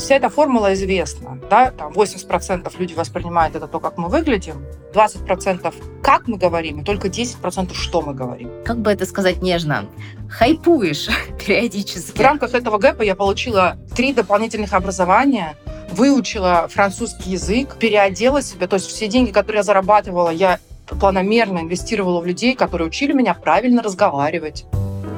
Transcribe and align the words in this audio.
Вся 0.00 0.14
эта 0.14 0.30
формула 0.30 0.72
известна. 0.72 1.38
Да? 1.50 1.70
Там 1.72 1.92
80% 1.92 2.72
люди 2.78 2.94
воспринимают 2.94 3.54
это 3.54 3.68
то, 3.68 3.80
как 3.80 3.98
мы 3.98 4.08
выглядим, 4.08 4.64
20% 4.94 5.74
как 6.02 6.26
мы 6.26 6.38
говорим, 6.38 6.80
и 6.80 6.84
только 6.84 7.08
10% 7.08 7.74
что 7.74 8.00
мы 8.00 8.14
говорим. 8.14 8.50
Как 8.64 8.78
бы 8.78 8.90
это 8.90 9.04
сказать 9.04 9.42
нежно? 9.42 9.84
Хайпуешь 10.30 11.10
периодически. 11.46 12.16
В 12.16 12.20
рамках 12.20 12.54
этого 12.54 12.78
гэпа 12.78 13.02
я 13.02 13.14
получила 13.14 13.76
три 13.94 14.14
дополнительных 14.14 14.72
образования, 14.72 15.54
выучила 15.92 16.66
французский 16.68 17.32
язык, 17.32 17.76
переодела 17.78 18.40
себя. 18.40 18.68
То 18.68 18.76
есть 18.76 18.86
все 18.86 19.06
деньги, 19.06 19.32
которые 19.32 19.58
я 19.58 19.64
зарабатывала, 19.64 20.30
я 20.30 20.60
планомерно 20.86 21.58
инвестировала 21.58 22.22
в 22.22 22.26
людей, 22.26 22.54
которые 22.54 22.88
учили 22.88 23.12
меня 23.12 23.34
правильно 23.34 23.82
разговаривать. 23.82 24.64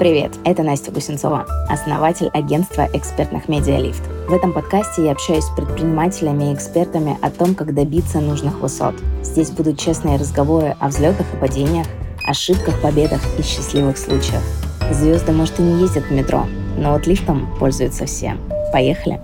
Привет, 0.02 0.32
это 0.44 0.64
Настя 0.64 0.90
Гусенцова, 0.90 1.46
основатель 1.68 2.26
агентства 2.34 2.88
экспертных 2.92 3.48
медиалифт. 3.48 4.02
В 4.26 4.32
этом 4.32 4.52
подкасте 4.52 5.04
я 5.04 5.12
общаюсь 5.12 5.44
с 5.44 5.54
предпринимателями 5.54 6.50
и 6.50 6.54
экспертами 6.56 7.16
о 7.22 7.30
том, 7.30 7.54
как 7.54 7.72
добиться 7.72 8.18
нужных 8.18 8.58
высот. 8.58 8.96
Здесь 9.22 9.52
будут 9.52 9.78
честные 9.78 10.18
разговоры 10.18 10.74
о 10.80 10.88
взлетах 10.88 11.32
и 11.32 11.36
падениях, 11.36 11.86
ошибках, 12.26 12.82
победах 12.82 13.20
и 13.38 13.42
счастливых 13.42 13.96
случаях. 13.96 14.42
Звезды, 14.90 15.30
может, 15.30 15.60
и 15.60 15.62
не 15.62 15.82
ездят 15.82 16.06
в 16.06 16.10
метро, 16.10 16.46
но 16.76 16.94
вот 16.94 17.06
лифтом 17.06 17.56
пользуются 17.60 18.04
все. 18.06 18.36
Поехали! 18.72 19.20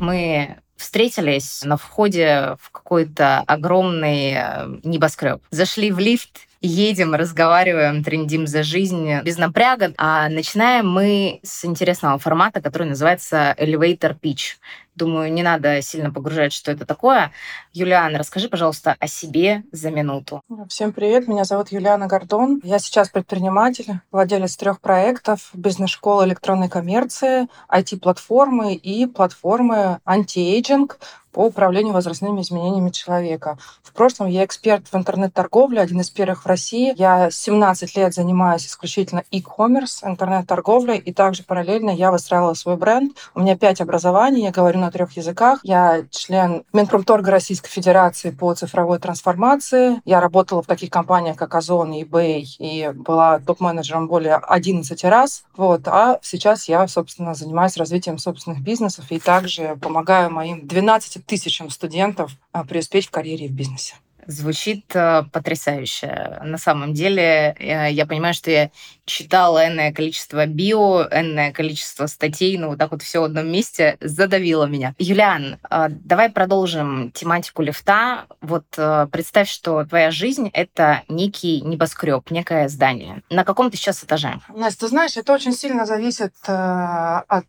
Мы 0.00 0.56
встретились 0.78 1.62
на 1.62 1.76
входе 1.76 2.56
в 2.62 2.70
какой-то 2.70 3.40
огромный 3.40 4.32
э, 4.32 4.78
небоскреб. 4.82 5.42
Зашли 5.50 5.92
в 5.92 5.98
лифт, 5.98 6.46
едем, 6.66 7.14
разговариваем, 7.14 8.02
трендим 8.04 8.46
за 8.46 8.62
жизнь 8.62 9.20
без 9.22 9.38
напряга. 9.38 9.92
А 9.96 10.28
начинаем 10.28 10.90
мы 10.90 11.40
с 11.42 11.64
интересного 11.64 12.18
формата, 12.18 12.60
который 12.60 12.88
называется 12.88 13.54
Elevator 13.58 14.18
Pitch. 14.20 14.56
Думаю, 14.96 15.30
не 15.30 15.42
надо 15.42 15.82
сильно 15.82 16.10
погружать, 16.10 16.54
что 16.54 16.72
это 16.72 16.86
такое. 16.86 17.30
Юлиана, 17.74 18.18
расскажи, 18.18 18.48
пожалуйста, 18.48 18.96
о 18.98 19.06
себе 19.06 19.62
за 19.70 19.90
минуту. 19.90 20.40
Всем 20.68 20.94
привет, 20.94 21.28
меня 21.28 21.44
зовут 21.44 21.70
Юлиана 21.70 22.06
Гордон. 22.06 22.62
Я 22.64 22.78
сейчас 22.78 23.10
предприниматель, 23.10 24.00
владелец 24.10 24.56
трех 24.56 24.80
проектов, 24.80 25.50
бизнес-школы 25.52 26.24
электронной 26.24 26.70
коммерции, 26.70 27.46
IT-платформы 27.68 28.74
и 28.74 29.04
платформы 29.06 29.98
anti-aging, 30.06 30.98
по 31.36 31.44
управлению 31.44 31.92
возрастными 31.92 32.40
изменениями 32.40 32.88
человека. 32.88 33.58
В 33.82 33.92
прошлом 33.92 34.26
я 34.26 34.42
эксперт 34.42 34.88
в 34.90 34.96
интернет-торговле, 34.96 35.82
один 35.82 36.00
из 36.00 36.08
первых 36.08 36.44
в 36.44 36.46
России. 36.46 36.94
Я 36.96 37.30
17 37.30 37.94
лет 37.94 38.14
занимаюсь 38.14 38.66
исключительно 38.66 39.22
e-commerce, 39.30 39.98
интернет-торговлей, 40.02 40.96
и 40.96 41.12
также 41.12 41.42
параллельно 41.42 41.90
я 41.90 42.10
выстраивала 42.10 42.54
свой 42.54 42.78
бренд. 42.78 43.14
У 43.34 43.40
меня 43.40 43.54
пять 43.54 43.82
образований, 43.82 44.44
я 44.44 44.50
говорю 44.50 44.80
на 44.80 44.90
трех 44.90 45.12
языках. 45.12 45.60
Я 45.62 46.04
член 46.10 46.64
Минпромторга 46.72 47.30
Российской 47.30 47.68
Федерации 47.68 48.30
по 48.30 48.54
цифровой 48.54 48.98
трансформации. 48.98 50.00
Я 50.06 50.22
работала 50.22 50.62
в 50.62 50.66
таких 50.66 50.88
компаниях, 50.88 51.36
как 51.36 51.54
Ozon 51.54 51.92
eBay, 51.92 52.44
и 52.58 52.90
была 52.94 53.40
топ-менеджером 53.40 54.08
более 54.08 54.36
11 54.36 55.04
раз. 55.04 55.44
Вот. 55.54 55.86
А 55.86 56.18
сейчас 56.22 56.66
я, 56.66 56.88
собственно, 56.88 57.34
занимаюсь 57.34 57.76
развитием 57.76 58.16
собственных 58.16 58.62
бизнесов 58.62 59.04
и 59.10 59.18
также 59.18 59.76
помогаю 59.82 60.30
моим 60.30 60.66
12 60.66 61.25
тысячам 61.26 61.70
студентов 61.70 62.32
а, 62.52 62.64
преуспеть 62.64 63.06
в 63.06 63.10
карьере 63.10 63.46
и 63.46 63.48
в 63.48 63.52
бизнесе. 63.52 63.94
Звучит 64.26 64.84
э, 64.94 65.22
потрясающе. 65.32 66.40
На 66.42 66.58
самом 66.58 66.94
деле, 66.94 67.54
э, 67.58 67.92
я 67.92 68.06
понимаю, 68.06 68.34
что 68.34 68.50
я 68.50 68.70
читала 69.04 69.68
энное 69.68 69.92
количество 69.92 70.46
био, 70.46 71.06
энное 71.12 71.52
количество 71.52 72.06
статей, 72.06 72.58
ну 72.58 72.70
вот 72.70 72.78
так 72.78 72.90
вот 72.90 73.02
все 73.02 73.20
в 73.20 73.24
одном 73.24 73.46
месте 73.46 73.96
задавило 74.00 74.64
меня. 74.64 74.94
Юлиан, 74.98 75.58
э, 75.70 75.86
давай 75.90 76.30
продолжим 76.30 77.12
тематику 77.12 77.62
лифта. 77.62 78.26
Вот 78.40 78.66
представь, 79.10 79.48
что 79.48 79.84
твоя 79.84 80.10
жизнь— 80.10 80.50
это 80.52 81.02
некий 81.08 81.60
небоскреб, 81.60 82.30
некое 82.30 82.68
здание. 82.68 83.22
На 83.30 83.44
каком 83.44 83.70
ты 83.70 83.76
сейчас 83.76 84.02
этаже? 84.02 84.40
Настя, 84.48 84.80
ты 84.80 84.88
знаешь, 84.88 85.16
это 85.16 85.32
очень 85.32 85.52
сильно 85.52 85.86
зависит 85.86 86.34
от 86.46 87.46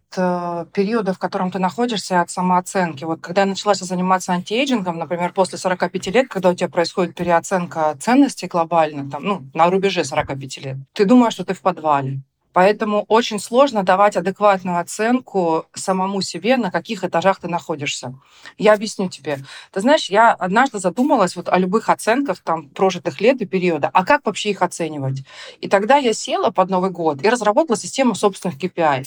периода, 0.74 1.14
в 1.14 1.20
котором 1.20 1.52
ты 1.52 1.60
находишься, 1.60 2.22
от 2.22 2.30
самооценки. 2.30 3.04
Вот 3.04 3.22
когда 3.22 3.42
я 3.42 3.48
начала 3.48 3.74
заниматься 3.74 4.34
антиэйджингом, 4.34 4.98
например, 4.98 5.34
после 5.34 5.58
45 5.58 6.08
лет, 6.08 6.28
когда 6.28 6.50
у 6.50 6.54
тебя 6.56 6.67
происходит 6.70 7.16
переоценка 7.16 7.98
ценностей 8.00 8.48
глобально, 8.48 9.10
там, 9.10 9.24
ну, 9.24 9.44
на 9.54 9.70
рубеже 9.70 10.04
45 10.04 10.58
лет, 10.58 10.78
ты 10.94 11.06
думаешь, 11.06 11.34
что 11.34 11.46
ты 11.46 11.54
в 11.54 11.62
подвале. 11.62 12.22
Поэтому 12.58 13.06
очень 13.08 13.40
сложно 13.40 13.84
давать 13.84 14.18
адекватную 14.18 14.80
оценку 14.80 15.68
самому 15.76 16.22
себе, 16.22 16.58
на 16.58 16.72
каких 16.72 17.04
этажах 17.04 17.40
ты 17.40 17.48
находишься. 17.48 18.16
Я 18.58 18.74
объясню 18.74 19.10
тебе. 19.10 19.38
Ты 19.72 19.82
знаешь, 19.82 20.10
я 20.10 20.34
однажды 20.34 20.80
задумалась 20.80 21.36
вот 21.36 21.50
о 21.50 21.60
любых 21.60 21.88
оценках 21.90 22.40
там, 22.40 22.70
прожитых 22.70 23.22
лет 23.22 23.40
и 23.42 23.46
периода, 23.46 23.92
а 23.94 24.04
как 24.04 24.26
вообще 24.26 24.50
их 24.50 24.64
оценивать? 24.64 25.22
И 25.62 25.70
тогда 25.70 25.98
я 25.98 26.14
села 26.14 26.50
под 26.50 26.72
Новый 26.72 26.90
год 26.90 27.24
и 27.24 27.30
разработала 27.30 27.78
систему 27.78 28.16
собственных 28.16 28.58
KPI. 28.58 29.06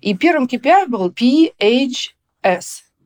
И 0.00 0.16
первым 0.16 0.44
KPI 0.44 0.86
был 0.86 1.10
PHS. 1.10 2.12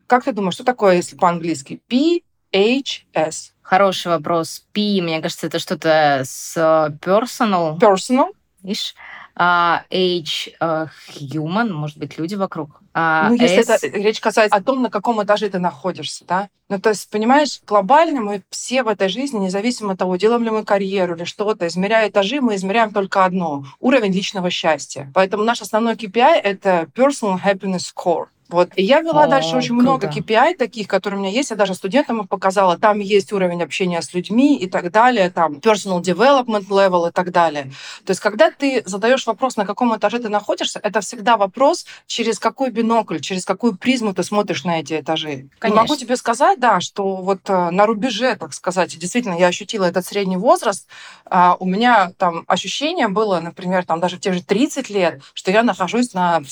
Как 0.06 0.24
ты 0.24 0.32
думаешь, 0.32 0.52
что 0.52 0.64
такое, 0.64 0.96
если 0.96 1.16
по-английски? 1.16 1.80
PHS. 1.88 3.52
Хороший 3.66 4.12
вопрос. 4.12 4.62
P, 4.72 5.02
мне 5.02 5.20
кажется, 5.20 5.48
это 5.48 5.58
что-то 5.58 6.22
с 6.24 6.56
personal. 7.04 7.76
Personal. 7.78 8.28
Видишь? 8.62 8.94
Uh, 9.36 9.80
H 9.90 10.48
uh, 10.60 10.88
human, 11.10 11.70
может 11.70 11.98
быть, 11.98 12.16
люди 12.16 12.36
вокруг. 12.36 12.80
Uh, 12.94 13.28
ну, 13.28 13.34
если 13.34 13.58
S... 13.58 13.68
это 13.68 13.88
речь 13.88 14.20
касается 14.20 14.56
о 14.56 14.62
том, 14.62 14.82
на 14.82 14.88
каком 14.88 15.22
этаже 15.22 15.50
ты 15.50 15.58
находишься, 15.58 16.24
да? 16.26 16.48
Ну, 16.68 16.80
то 16.80 16.90
есть, 16.90 17.10
понимаешь, 17.10 17.60
глобально 17.66 18.20
мы 18.20 18.42
все 18.50 18.82
в 18.82 18.88
этой 18.88 19.08
жизни, 19.08 19.38
независимо 19.38 19.92
от 19.92 19.98
того, 19.98 20.16
делаем 20.16 20.44
ли 20.44 20.50
мы 20.50 20.64
карьеру 20.64 21.16
или 21.16 21.24
что-то, 21.24 21.66
измеряя 21.66 22.08
этажи, 22.08 22.40
мы 22.40 22.54
измеряем 22.54 22.92
только 22.92 23.24
одно— 23.24 23.64
уровень 23.80 24.12
личного 24.12 24.48
счастья. 24.48 25.10
Поэтому 25.12 25.42
наш 25.42 25.60
основной 25.60 25.96
KPI— 25.96 26.40
это 26.42 26.88
Personal 26.94 27.38
Happiness 27.44 27.92
Score. 27.94 28.28
Вот. 28.48 28.70
И 28.76 28.82
я 28.82 29.00
вела 29.00 29.24
О, 29.24 29.28
дальше 29.28 29.56
очень 29.56 29.70
круто. 29.70 29.82
много 29.82 30.06
KPI 30.08 30.56
таких, 30.56 30.86
которые 30.86 31.18
у 31.18 31.22
меня 31.22 31.32
есть. 31.32 31.50
Я 31.50 31.56
даже 31.56 31.74
студентам 31.74 32.20
их 32.20 32.28
показала. 32.28 32.78
Там 32.78 33.00
есть 33.00 33.32
уровень 33.32 33.62
общения 33.62 34.00
с 34.00 34.14
людьми 34.14 34.56
и 34.56 34.68
так 34.68 34.90
далее, 34.92 35.30
там 35.30 35.54
personal 35.54 36.00
development 36.00 36.68
level 36.68 37.08
и 37.08 37.12
так 37.12 37.32
далее. 37.32 37.72
То 38.04 38.12
есть, 38.12 38.20
когда 38.20 38.50
ты 38.50 38.82
задаешь 38.86 39.26
вопрос, 39.26 39.56
на 39.56 39.66
каком 39.66 39.96
этаже 39.96 40.18
ты 40.20 40.28
находишься, 40.28 40.78
это 40.82 41.00
всегда 41.00 41.36
вопрос, 41.36 41.86
через 42.06 42.38
какой 42.38 42.70
бинокль, 42.70 43.18
через 43.18 43.44
какую 43.44 43.76
призму 43.76 44.14
ты 44.14 44.22
смотришь 44.22 44.64
на 44.64 44.80
эти 44.80 45.00
этажи. 45.00 45.48
Конечно. 45.58 45.82
могу 45.82 45.96
тебе 45.96 46.16
сказать, 46.16 46.60
да, 46.60 46.80
что 46.80 47.16
вот 47.16 47.40
э, 47.48 47.70
на 47.70 47.86
рубеже, 47.86 48.36
так 48.36 48.52
сказать, 48.54 48.96
действительно, 48.96 49.34
я 49.34 49.48
ощутила 49.48 49.84
этот 49.84 50.06
средний 50.06 50.36
возраст. 50.36 50.86
А, 51.24 51.56
у 51.58 51.66
меня 51.66 52.12
там 52.18 52.44
ощущение 52.46 53.08
было, 53.08 53.40
например, 53.40 53.84
там 53.84 54.00
даже 54.00 54.16
в 54.16 54.20
те 54.20 54.32
же 54.32 54.42
30 54.42 54.90
лет, 54.90 55.20
что 55.34 55.50
я 55.50 55.62
нахожусь 55.62 56.14
на, 56.14 56.42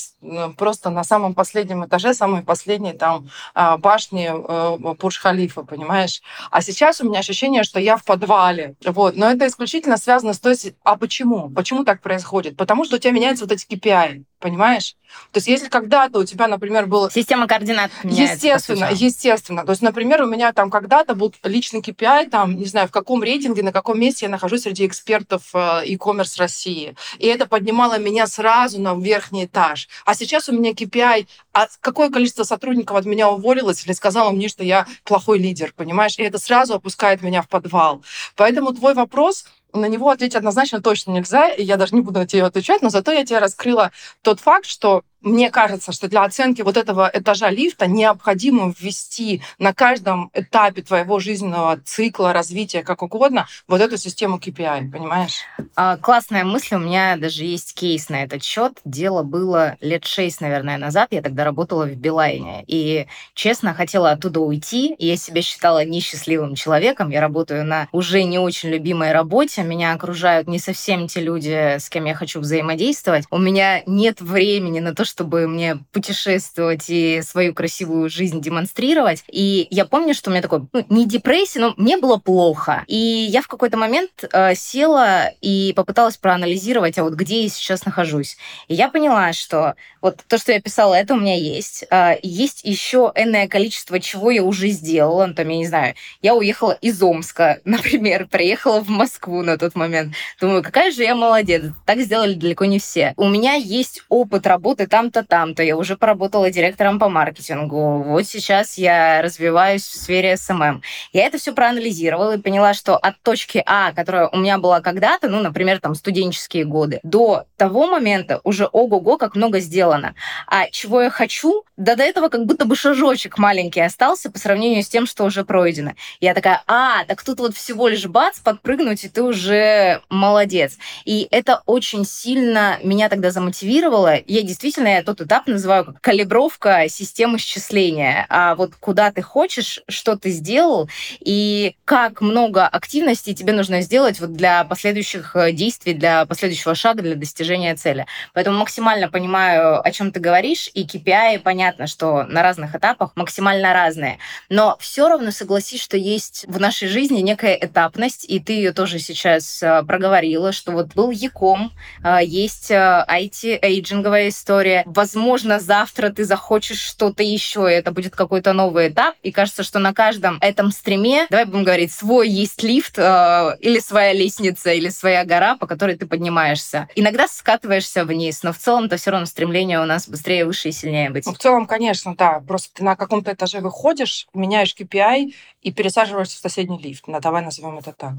просто 0.57 0.89
на 0.89 1.03
самом 1.03 1.33
последнем 1.33 1.84
этаже 1.85 2.13
самой 2.13 2.43
последней 2.43 2.93
там 2.93 3.29
а, 3.53 3.77
башни 3.77 4.29
э, 4.29 4.95
Бурж-Халифа, 4.95 5.63
понимаешь? 5.63 6.21
А 6.51 6.61
сейчас 6.61 7.01
у 7.01 7.05
меня 7.07 7.19
ощущение, 7.19 7.63
что 7.63 7.79
я 7.79 7.97
в 7.97 8.03
подвале. 8.03 8.75
Вот. 8.85 9.15
Но 9.15 9.31
это 9.31 9.47
исключительно 9.47 9.97
связано 9.97 10.33
с 10.33 10.39
той... 10.39 10.55
А 10.83 10.97
почему? 10.97 11.49
Почему 11.49 11.83
так 11.83 12.01
происходит? 12.01 12.57
Потому 12.57 12.85
что 12.85 12.95
у 12.95 12.99
тебя 12.99 13.11
меняются 13.11 13.45
вот 13.45 13.51
эти 13.51 13.65
KPI 13.67 14.23
понимаешь? 14.45 14.95
То 15.31 15.37
есть 15.37 15.47
если 15.47 15.69
когда-то 15.69 16.19
у 16.19 16.23
тебя, 16.23 16.47
например, 16.47 16.85
был... 16.85 17.09
Система 17.09 17.47
координат 17.47 17.89
меняется. 18.03 18.33
Естественно, 18.33 18.89
естественно. 18.91 19.65
То 19.65 19.71
есть, 19.71 19.81
например, 19.81 20.21
у 20.21 20.27
меня 20.27 20.53
там 20.53 20.69
когда-то 20.69 21.15
был 21.15 21.33
личный 21.43 21.79
KPI, 21.79 22.29
там, 22.29 22.55
не 22.55 22.65
знаю, 22.65 22.87
в 22.87 22.91
каком 22.91 23.23
рейтинге, 23.23 23.63
на 23.63 23.71
каком 23.71 23.99
месте 23.99 24.25
я 24.25 24.29
нахожусь 24.29 24.63
среди 24.63 24.85
экспертов 24.85 25.43
э, 25.53 25.83
e-commerce 25.87 26.37
России. 26.37 26.95
И 27.17 27.25
это 27.25 27.47
поднимало 27.47 27.97
меня 27.97 28.27
сразу 28.27 28.79
на 28.79 28.93
верхний 28.93 29.45
этаж. 29.45 29.87
А 30.05 30.13
сейчас 30.13 30.47
у 30.47 30.51
меня 30.51 30.73
KPI, 30.73 31.27
а 31.55 31.67
какое 31.79 32.09
количество 32.09 32.43
сотрудников 32.43 32.97
от 32.97 33.05
меня 33.05 33.29
уволилось 33.29 33.85
или 33.85 33.93
сказало 33.93 34.31
мне, 34.31 34.49
что 34.49 34.61
я 34.61 34.85
плохой 35.05 35.39
лидер, 35.39 35.73
понимаешь? 35.73 36.19
И 36.19 36.23
это 36.23 36.37
сразу 36.37 36.73
опускает 36.73 37.21
меня 37.21 37.41
в 37.41 37.47
подвал. 37.47 38.03
Поэтому 38.35 38.73
твой 38.73 38.93
вопрос 38.93 39.45
на 39.71 39.85
него 39.85 40.09
ответить 40.09 40.35
однозначно 40.35 40.81
точно 40.81 41.11
нельзя, 41.11 41.47
и 41.47 41.63
я 41.63 41.77
даже 41.77 41.95
не 41.95 42.01
буду 42.01 42.19
на 42.19 42.27
тебе 42.27 42.43
отвечать, 42.43 42.81
но 42.81 42.89
зато 42.89 43.13
я 43.13 43.25
тебе 43.25 43.39
раскрыла 43.39 43.91
тот 44.21 44.41
факт, 44.41 44.65
что 44.65 45.03
мне 45.21 45.49
кажется, 45.49 45.91
что 45.91 46.07
для 46.07 46.23
оценки 46.23 46.61
вот 46.61 46.77
этого 46.77 47.09
этажа 47.11 47.49
лифта 47.49 47.87
необходимо 47.87 48.73
ввести 48.77 49.41
на 49.57 49.73
каждом 49.73 50.29
этапе 50.33 50.81
твоего 50.81 51.19
жизненного 51.19 51.79
цикла, 51.83 52.33
развития, 52.33 52.83
как 52.83 53.01
угодно, 53.01 53.47
вот 53.67 53.81
эту 53.81 53.97
систему 53.97 54.37
KPI, 54.37 54.91
понимаешь? 54.91 55.41
А, 55.75 55.97
классная 55.97 56.43
мысль. 56.43 56.75
У 56.75 56.79
меня 56.79 57.17
даже 57.17 57.43
есть 57.43 57.73
кейс 57.73 58.09
на 58.09 58.23
этот 58.23 58.43
счет. 58.43 58.73
Дело 58.85 59.23
было 59.23 59.77
лет 59.81 60.05
шесть, 60.05 60.41
наверное, 60.41 60.77
назад. 60.77 61.07
Я 61.11 61.21
тогда 61.21 61.43
работала 61.43 61.85
в 61.85 61.95
Билайне. 61.95 62.63
И, 62.67 63.07
честно, 63.33 63.73
хотела 63.73 64.11
оттуда 64.11 64.41
уйти. 64.41 64.95
Я 64.99 65.17
себя 65.17 65.41
считала 65.41 65.83
несчастливым 65.83 66.55
человеком. 66.55 67.09
Я 67.09 67.21
работаю 67.21 67.65
на 67.65 67.87
уже 67.91 68.23
не 68.23 68.37
очень 68.37 68.69
любимой 68.69 69.11
работе. 69.11 69.63
Меня 69.63 69.93
окружают 69.93 70.47
не 70.47 70.59
совсем 70.59 71.07
те 71.07 71.21
люди, 71.21 71.77
с 71.79 71.89
кем 71.89 72.05
я 72.05 72.13
хочу 72.13 72.39
взаимодействовать. 72.39 73.25
У 73.31 73.37
меня 73.37 73.81
нет 73.85 74.21
времени 74.21 74.79
на 74.79 74.93
то, 74.93 75.05
чтобы 75.15 75.47
мне 75.47 75.77
путешествовать 75.93 76.89
и 76.89 77.21
свою 77.21 77.53
красивую 77.53 78.09
жизнь 78.09 78.41
демонстрировать. 78.41 79.23
И 79.31 79.65
я 79.69 79.85
помню, 79.85 80.13
что 80.13 80.29
у 80.29 80.33
меня 80.33 80.41
такой, 80.41 80.63
ну, 80.73 80.85
не 80.89 81.05
депрессия, 81.05 81.61
но 81.61 81.73
мне 81.77 81.97
было 81.97 82.17
плохо. 82.17 82.83
И 82.87 82.97
я 82.97 83.41
в 83.41 83.47
какой-то 83.47 83.77
момент 83.77 84.25
э, 84.29 84.55
села 84.55 85.31
и 85.39 85.71
попыталась 85.73 86.17
проанализировать, 86.17 86.97
а 86.97 87.03
вот 87.03 87.13
где 87.13 87.43
я 87.43 87.49
сейчас 87.49 87.85
нахожусь. 87.85 88.35
И 88.67 88.73
я 88.73 88.89
поняла, 88.89 89.31
что 89.31 89.75
вот 90.01 90.19
то, 90.27 90.37
что 90.37 90.51
я 90.51 90.59
писала, 90.59 90.95
это 90.95 91.13
у 91.13 91.17
меня 91.17 91.37
есть. 91.37 91.85
Э, 91.89 92.15
есть 92.21 92.65
еще 92.65 93.13
энное 93.15 93.47
количество, 93.47 94.01
чего 94.01 94.31
я 94.31 94.43
уже 94.43 94.67
сделала. 94.67 95.27
Ну, 95.27 95.33
там, 95.33 95.47
я 95.47 95.55
не 95.55 95.67
знаю, 95.67 95.95
я 96.21 96.35
уехала 96.35 96.73
из 96.81 97.01
Омска, 97.01 97.61
например, 97.65 98.27
приехала 98.27 98.81
в 98.81 98.89
Москву 98.89 99.43
на 99.43 99.57
тот 99.57 99.75
момент. 99.75 100.13
Думаю, 100.41 100.61
какая 100.61 100.91
же 100.91 101.03
я 101.03 101.15
молодец. 101.15 101.63
Так 101.85 101.99
сделали 102.01 102.33
далеко 102.33 102.65
не 102.65 102.79
все. 102.79 103.13
У 103.15 103.29
меня 103.29 103.53
есть 103.53 104.01
опыт 104.09 104.45
работы 104.45 104.87
там-то, 104.95 105.25
там-то. 105.25 105.61
Я 105.61 105.75
уже 105.75 105.97
поработала 105.97 106.49
директором 106.49 106.99
по 106.99 107.09
маркетингу. 107.09 108.01
Вот 108.03 108.25
сейчас 108.25 108.77
я 108.77 109.21
развиваюсь 109.21 109.83
в 109.83 109.93
сфере 109.93 110.37
СММ. 110.37 110.55
Эм 110.55 110.63
эм. 110.63 110.81
Я 111.11 111.25
это 111.25 111.37
все 111.37 111.51
проанализировала 111.51 112.37
и 112.37 112.41
поняла, 112.41 112.73
что 112.73 112.95
от 112.95 113.21
точки 113.21 113.61
А, 113.65 113.91
которая 113.91 114.29
у 114.29 114.37
меня 114.37 114.57
была 114.57 114.79
когда-то, 114.79 115.27
ну, 115.27 115.41
например, 115.41 115.81
там, 115.81 115.95
студенческие 115.95 116.63
годы, 116.63 117.01
до 117.03 117.43
того 117.57 117.87
момента 117.87 118.39
уже 118.45 118.69
ого-го, 118.71 119.17
как 119.17 119.35
много 119.35 119.59
сделано. 119.59 120.15
А 120.47 120.69
чего 120.69 121.01
я 121.01 121.09
хочу, 121.09 121.65
да 121.75 121.97
до 121.97 122.03
этого 122.03 122.29
как 122.29 122.45
будто 122.45 122.63
бы 122.63 122.77
шажочек 122.77 123.37
маленький 123.37 123.81
остался 123.81 124.31
по 124.31 124.39
сравнению 124.39 124.81
с 124.81 124.87
тем, 124.87 125.05
что 125.07 125.25
уже 125.25 125.43
пройдено. 125.43 125.91
Я 126.21 126.33
такая, 126.33 126.63
а, 126.67 127.03
так 127.03 127.21
тут 127.21 127.41
вот 127.41 127.53
всего 127.53 127.89
лишь 127.89 128.05
бац, 128.05 128.39
подпрыгнуть, 128.39 129.03
и 129.03 129.09
ты 129.09 129.23
уже 129.23 130.01
молодец. 130.09 130.77
И 131.03 131.27
это 131.31 131.63
очень 131.65 132.05
сильно 132.05 132.79
меня 132.81 133.09
тогда 133.09 133.31
замотивировало. 133.31 134.15
Я 134.25 134.41
действительно 134.41 134.84
я 134.89 135.03
тот 135.03 135.21
этап 135.21 135.47
называю 135.47 135.85
как 135.85 136.01
калибровка 136.01 136.87
системы 136.89 137.37
счисления. 137.39 138.25
А 138.29 138.55
вот 138.55 138.75
куда 138.79 139.11
ты 139.11 139.21
хочешь, 139.21 139.81
что 139.87 140.15
ты 140.15 140.29
сделал, 140.29 140.89
и 141.19 141.75
как 141.85 142.21
много 142.21 142.67
активностей 142.67 143.33
тебе 143.33 143.53
нужно 143.53 143.81
сделать 143.81 144.19
вот 144.19 144.33
для 144.33 144.63
последующих 144.63 145.35
э, 145.35 145.51
действий, 145.51 145.93
для 145.93 146.25
последующего 146.25 146.75
шага, 146.75 147.01
для 147.01 147.15
достижения 147.15 147.75
цели. 147.75 148.05
Поэтому 148.33 148.59
максимально 148.59 149.09
понимаю, 149.09 149.85
о 149.85 149.91
чем 149.91 150.11
ты 150.11 150.19
говоришь, 150.19 150.69
и 150.73 150.85
KPI 150.85 151.39
понятно, 151.39 151.87
что 151.87 152.23
на 152.23 152.43
разных 152.43 152.75
этапах 152.75 153.11
максимально 153.15 153.73
разные. 153.73 154.19
Но 154.49 154.77
все 154.79 155.07
равно 155.07 155.31
согласись, 155.31 155.81
что 155.81 155.97
есть 155.97 156.45
в 156.47 156.59
нашей 156.59 156.87
жизни 156.87 157.21
некая 157.21 157.57
этапность, 157.59 158.25
и 158.27 158.39
ты 158.39 158.53
ее 158.53 158.73
тоже 158.73 158.99
сейчас 158.99 159.61
э, 159.63 159.83
проговорила, 159.83 160.51
что 160.51 160.71
вот 160.71 160.93
был 160.93 161.11
Яком, 161.11 161.71
э, 162.03 162.19
есть 162.23 162.71
IT-эйджинговая 162.71 164.29
история. 164.29 164.74
Возможно, 164.85 165.59
завтра 165.59 166.09
ты 166.09 166.25
захочешь 166.25 166.79
что-то 166.79 167.23
еще, 167.23 167.69
и 167.69 167.73
это 167.73 167.91
будет 167.91 168.15
какой-то 168.15 168.53
новый 168.53 168.89
этап. 168.89 169.15
И 169.23 169.31
кажется, 169.31 169.63
что 169.63 169.79
на 169.79 169.93
каждом 169.93 170.37
этом 170.41 170.71
стриме, 170.71 171.27
давай 171.29 171.45
будем 171.45 171.63
говорить, 171.63 171.91
свой 171.91 172.29
есть 172.29 172.63
лифт 172.63 172.97
э, 172.97 173.57
или 173.59 173.79
своя 173.79 174.13
лестница, 174.13 174.71
или 174.71 174.89
своя 174.89 175.25
гора, 175.25 175.55
по 175.57 175.67
которой 175.67 175.95
ты 175.95 176.05
поднимаешься. 176.07 176.87
Иногда 176.95 177.27
скатываешься 177.27 178.05
вниз, 178.05 178.43
но 178.43 178.53
в 178.53 178.57
целом-то 178.57 178.97
все 178.97 179.11
равно 179.11 179.25
стремление 179.25 179.79
у 179.81 179.85
нас 179.85 180.07
быстрее, 180.07 180.45
выше 180.45 180.69
и 180.69 180.71
сильнее 180.71 181.09
быть. 181.09 181.25
Ну, 181.25 181.33
в 181.33 181.37
целом, 181.37 181.65
конечно, 181.65 182.15
да. 182.15 182.41
Просто 182.47 182.73
ты 182.73 182.83
на 182.83 182.95
каком-то 182.95 183.33
этаже 183.33 183.59
выходишь, 183.59 184.27
меняешь 184.33 184.75
KPI 184.79 185.33
и 185.61 185.71
пересаживаешься 185.71 186.37
в 186.37 186.41
соседний 186.41 186.79
лифт. 186.79 187.07
Ну, 187.07 187.19
давай 187.19 187.43
назовем 187.43 187.77
это 187.77 187.93
так. 187.93 188.13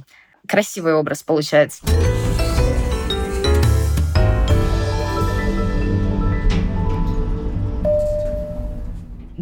Красивый 0.47 0.95
образ 0.95 1.23
получается. 1.23 1.85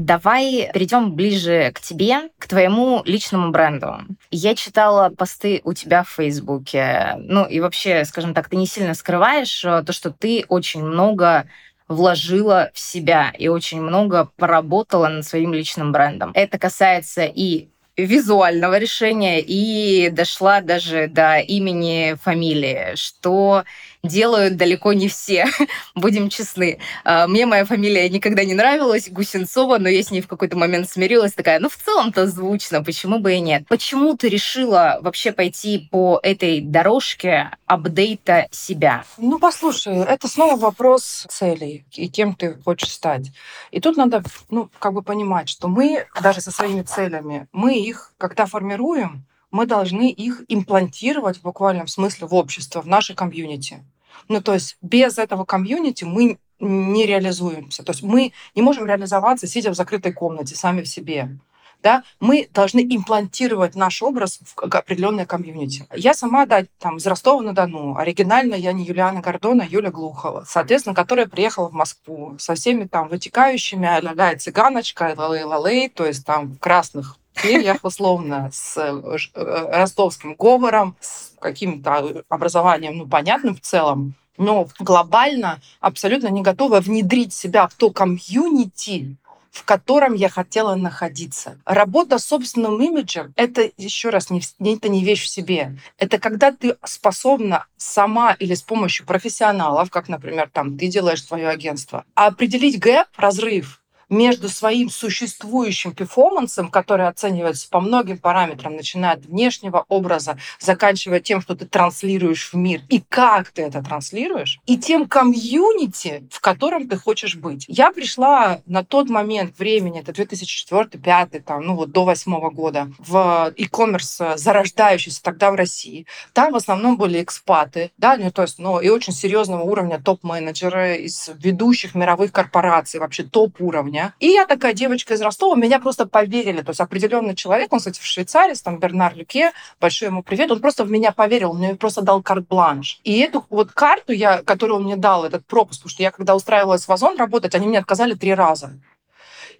Давай 0.04 0.70
перейдем 0.74 1.12
ближе 1.14 1.72
к 1.74 1.80
тебе, 1.80 2.28
к 2.38 2.46
твоему 2.46 3.00
личному 3.06 3.50
бренду. 3.52 4.00
Я 4.30 4.54
читала 4.54 5.08
посты 5.08 5.62
у 5.64 5.72
тебя 5.72 6.02
в 6.04 6.10
Фейсбуке. 6.10 7.14
Ну 7.20 7.46
и 7.46 7.58
вообще, 7.60 8.04
скажем 8.04 8.34
так, 8.34 8.50
ты 8.50 8.56
не 8.56 8.66
сильно 8.66 8.92
скрываешь 8.92 9.64
э, 9.64 9.82
то, 9.82 9.94
что 9.94 10.10
ты 10.10 10.44
очень 10.48 10.84
много 10.84 11.46
вложила 11.88 12.70
в 12.74 12.78
себя 12.78 13.32
и 13.38 13.48
очень 13.48 13.80
много 13.80 14.28
поработала 14.36 15.08
над 15.08 15.24
своим 15.24 15.54
личным 15.54 15.90
брендом. 15.90 16.32
Это 16.34 16.58
касается 16.58 17.24
и 17.24 17.68
визуального 17.96 18.78
решения 18.78 19.40
и 19.40 20.10
дошла 20.10 20.60
даже 20.60 21.08
до 21.08 21.38
имени, 21.38 22.16
фамилии, 22.22 22.96
что 22.96 23.64
делают 24.04 24.56
далеко 24.56 24.92
не 24.92 25.08
все, 25.08 25.46
будем 25.94 26.28
честны. 26.28 26.78
А, 27.04 27.26
мне 27.26 27.46
моя 27.46 27.64
фамилия 27.64 28.08
никогда 28.08 28.44
не 28.44 28.54
нравилась, 28.54 29.08
Гусенцова, 29.08 29.78
но 29.78 29.88
я 29.88 30.02
с 30.02 30.10
ней 30.10 30.20
в 30.20 30.28
какой-то 30.28 30.56
момент 30.56 30.88
смирилась, 30.88 31.32
такая, 31.32 31.58
ну, 31.58 31.68
в 31.68 31.76
целом-то 31.76 32.26
звучно, 32.26 32.84
почему 32.84 33.18
бы 33.18 33.34
и 33.34 33.40
нет. 33.40 33.66
Почему 33.68 34.16
ты 34.16 34.28
решила 34.28 34.98
вообще 35.00 35.32
пойти 35.32 35.88
по 35.90 36.20
этой 36.22 36.60
дорожке 36.60 37.50
апдейта 37.66 38.46
себя? 38.50 39.04
Ну, 39.18 39.38
послушай, 39.38 39.96
это 39.96 40.28
снова 40.28 40.56
вопрос 40.56 41.26
целей 41.28 41.84
и 41.92 42.08
кем 42.08 42.34
ты 42.34 42.56
хочешь 42.64 42.92
стать. 42.92 43.30
И 43.70 43.80
тут 43.80 43.96
надо, 43.96 44.22
ну, 44.50 44.68
как 44.78 44.92
бы 44.92 45.02
понимать, 45.02 45.48
что 45.48 45.68
мы 45.68 46.06
даже 46.20 46.40
со 46.40 46.50
своими 46.50 46.82
целями, 46.82 47.46
мы 47.52 47.83
их, 47.84 48.12
когда 48.18 48.46
формируем, 48.46 49.24
мы 49.50 49.66
должны 49.66 50.10
их 50.10 50.42
имплантировать 50.48 51.38
в 51.38 51.42
буквальном 51.42 51.86
смысле 51.86 52.26
в 52.26 52.34
общество, 52.34 52.80
в 52.80 52.86
наше 52.86 53.14
комьюнити. 53.14 53.84
Ну, 54.28 54.40
то 54.40 54.54
есть 54.54 54.76
без 54.82 55.18
этого 55.18 55.44
комьюнити 55.44 56.04
мы 56.04 56.38
не 56.58 57.06
реализуемся. 57.06 57.84
То 57.84 57.92
есть 57.92 58.02
мы 58.02 58.32
не 58.54 58.62
можем 58.62 58.86
реализоваться, 58.86 59.46
сидя 59.46 59.70
в 59.70 59.74
закрытой 59.74 60.12
комнате 60.12 60.56
сами 60.56 60.82
в 60.82 60.88
себе. 60.88 61.38
Да? 61.82 62.02
Мы 62.18 62.48
должны 62.52 62.80
имплантировать 62.80 63.74
наш 63.74 64.02
образ 64.02 64.40
в 64.42 64.58
определенное 64.58 65.26
комьюнити. 65.26 65.86
Я 65.94 66.14
сама, 66.14 66.46
да, 66.46 66.64
там, 66.78 66.96
из 66.96 67.06
Ростова-на-Дону. 67.06 67.96
Оригинально 67.96 68.54
я 68.54 68.72
не 68.72 68.86
Юлиана 68.86 69.20
Гордона, 69.20 69.64
а 69.64 69.66
Юля 69.66 69.90
Глухова. 69.90 70.44
Соответственно, 70.48 70.94
которая 70.94 71.26
приехала 71.26 71.68
в 71.68 71.74
Москву 71.74 72.36
со 72.38 72.54
всеми 72.54 72.86
там 72.86 73.08
вытекающими 73.08 73.86
а-ля 73.86 74.36
цыганочка, 74.36 75.14
лалей-лалей, 75.14 75.90
то 75.90 76.06
есть 76.06 76.24
там 76.24 76.54
в 76.54 76.58
красных 76.58 77.18
перьях, 77.42 77.78
условно, 77.82 78.50
с 78.52 78.76
э, 78.76 79.18
э, 79.34 79.78
ростовским 79.78 80.34
говором, 80.34 80.96
с 81.00 81.32
каким-то 81.40 82.24
образованием, 82.28 82.98
ну, 82.98 83.06
понятным 83.06 83.54
в 83.54 83.60
целом, 83.60 84.14
но 84.36 84.68
глобально 84.78 85.60
абсолютно 85.80 86.28
не 86.28 86.42
готова 86.42 86.80
внедрить 86.80 87.32
себя 87.32 87.68
в 87.68 87.74
то 87.74 87.90
комьюнити, 87.90 89.16
в 89.50 89.64
котором 89.64 90.14
я 90.14 90.28
хотела 90.28 90.74
находиться. 90.74 91.58
Работа 91.64 92.18
с 92.18 92.24
собственным 92.24 92.82
имиджем— 92.82 93.32
это, 93.36 93.70
еще 93.76 94.10
раз, 94.10 94.30
не, 94.30 94.42
это 94.60 94.88
не 94.88 95.04
вещь 95.04 95.22
в 95.22 95.28
себе. 95.28 95.78
Это 95.96 96.18
когда 96.18 96.50
ты 96.50 96.76
способна 96.84 97.66
сама 97.76 98.32
или 98.32 98.54
с 98.54 98.62
помощью 98.62 99.06
профессионалов, 99.06 99.90
как, 99.90 100.08
например, 100.08 100.50
там 100.52 100.76
ты 100.76 100.88
делаешь 100.88 101.24
свое 101.24 101.48
агентство, 101.48 102.04
определить 102.14 102.80
gap, 102.80 103.06
разрыв 103.16 103.80
между 104.14 104.48
своим 104.48 104.88
существующим 104.88 105.92
performance'ом, 105.92 106.70
который 106.70 107.08
оценивается 107.08 107.68
по 107.68 107.80
многим 107.80 108.18
параметрам, 108.18 108.74
начиная 108.74 109.14
от 109.14 109.26
внешнего 109.26 109.84
образа, 109.88 110.38
заканчивая 110.58 111.20
тем, 111.20 111.42
что 111.42 111.54
ты 111.54 111.66
транслируешь 111.66 112.52
в 112.52 112.56
мир, 112.56 112.80
и 112.88 113.00
как 113.00 113.50
ты 113.50 113.62
это 113.62 113.82
транслируешь, 113.82 114.60
и 114.66 114.78
тем 114.78 115.06
комьюнити, 115.06 116.26
в 116.30 116.40
котором 116.40 116.88
ты 116.88 116.96
хочешь 116.96 117.36
быть. 117.36 117.64
Я 117.68 117.90
пришла 117.90 118.60
на 118.66 118.84
тот 118.84 119.08
момент 119.08 119.58
времени, 119.58 120.00
это 120.00 120.12
2004-2005, 120.12 121.40
там, 121.40 121.62
ну 121.62 121.74
вот 121.74 121.90
до 121.90 122.04
восьмого 122.04 122.50
года, 122.50 122.90
в 122.98 123.52
e-commerce, 123.56 124.36
зарождающийся 124.36 125.22
тогда 125.22 125.50
в 125.50 125.54
России. 125.54 126.06
Там 126.32 126.52
в 126.52 126.56
основном 126.56 126.96
были 126.96 127.22
экспаты, 127.22 127.90
да, 127.98 128.16
ну, 128.16 128.30
то 128.30 128.42
есть, 128.42 128.58
ну, 128.58 128.80
и 128.80 128.88
очень 128.88 129.12
серьезного 129.12 129.62
уровня 129.62 130.00
топ-менеджеры 130.00 130.96
из 130.98 131.30
ведущих 131.34 131.94
мировых 131.94 132.32
корпораций, 132.32 133.00
вообще 133.00 133.22
топ-уровня, 133.22 134.03
и 134.20 134.28
я 134.28 134.46
такая 134.46 134.72
девочка 134.72 135.14
из 135.14 135.22
Ростова, 135.22 135.56
меня 135.56 135.78
просто 135.78 136.06
поверили. 136.06 136.62
То 136.62 136.70
есть 136.70 136.80
определенный 136.80 137.34
человек, 137.34 137.72
он, 137.72 137.78
кстати, 137.78 138.00
в 138.00 138.04
Швейцарии, 138.04 138.54
там 138.62 138.78
Бернар 138.78 139.14
Люке, 139.14 139.52
большой 139.80 140.08
ему 140.08 140.22
привет, 140.22 140.50
он 140.50 140.60
просто 140.60 140.84
в 140.84 140.90
меня 140.90 141.12
поверил, 141.12 141.52
он 141.52 141.58
мне 141.58 141.74
просто 141.74 142.02
дал 142.02 142.22
карт-бланш. 142.22 143.00
И 143.04 143.18
эту 143.18 143.44
вот 143.50 143.72
карту, 143.72 144.12
я, 144.12 144.42
которую 144.42 144.78
он 144.78 144.84
мне 144.84 144.96
дал, 144.96 145.24
этот 145.24 145.46
пропуск, 145.46 145.80
потому 145.80 145.90
что 145.90 146.02
я 146.02 146.10
когда 146.10 146.34
устраивалась 146.34 146.86
в 146.86 146.92
Озон 146.92 147.16
работать, 147.16 147.54
они 147.54 147.66
мне 147.66 147.78
отказали 147.78 148.14
три 148.14 148.34
раза. 148.34 148.72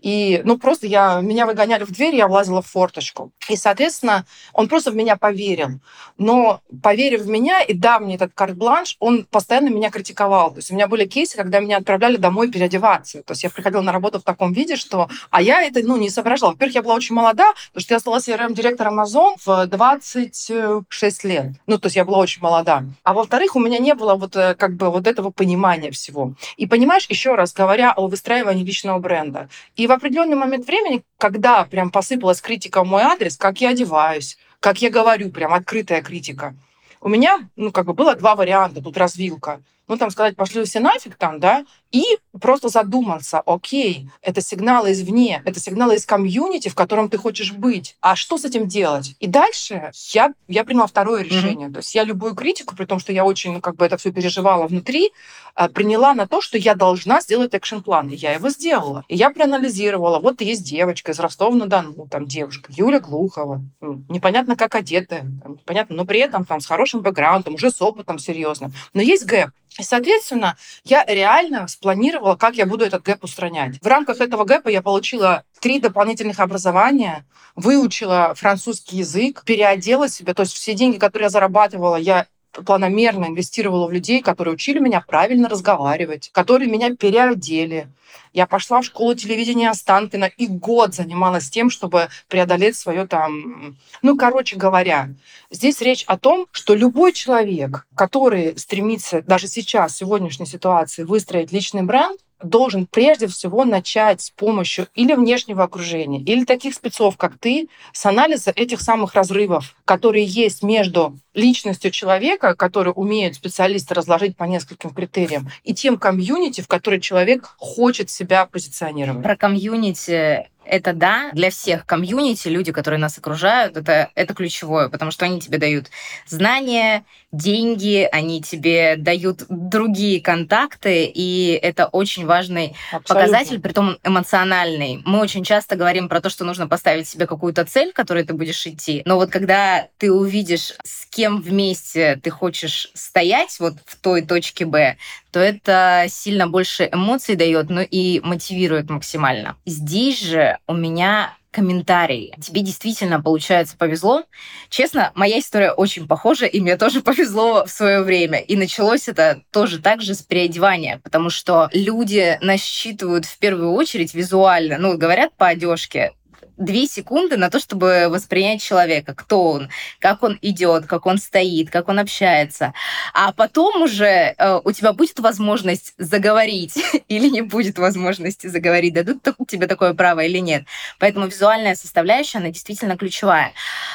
И, 0.05 0.43
ну, 0.45 0.59
просто 0.59 0.87
я, 0.87 1.21
меня 1.23 1.47
выгоняли 1.47 1.85
в 1.85 1.91
дверь, 1.91 2.15
я 2.15 2.29
влазила 2.29 2.61
в 2.61 2.67
форточку. 2.67 3.33
И, 3.49 3.57
соответственно, 3.57 4.27
он 4.53 4.69
просто 4.69 4.91
в 4.91 4.95
меня 4.95 5.17
поверил. 5.17 5.81
Но 6.19 6.61
поверив 6.83 7.23
в 7.23 7.29
меня 7.29 7.63
и 7.63 7.73
дав 7.73 8.03
мне 8.03 8.17
этот 8.17 8.35
карт-бланш, 8.35 8.97
он 9.01 9.25
постоянно 9.25 9.71
меня 9.71 9.91
критиковал. 9.91 10.51
То 10.51 10.59
есть 10.59 10.71
у 10.71 10.75
меня 10.75 10.89
были 10.89 11.07
кейсы, 11.07 11.39
когда 11.39 11.59
меня 11.59 11.79
отправляли 11.79 12.17
домой 12.17 12.51
переодеваться. 12.51 13.23
То 13.23 13.33
есть 13.33 13.45
я 13.45 13.51
приходила 13.51 13.81
на 13.81 13.93
работу 13.93 14.21
в 14.21 14.25
таком 14.25 14.53
виде, 14.53 14.77
что... 14.77 15.09
А 15.31 15.41
я 15.41 15.63
это, 15.63 15.81
ну, 15.83 15.97
не 15.97 16.11
соображала. 16.11 16.51
Во-первых, 16.51 16.75
я 16.75 16.83
была 16.83 16.97
очень 16.97 17.15
молода, 17.15 17.55
потому 17.69 17.83
что 17.83 17.95
я 17.95 17.99
стала 17.99 18.19
CRM-директором 18.19 19.01
Amazon 19.01 19.37
в 19.43 19.67
26 19.67 21.25
лет. 21.25 21.47
Ну, 21.67 21.79
то 21.79 21.87
есть 21.87 21.97
я 21.97 22.05
была 22.05 22.19
очень 22.19 22.43
молода. 22.43 22.85
А 23.05 23.15
во-вторых, 23.15 23.57
у 23.57 23.61
меня 23.61 23.79
не 23.79 23.95
было 23.95 24.17
вот 24.17 24.37
э, 24.37 24.55
как 24.55 24.77
бы 24.77 24.91
вот 24.91 25.07
этого 25.07 25.31
понимания 25.31 25.91
всего. 25.91 26.35
И 26.59 26.67
понимаешь, 26.67 27.07
еще 27.09 27.37
раз 27.37 27.55
говоря 27.55 27.93
о 27.93 28.07
выстраивании 28.09 28.65
личного 28.65 28.99
бренда. 28.99 29.49
И 29.77 29.94
определенный 29.95 30.37
момент 30.37 30.67
времени, 30.67 31.03
когда 31.19 31.65
прям 31.65 31.91
посыпалась 31.91 32.41
критика 32.41 32.83
в 32.83 32.87
мой 32.87 33.03
адрес, 33.03 33.37
как 33.37 33.61
я 33.61 33.71
одеваюсь, 33.71 34.37
как 34.61 34.83
я 34.83 34.91
говорю, 34.91 35.31
прям 35.31 35.53
открытая 35.55 36.03
критика, 36.03 36.55
у 37.01 37.09
меня, 37.09 37.49
ну, 37.57 37.71
как 37.71 37.85
бы 37.85 37.93
было 37.93 38.15
два 38.15 38.35
варианта, 38.35 38.81
тут 38.81 38.97
развилка. 38.97 39.61
Ну, 39.87 39.97
там 39.97 40.11
сказать, 40.11 40.37
пошли 40.37 40.65
все 40.65 40.81
нафиг 40.81 41.17
там, 41.17 41.41
да, 41.41 41.65
и 41.95 42.03
просто 42.41 42.69
задуматься, 42.69 43.41
окей, 43.47 44.09
это 44.21 44.41
сигналы 44.41 44.91
извне, 44.93 45.43
это 45.45 45.61
сигналы 45.61 45.95
из 45.95 46.05
комьюнити, 46.05 46.69
в 46.69 46.75
котором 46.75 47.09
ты 47.09 47.19
хочешь 47.19 47.53
быть. 47.53 47.97
А 48.01 48.17
что 48.17 48.37
с 48.37 48.45
этим 48.45 48.67
делать? 48.67 49.15
И 49.21 49.29
дальше 49.29 49.93
я, 50.13 50.33
я 50.49 50.65
приняла 50.65 50.89
второе 50.89 51.23
решение. 51.23 51.69
Mm-hmm. 51.69 51.73
То 51.73 51.79
есть 51.79 51.95
я 51.95 52.03
любую 52.03 52.35
критику, 52.35 52.75
при 52.75 52.85
том, 52.85 52.99
что 52.99 53.13
я 53.13 53.25
очень, 53.25 53.53
ну, 53.53 53.61
как 53.61 53.77
бы 53.77 53.85
это 53.85 53.97
все 53.97 54.11
переживала 54.11 54.67
внутри, 54.67 55.13
а, 55.55 55.69
приняла 55.69 56.15
на 56.15 56.27
то, 56.27 56.41
что 56.41 56.59
я 56.59 56.75
должна 56.75 57.21
сделать 57.21 57.55
action-план. 57.55 58.09
И 58.09 58.17
я 58.17 58.33
его 58.33 58.51
сделала. 58.51 59.05
И 59.07 59.15
я 59.15 59.31
проанализировала. 59.31 60.19
Вот 60.19 60.41
есть 60.41 60.65
девочка 60.65 61.13
из 61.13 61.21
Ростова-на-Дону, 61.21 62.09
там 62.11 62.27
девушка, 62.27 62.73
Юля 62.75 62.99
Глухова. 62.99 63.63
Непонятно, 64.09 64.57
как 64.57 64.75
одетая, 64.75 65.23
непонятно, 65.23 65.95
но 65.95 66.05
при 66.05 66.19
этом 66.19 66.45
там 66.45 66.61
с 66.61 66.67
хорошим 66.67 67.03
бэкграундом, 67.03 67.55
уже 67.55 67.71
с 67.71 67.81
опытом 67.81 68.19
серьезным. 68.19 68.73
Но 68.95 69.01
есть 69.01 69.27
gap. 69.27 69.51
И, 69.79 69.83
соответственно, 69.83 70.57
я 70.85 71.05
реально 71.05 71.67
спланировала, 71.67 72.37
как 72.37 72.55
я 72.55 72.67
буду 72.67 72.85
этот 72.85 73.03
gap 73.03 73.25
устранять. 73.25 73.81
В 73.83 73.87
рамках 73.87 74.21
этого 74.21 74.45
gap'а 74.45 74.69
я 74.69 74.83
получила 74.83 75.45
три 75.61 75.81
дополнительных 75.81 76.39
образования, 76.39 77.27
выучила 77.57 78.35
французский 78.37 78.99
язык, 78.99 79.43
переодела 79.45 80.09
себя. 80.09 80.35
То 80.35 80.43
есть 80.43 80.55
все 80.55 80.75
деньги, 80.75 80.99
которые 80.99 81.27
я 81.27 81.31
зарабатывала, 81.31 81.97
я 81.97 82.27
планомерно 82.65 83.27
инвестировала 83.27 83.87
в 83.87 83.93
людей, 83.93 84.23
которые 84.23 84.55
учили 84.55 84.79
меня 84.79 85.01
правильно 85.01 85.49
разговаривать, 85.49 86.31
которые 86.33 86.71
меня 86.71 86.95
переодели. 86.95 87.89
Я 88.33 88.47
пошла 88.47 88.81
в 88.81 88.85
школу 88.85 89.15
телевидения 89.15 89.71
Останкина 89.71 90.25
и 90.25 90.47
год 90.47 90.95
занималась 90.95 91.51
тем, 91.51 91.71
чтобы 91.71 92.09
преодолеть 92.29 92.77
свое 92.77 93.07
там... 93.07 93.77
Ну, 94.03 94.17
короче 94.17 94.57
говоря, 94.57 95.11
здесь 95.51 95.81
речь 95.81 96.05
о 96.07 96.19
том, 96.19 96.47
что 96.51 96.75
любой 96.75 97.13
человек, 97.13 97.87
который 97.95 98.59
стремится 98.59 99.23
даже 99.23 99.47
сейчас, 99.47 99.93
в 99.93 99.99
сегодняшней 99.99 100.47
ситуации, 100.47 101.05
выстроить 101.05 101.53
личный 101.53 101.83
бренд, 101.83 102.21
должен 102.45 102.87
прежде 102.87 103.27
всего 103.27 103.65
начать 103.65 104.21
с 104.21 104.31
помощью 104.31 104.89
или 104.95 105.15
внешнего 105.15 105.65
окружения, 105.65 106.21
или 106.21 106.45
таких 106.45 106.75
спецов, 106.75 107.17
как 107.17 107.39
ты, 107.39 107.69
с 107.93 108.07
анализа 108.07 108.53
этих 108.55 108.81
самых 108.81 109.15
разрывов, 109.15 109.75
которые 109.85 110.25
есть 110.25 110.63
между 110.63 111.19
личностью 111.35 111.91
человека, 111.91 112.55
который 112.55 112.93
умеют 112.95 113.35
специалисты 113.35 113.95
разложить 113.95 114.37
по 114.37 114.45
нескольким 114.45 114.91
критериям, 114.91 115.51
и 115.65 115.75
тем 115.75 115.99
комьюнити, 115.99 116.61
в 116.61 116.69
который 116.69 117.01
человек 117.01 117.55
хочет 117.59 118.11
себя 118.11 118.47
позиционировать. 118.47 119.23
Про 119.23 119.37
комьюнити 119.37 120.49
это 120.67 120.93
да, 120.93 121.31
для 121.33 121.51
всех 121.51 121.87
комьюнити, 121.87 122.49
люди, 122.49 122.73
которые 122.73 122.99
нас 122.99 123.19
окружают, 123.19 123.77
это, 123.77 124.11
это 124.15 124.35
ключевое, 124.35 124.89
потому 124.89 125.11
что 125.11 125.25
они 125.25 125.41
тебе 125.41 125.59
дают 125.59 125.87
знания, 126.27 127.05
деньги, 127.33 128.09
они 128.11 128.41
тебе 128.41 128.97
дают 128.97 129.45
другие 129.49 130.21
контакты, 130.21 131.05
и 131.05 131.59
это 131.63 131.87
очень 131.87 132.27
важный 132.27 132.77
Абсолютно. 132.93 133.15
показатель, 133.15 133.61
притом 133.61 133.99
эмоциональный. 134.05 135.03
Мы 135.05 135.21
очень 135.21 135.45
часто 135.45 135.77
говорим 135.77 136.09
про 136.09 136.21
то, 136.21 136.31
что 136.31 136.45
нужно 136.45 136.69
поставить 136.69 137.09
себе 137.09 137.27
какую-то 137.27 137.65
цель, 137.65 137.93
к 137.93 137.97
которой 137.97 138.25
ты 138.25 138.35
будешь 138.35 138.67
идти, 138.67 139.03
но 139.05 139.17
вот 139.17 139.31
когда 139.31 139.89
ты 139.99 140.13
увидишь, 140.13 140.75
с 140.85 141.07
кем 141.07 141.41
вместе 141.41 142.21
ты 142.23 142.31
хочешь 142.31 142.91
стоять 142.95 143.59
вот 143.61 143.75
в 143.85 143.97
той 143.97 144.23
точке 144.23 144.65
Б, 144.65 144.97
то 145.35 145.41
это 145.41 146.07
сильно 146.09 146.47
больше 146.47 146.89
эмоций 146.93 147.35
дает, 147.35 147.69
но 147.69 147.81
и 147.81 148.21
мотивирует 148.21 148.89
максимально. 148.89 149.57
Здесь 149.67 150.23
же 150.23 150.54
у 150.67 150.75
меня 150.75 151.37
комментарий. 151.55 152.35
Тебе 152.41 152.63
действительно, 152.63 153.23
получается, 153.23 153.77
повезло. 153.77 154.25
Честно, 154.69 155.13
моя 155.15 155.39
история 155.39 155.71
очень 155.71 156.09
похожа, 156.09 156.47
и 156.47 156.61
мне 156.61 156.77
тоже 156.77 157.01
повезло 157.03 157.65
в 157.65 157.71
свое 157.71 158.03
время. 158.03 158.41
И 158.41 158.57
началось 158.57 159.09
это 159.09 159.43
тоже 159.53 159.79
так 159.79 160.03
же 160.03 160.15
с 160.15 160.23
переодевания, 160.23 161.01
потому 161.05 161.31
что 161.31 161.69
люди 161.73 162.39
насчитывают 162.43 163.25
в 163.25 163.39
первую 163.39 163.73
очередь 163.73 164.15
визуально, 164.15 164.79
ну, 164.79 164.99
говорят 164.99 165.37
по 165.37 165.47
одежке, 165.47 166.13
две 166.57 166.87
секунды 166.87 167.37
на 167.37 167.51
то, 167.51 167.59
чтобы 167.59 168.07
воспринять 168.09 168.63
человека, 168.63 169.15
кто 169.15 169.53
он, 169.53 169.69
как 169.99 170.23
он 170.23 170.39
идет, 170.43 170.87
как 170.87 171.07
он 171.07 171.19
стоит, 171.19 171.71
как 171.71 171.89
он 171.89 171.99
общается. 171.99 172.73
А 173.13 173.33
потом 173.33 173.83
уже 173.83 174.35
э, 174.37 174.61
у 174.63 174.73
тебя 174.73 174.93
будет 174.93 175.19
возможность 175.21 175.95
заговорить 175.99 176.75
или 177.09 177.29
не 177.29 177.43
будет 177.43 177.79
возможности 177.79 178.47
заговорить, 178.47 178.95
дадут 178.95 179.23
тебе 179.49 179.67
такое 179.67 179.95
право 179.95 180.21
или 180.21 180.39
нет. 180.39 180.65
Поэтому 180.99 181.27
визуальная 181.27 181.75
составляющая, 181.75 182.39
она 182.39 182.51
действительно 182.51 182.97
ключевая. 182.97 183.53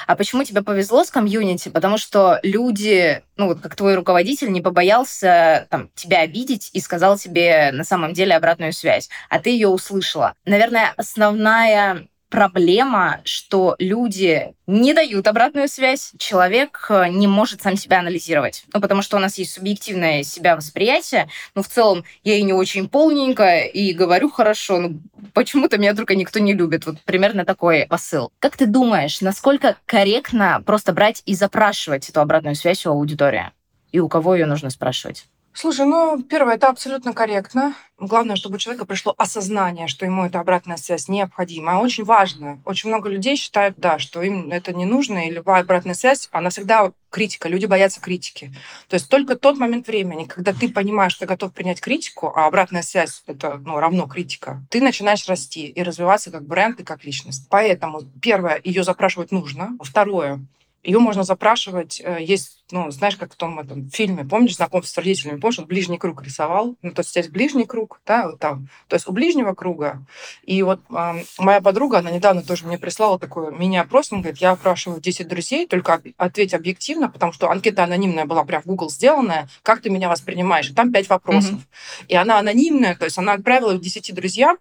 А 0.07 0.15
почему 0.15 0.43
тебе 0.43 0.61
повезло 0.61 1.03
с 1.03 1.11
комьюнити? 1.11 1.69
Потому 1.69 1.97
что 1.97 2.39
люди, 2.43 3.21
ну 3.37 3.47
вот 3.47 3.61
как 3.61 3.75
твой 3.75 3.95
руководитель, 3.95 4.51
не 4.51 4.61
побоялся 4.61 5.67
там, 5.69 5.89
тебя 5.95 6.21
обидеть 6.21 6.69
и 6.73 6.79
сказал 6.79 7.17
тебе 7.17 7.71
на 7.71 7.83
самом 7.83 8.13
деле 8.13 8.35
обратную 8.35 8.73
связь, 8.73 9.09
а 9.29 9.39
ты 9.39 9.51
ее 9.51 9.67
услышала. 9.67 10.33
Наверное, 10.45 10.93
основная 10.97 12.07
проблема, 12.29 13.21
что 13.23 13.75
люди 13.79 14.53
не 14.67 14.93
дают 14.93 15.27
обратную 15.27 15.67
связь, 15.67 16.11
человек 16.17 16.85
э, 16.89 17.09
не 17.09 17.27
может 17.27 17.61
сам 17.61 17.75
себя 17.75 17.99
анализировать. 17.99 18.63
Ну, 18.73 18.81
потому 18.81 19.01
что 19.01 19.17
у 19.17 19.19
нас 19.19 19.37
есть 19.37 19.53
субъективное 19.53 20.23
себя 20.23 20.55
восприятие. 20.55 21.27
Ну, 21.55 21.63
в 21.63 21.67
целом, 21.67 22.05
я 22.23 22.35
и 22.35 22.43
не 22.43 22.53
очень 22.53 22.87
полненькая, 22.87 23.65
и 23.65 23.93
говорю 23.93 24.29
хорошо, 24.29 24.79
но 24.79 24.91
почему-то 25.33 25.77
меня 25.77 25.95
только 25.95 26.15
никто 26.15 26.39
не 26.39 26.53
любит. 26.53 26.85
Вот 26.85 27.01
примерно 27.01 27.45
такой 27.45 27.87
посыл. 27.87 28.31
Как 28.39 28.55
ты 28.57 28.67
думаешь, 28.67 29.21
насколько 29.21 29.77
корректно 29.85 30.61
просто 30.65 30.93
брать 30.93 31.23
и 31.25 31.33
запрашивать 31.33 32.09
эту 32.09 32.21
обратную 32.21 32.55
связь 32.55 32.85
у 32.85 32.91
аудитории? 32.91 33.51
И 33.91 33.99
у 33.99 34.07
кого 34.07 34.35
ее 34.35 34.45
нужно 34.45 34.69
спрашивать? 34.69 35.25
Слушай, 35.61 35.87
ну, 35.87 36.23
первое, 36.23 36.55
это 36.55 36.69
абсолютно 36.69 37.11
корректно. 37.11 37.75
Главное, 37.97 38.37
чтобы 38.37 38.55
у 38.55 38.57
человека 38.59 38.85
пришло 38.85 39.13
осознание, 39.17 39.89
что 39.89 40.05
ему 40.05 40.23
эта 40.23 40.39
обратная 40.39 40.77
связь 40.77 41.09
необходима. 41.09 41.81
Очень 41.81 42.05
важно. 42.05 42.61
Очень 42.63 42.87
много 42.87 43.09
людей 43.09 43.35
считают, 43.35 43.75
да, 43.77 43.99
что 43.99 44.21
им 44.21 44.53
это 44.53 44.73
не 44.73 44.85
нужно, 44.85 45.27
и 45.27 45.31
любая 45.31 45.63
обратная 45.63 45.95
связь, 45.95 46.29
она 46.31 46.49
всегда 46.49 46.93
критика. 47.09 47.49
Люди 47.49 47.65
боятся 47.65 47.99
критики. 47.99 48.53
То 48.87 48.93
есть 48.93 49.09
только 49.09 49.35
тот 49.35 49.57
момент 49.57 49.87
времени, 49.87 50.23
когда 50.23 50.53
ты 50.53 50.69
понимаешь, 50.69 51.11
что 51.11 51.25
ты 51.25 51.33
готов 51.33 51.51
принять 51.51 51.81
критику, 51.81 52.31
а 52.33 52.45
обратная 52.45 52.81
связь 52.81 53.21
это 53.27 53.57
ну, 53.57 53.79
равно 53.79 54.07
критика, 54.07 54.63
ты 54.69 54.79
начинаешь 54.79 55.27
расти 55.27 55.67
и 55.67 55.83
развиваться 55.83 56.31
как 56.31 56.47
бренд 56.47 56.79
и 56.79 56.85
как 56.85 57.03
личность. 57.03 57.47
Поэтому, 57.49 58.03
первое, 58.21 58.61
ее 58.63 58.85
запрашивать 58.85 59.33
нужно. 59.33 59.77
Второе, 59.81 60.39
ее 60.83 60.99
можно 60.99 61.23
запрашивать. 61.23 62.01
Э, 62.03 62.17
есть, 62.19 62.63
ну, 62.71 62.89
знаешь, 62.91 63.15
как 63.17 63.33
в 63.33 63.35
том 63.35 63.59
этом 63.59 63.89
фильме, 63.89 64.23
помнишь, 64.23 64.55
знакомство 64.55 64.93
с 64.93 64.97
родителями, 64.97 65.39
помнишь, 65.39 65.59
он 65.59 65.65
ближний 65.65 65.97
круг 65.97 66.23
рисовал. 66.23 66.75
Ну, 66.81 66.91
то 66.91 67.01
есть 67.01 67.11
здесь 67.11 67.27
ближний 67.27 67.65
круг, 67.65 68.01
да, 68.05 68.29
вот 68.29 68.39
там. 68.39 68.69
То 68.87 68.95
есть 68.95 69.07
у 69.07 69.11
ближнего 69.11 69.53
круга. 69.53 70.05
И 70.43 70.63
вот 70.63 70.81
э, 70.89 71.23
моя 71.37 71.61
подруга, 71.61 71.99
она 71.99 72.11
недавно 72.11 72.41
тоже 72.41 72.65
мне 72.65 72.77
прислала 72.77 73.19
такой 73.19 73.55
мини-опрос, 73.55 74.11
он 74.11 74.21
говорит, 74.21 74.39
я 74.39 74.51
опрашиваю 74.51 75.01
10 75.01 75.27
друзей, 75.27 75.67
только 75.67 76.01
ответь 76.17 76.53
объективно, 76.53 77.09
потому 77.09 77.33
что 77.33 77.49
анкета 77.49 77.83
анонимная 77.83 78.25
была 78.25 78.43
прям 78.45 78.61
в 78.61 78.65
Google 78.65 78.89
сделанная, 78.89 79.49
как 79.63 79.81
ты 79.81 79.89
меня 79.89 80.09
воспринимаешь? 80.09 80.69
И 80.69 80.73
там 80.73 80.91
5 80.91 81.09
вопросов. 81.09 81.53
Mm-hmm. 81.53 82.05
И 82.07 82.15
она 82.15 82.39
анонимная, 82.39 82.95
то 82.95 83.05
есть 83.05 83.17
она 83.17 83.33
отправила 83.33 83.77
10 83.77 84.13
друзьям, 84.15 84.57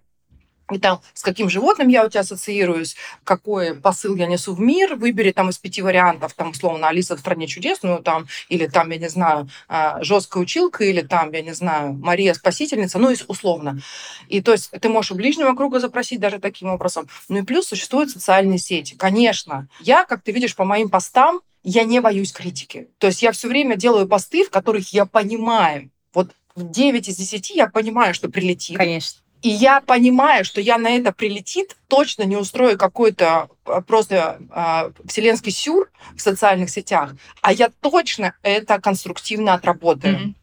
и 0.71 0.79
там, 0.79 1.01
с 1.15 1.23
каким 1.23 1.49
животным 1.49 1.89
я 1.89 2.05
у 2.05 2.09
тебя 2.09 2.21
ассоциируюсь, 2.21 2.97
какой 3.25 3.75
посыл 3.75 4.17
я 4.17 4.27
несу 4.27 4.55
в 4.55 4.61
мир, 4.61 4.97
выбери 4.97 5.33
там 5.33 5.51
из 5.51 5.59
пяти 5.59 5.83
вариантов, 5.83 6.35
там, 6.35 6.51
условно, 6.51 6.89
Алиса 6.89 7.17
в 7.17 7.21
стране 7.21 7.47
чудес, 7.47 7.79
ну, 7.83 8.03
там, 8.03 8.27
или 8.49 8.67
там, 8.67 8.91
я 8.91 8.99
не 8.99 9.09
знаю, 9.09 9.49
а, 9.69 10.03
жесткая 10.03 10.43
училка, 10.43 10.85
или 10.85 11.01
там, 11.01 11.33
я 11.33 11.43
не 11.43 11.55
знаю, 11.55 11.95
Мария 11.95 12.35
Спасительница, 12.35 12.99
ну, 12.99 13.15
условно. 13.29 13.81
И 14.29 14.41
то 14.41 14.53
есть 14.53 14.71
ты 14.71 14.89
можешь 14.89 15.13
у 15.13 15.15
ближнего 15.15 15.55
круга 15.55 15.81
запросить 15.81 16.21
даже 16.21 16.39
таким 16.39 16.69
образом. 16.69 17.09
Ну 17.29 17.39
и 17.39 17.43
плюс 17.43 17.67
существуют 17.67 18.11
социальные 18.11 18.59
сети. 18.59 18.95
Конечно, 18.95 19.69
я, 19.81 20.05
как 20.05 20.23
ты 20.23 20.33
видишь 20.33 20.55
по 20.55 20.65
моим 20.65 20.89
постам, 20.89 21.41
я 21.63 21.85
не 21.85 22.01
боюсь 22.01 22.33
критики. 22.33 22.89
То 22.99 23.09
есть 23.09 23.23
я 23.23 23.33
все 23.33 23.49
время 23.49 23.77
делаю 23.77 24.07
посты, 24.07 24.45
в 24.45 24.51
которых 24.51 24.93
я 24.93 25.07
понимаю, 25.07 25.91
вот 26.15 26.31
в 26.55 26.71
9 26.71 27.09
из 27.09 27.17
10 27.17 27.51
я 27.51 27.69
понимаю, 27.69 28.15
что 28.15 28.29
прилетит. 28.29 28.77
Конечно 28.77 29.21
И 29.43 29.49
я 29.49 29.81
понимаю, 29.81 30.45
что 30.45 30.61
я 30.61 30.79
на 30.79 30.91
это 30.91 31.13
прилетит, 31.13 31.77
точно 31.87 32.25
не 32.25 32.37
устрою 32.37 32.77
какой-то 32.77 33.49
а, 33.65 33.81
просто 33.83 34.39
э, 34.51 34.91
вселенский 35.07 35.53
сюр 35.53 35.91
в 36.17 36.21
социальных 36.21 36.71
сетях, 36.71 37.15
а 37.41 37.53
я 37.53 37.71
точно 37.81 38.35
это 38.43 38.81
конструктивно 38.81 39.55
отработаю. 39.55 40.15
Mm-hmm. 40.15 40.35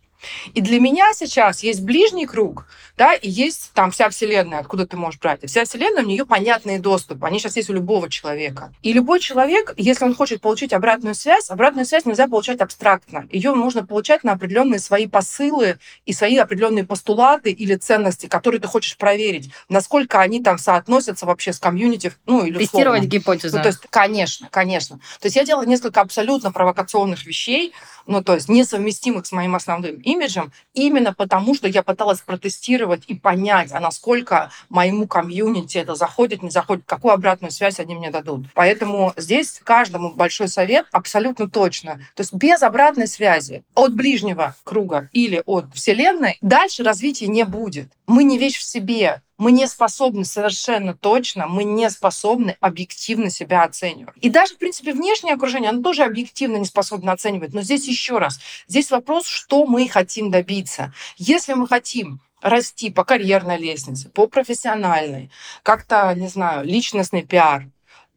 И 0.54 0.62
для 0.62 0.80
меня 0.80 1.14
сейчас 1.14 1.64
есть 1.64 1.82
ближний 1.82 2.26
круг, 2.26 2.66
да, 2.98 3.14
и 3.14 3.30
есть 3.30 3.72
там 3.74 3.92
вся 3.92 4.10
Вселенная, 4.10 4.60
откуда 4.60 4.88
ты 4.88 4.98
можешь 4.98 5.20
брать. 5.20 5.44
И 5.44 5.48
вся 5.48 5.66
Вселенная, 5.66 6.04
у 6.04 6.08
нее 6.08 6.26
понятные 6.26 6.80
доступы. 6.80 7.26
Они 7.28 7.40
сейчас 7.40 7.58
есть 7.58 7.70
у 7.70 7.74
любого 7.74 8.10
человека. 8.10 8.74
И 8.82 8.94
любой 8.94 9.20
человек, 9.20 9.74
если 9.78 10.06
он 10.06 10.16
хочет 10.16 10.42
получить 10.42 10.74
обратную 10.74 11.16
связь, 11.16 11.50
обратную 11.50 11.86
связь 11.86 12.06
нельзя 12.06 12.28
получать 12.28 12.62
абстрактно. 12.62 13.28
Ее 13.32 13.54
нужно 13.54 13.86
получать 13.86 14.24
на 14.24 14.34
определенные 14.34 14.80
свои 14.80 15.08
посылы 15.08 15.78
и 16.06 16.14
свои 16.14 16.38
определенные 16.38 16.86
постулаты 16.86 17.52
или 17.52 17.76
ценности, 17.76 18.28
которые 18.28 18.62
ты 18.62 18.68
хочешь 18.68 18.98
проверить, 18.98 19.52
насколько 19.70 20.22
они 20.22 20.42
там 20.42 20.58
соотносятся 20.58 21.26
вообще 21.26 21.54
с 21.54 21.60
комьюнити, 21.60 22.14
ну 22.26 22.46
или 22.46 22.58
Тестировать 22.58 23.02
условно. 23.02 23.08
гипотезу. 23.08 23.58
Ну, 23.58 23.64
то 23.64 23.70
есть, 23.70 23.80
конечно, 23.90 24.48
конечно. 24.52 24.98
То 25.20 25.26
есть 25.26 25.36
я 25.36 25.44
делала 25.44 25.66
несколько 25.66 26.02
абсолютно 26.02 26.52
провокационных 26.52 27.26
вещей, 27.26 27.74
ну, 28.08 28.24
то 28.24 28.36
есть 28.36 28.50
несовместимых 28.50 29.26
с 29.26 29.32
моим 29.32 29.56
основным 29.56 30.00
имиджем, 30.16 30.52
именно 30.74 31.14
потому, 31.14 31.54
что 31.54 31.68
я 31.68 31.84
пыталась 31.84 32.22
протестировать 32.22 33.04
и 33.08 33.16
понять, 33.16 33.72
а 33.72 33.80
насколько 33.80 34.52
моему 34.70 35.08
комьюнити 35.08 35.78
это 35.78 35.96
заходит, 35.96 36.42
не 36.42 36.50
заходит, 36.50 36.84
какую 36.86 37.14
обратную 37.14 37.52
связь 37.52 37.80
они 37.80 37.96
мне 37.96 38.12
дадут. 38.12 38.46
Поэтому 38.54 39.14
здесь 39.18 39.62
каждому 39.64 40.14
большой 40.14 40.48
совет 40.48 40.88
абсолютно 40.92 41.50
точно. 41.50 42.00
То 42.16 42.22
есть 42.22 42.34
без 42.34 42.64
обратной 42.64 43.08
связи 43.08 43.64
от 43.76 43.94
ближнего 43.94 44.56
круга 44.64 45.10
или 45.12 45.42
от 45.46 45.66
Вселенной 45.74 46.38
дальше 46.42 46.84
развития 46.84 47.28
не 47.28 47.44
будет. 47.44 47.90
Мы 48.08 48.24
не 48.24 48.38
вещь 48.38 48.58
в 48.58 48.64
себе 48.64 49.22
мы 49.38 49.52
не 49.52 49.68
способны 49.68 50.26
совершенно 50.26 50.94
точно, 50.94 51.48
мы 51.48 51.64
не 51.64 51.90
способны 51.90 52.56
объективно 52.60 53.30
себя 53.30 53.64
оценивать. 53.64 54.16
И 54.22 54.30
даже, 54.30 54.56
в 54.56 54.58
принципе, 54.58 54.94
внешнее 54.94 55.34
окружение, 55.34 55.70
оно 55.70 55.82
тоже 55.82 56.04
объективно 56.04 56.58
не 56.58 56.66
способно 56.66 57.12
оценивать. 57.12 57.54
Но 57.54 57.62
здесь 57.62 57.88
еще 57.88 58.18
раз, 58.18 58.40
здесь 58.68 58.92
вопрос, 58.92 59.28
что 59.28 59.66
мы 59.66 59.88
хотим 59.88 60.32
добиться. 60.32 60.94
Если 61.18 61.54
мы 61.54 61.68
хотим 61.68 62.22
расти 62.42 62.92
по 62.92 63.04
карьерной 63.04 63.58
лестнице, 63.58 64.10
по 64.10 64.28
профессиональной, 64.28 65.32
как-то, 65.64 66.14
не 66.16 66.28
знаю, 66.28 66.66
личностный 66.66 67.24
пиар, 67.24 67.68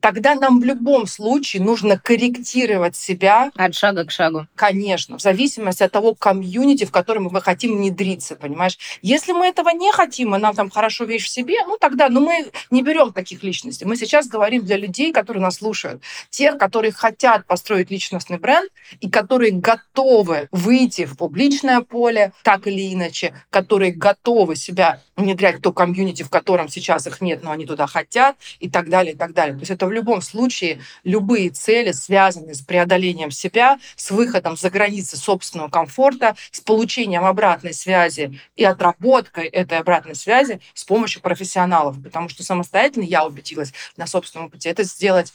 тогда 0.08 0.34
нам 0.36 0.58
в 0.58 0.64
любом 0.64 1.06
случае 1.06 1.62
нужно 1.62 1.98
корректировать 1.98 2.96
себя. 2.96 3.50
От 3.56 3.74
шага 3.74 4.06
к 4.06 4.10
шагу. 4.10 4.46
Конечно, 4.54 5.18
в 5.18 5.20
зависимости 5.20 5.82
от 5.82 5.92
того 5.92 6.14
комьюнити, 6.14 6.84
в 6.84 6.90
котором 6.90 7.24
мы 7.24 7.42
хотим 7.42 7.76
внедриться, 7.76 8.34
понимаешь? 8.34 8.78
Если 9.02 9.32
мы 9.32 9.48
этого 9.48 9.68
не 9.68 9.92
хотим, 9.92 10.34
и 10.34 10.38
нам 10.38 10.54
там 10.54 10.70
хорошо 10.70 11.04
вещь 11.04 11.26
в 11.26 11.28
себе, 11.28 11.56
ну 11.66 11.76
тогда, 11.78 12.08
ну 12.08 12.20
мы 12.20 12.46
не 12.70 12.82
берем 12.82 13.12
таких 13.12 13.42
личностей. 13.42 13.84
Мы 13.84 13.96
сейчас 13.96 14.28
говорим 14.28 14.64
для 14.64 14.78
людей, 14.78 15.12
которые 15.12 15.42
нас 15.42 15.56
слушают. 15.56 16.02
Тех, 16.30 16.56
которые 16.56 16.92
хотят 16.92 17.44
построить 17.46 17.90
личностный 17.90 18.38
бренд 18.38 18.70
и 19.00 19.10
которые 19.10 19.52
готовы 19.52 20.48
выйти 20.52 21.04
в 21.04 21.18
публичное 21.18 21.82
поле, 21.82 22.32
так 22.44 22.66
или 22.66 22.94
иначе, 22.94 23.34
которые 23.50 23.92
готовы 23.92 24.56
себя 24.56 25.02
внедрять 25.16 25.58
в 25.58 25.60
то 25.60 25.72
комьюнити, 25.72 26.22
в 26.22 26.30
котором 26.30 26.70
сейчас 26.70 27.06
их 27.06 27.20
нет, 27.20 27.42
но 27.42 27.50
они 27.50 27.66
туда 27.66 27.86
хотят, 27.86 28.36
и 28.60 28.70
так 28.70 28.88
далее, 28.88 29.12
и 29.12 29.16
так 29.16 29.34
далее. 29.34 29.54
То 29.54 29.60
есть 29.60 29.70
это 29.70 29.86
в 29.86 29.92
любом 29.98 30.22
случае 30.22 30.80
любые 31.04 31.50
цели, 31.50 31.92
связанные 31.92 32.54
с 32.54 32.60
преодолением 32.60 33.30
себя, 33.30 33.78
с 33.96 34.10
выходом 34.10 34.56
за 34.56 34.70
границы 34.70 35.16
собственного 35.16 35.68
комфорта, 35.68 36.36
с 36.50 36.60
получением 36.60 37.24
обратной 37.24 37.74
связи 37.74 38.40
и 38.56 38.64
отработкой 38.64 39.46
этой 39.46 39.78
обратной 39.78 40.14
связи 40.14 40.60
с 40.74 40.84
помощью 40.84 41.20
профессионалов. 41.20 42.02
Потому 42.02 42.28
что 42.28 42.42
самостоятельно 42.42 43.04
я 43.04 43.26
убедилась 43.26 43.72
на 43.96 44.06
собственном 44.06 44.50
пути 44.50 44.68
это 44.68 44.84
сделать 44.84 45.32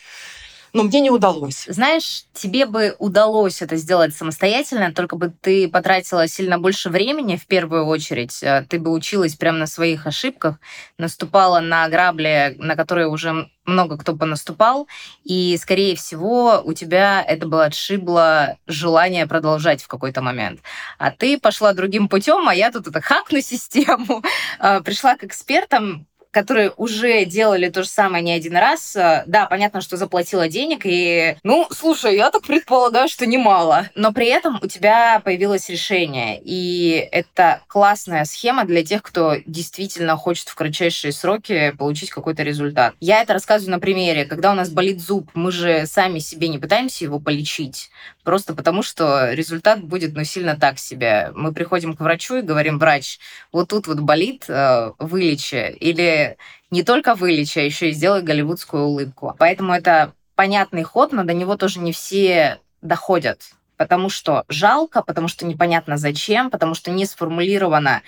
но 0.74 0.84
мне 0.84 1.02
не 1.02 1.12
удалось. 1.12 1.66
Знаешь, 1.68 2.26
тебе 2.34 2.66
бы 2.66 2.96
удалось 2.98 3.62
это 3.62 3.76
сделать 3.76 4.16
самостоятельно, 4.16 4.92
только 4.92 5.16
бы 5.16 5.32
ты 5.42 5.68
потратила 5.68 6.28
сильно 6.28 6.58
больше 6.58 6.90
времени 6.90 7.38
в 7.38 7.46
первую 7.46 7.86
очередь. 7.86 8.42
Э, 8.42 8.66
ты 8.68 8.80
бы 8.80 8.92
училась 8.92 9.36
прямо 9.36 9.60
на 9.60 9.68
своих 9.68 10.08
ошибках, 10.08 10.60
наступала 10.98 11.60
на 11.60 11.88
грабли, 11.90 12.56
на 12.58 12.76
которые 12.76 13.08
уже 13.08 13.50
много 13.66 13.98
кто 13.98 14.16
понаступал, 14.16 14.88
и, 15.24 15.58
скорее 15.62 15.96
всего, 15.96 16.62
у 16.66 16.74
тебя 16.74 17.24
это 17.26 17.48
было 17.48 17.66
отшибло 17.66 18.58
желание 18.68 19.26
продолжать 19.28 19.82
в 19.82 19.88
какой-то 19.88 20.22
момент. 20.22 20.60
А 20.98 21.12
ты 21.12 21.40
пошла 21.40 21.74
другим 21.74 22.10
путем, 22.10 22.48
а 22.50 22.56
я 22.56 22.72
тут 22.72 22.88
это 22.88 23.00
хакну 23.00 23.42
систему, 23.42 24.24
э, 24.60 24.82
пришла 24.82 25.16
к 25.16 25.24
экспертам, 25.24 26.08
которые 26.34 26.72
уже 26.78 27.26
делали 27.26 27.70
то 27.70 27.84
же 27.84 27.90
самое 27.90 28.24
не 28.24 28.34
один 28.34 28.58
раз, 28.58 28.96
э, 28.96 29.24
да, 29.28 29.46
понятно, 29.46 29.82
что 29.82 29.98
заплатила 29.98 30.50
денег, 30.50 30.82
и, 30.84 31.38
ну, 31.44 31.68
слушай, 31.72 32.16
я 32.16 32.32
так 32.32 32.42
предполагаю, 32.42 33.08
что 33.08 33.28
немало. 33.28 33.90
Но 33.96 34.12
при 34.12 34.28
этом 34.28 34.60
у 34.62 34.68
тебя 34.68 35.22
появилось 35.24 35.70
решение, 35.70 36.42
и 36.44 37.08
это 37.12 37.62
классная 37.68 38.26
схема 38.26 38.66
для 38.66 38.84
тех, 38.84 39.04
кто 39.04 39.36
действительно 39.46 40.18
хочет 40.18 40.50
в 40.50 40.56
кратчайшие 40.56 41.14
сроки 41.14 41.72
получить 41.78 42.10
какой-то 42.10 42.42
результат. 42.42 42.96
Я 43.00 43.22
это 43.22 43.34
рассказываю 43.34 43.74
на 43.74 43.80
примере. 43.80 44.26
Когда 44.26 44.52
у 44.52 44.56
нас 44.56 44.70
болит 44.70 45.00
зуб, 45.00 45.30
мы 45.36 45.52
же 45.52 45.86
сами 45.86 46.18
себе 46.18 46.48
не 46.48 46.58
пытаемся 46.58 47.06
его 47.06 47.20
полечить, 47.20 47.92
просто 48.24 48.54
потому 48.54 48.84
что 48.84 49.32
результат 49.34 49.84
будет, 49.84 50.14
ну, 50.16 50.24
сильно 50.24 50.56
так 50.56 50.80
себе. 50.80 51.32
Мы 51.36 51.54
приходим 51.54 51.96
к 51.96 52.00
врачу 52.00 52.38
и 52.38 52.42
говорим, 52.42 52.80
врач, 52.80 53.20
вот 53.52 53.70
тут 53.70 53.88
вот 53.88 54.00
болит, 54.00 54.46
э, 54.48 54.92
вылечи. 55.00 55.76
Или 55.80 56.38
не 56.72 56.84
только 56.84 57.16
вылечи, 57.16 57.60
а 57.60 57.64
еще 57.64 57.90
и 57.90 57.94
сделай 57.94 58.22
голливудскую 58.22 58.86
улыбку. 58.86 59.36
Поэтому 59.38 59.74
это 59.74 60.14
понятный 60.36 60.84
ход, 60.84 61.12
но 61.12 61.24
до 61.24 61.34
него 61.34 61.56
тоже 61.58 61.80
не 61.80 61.92
все 61.94 62.60
доходят. 62.82 63.42
Потому 63.78 64.10
что 64.10 64.46
жалко, 64.48 65.02
потому 65.02 65.28
что 65.28 65.46
непонятно 65.46 65.98
зачем, 65.98 66.50
потому 66.50 66.74
что 66.74 66.92
не 66.92 67.06
сформулирована 67.06 68.02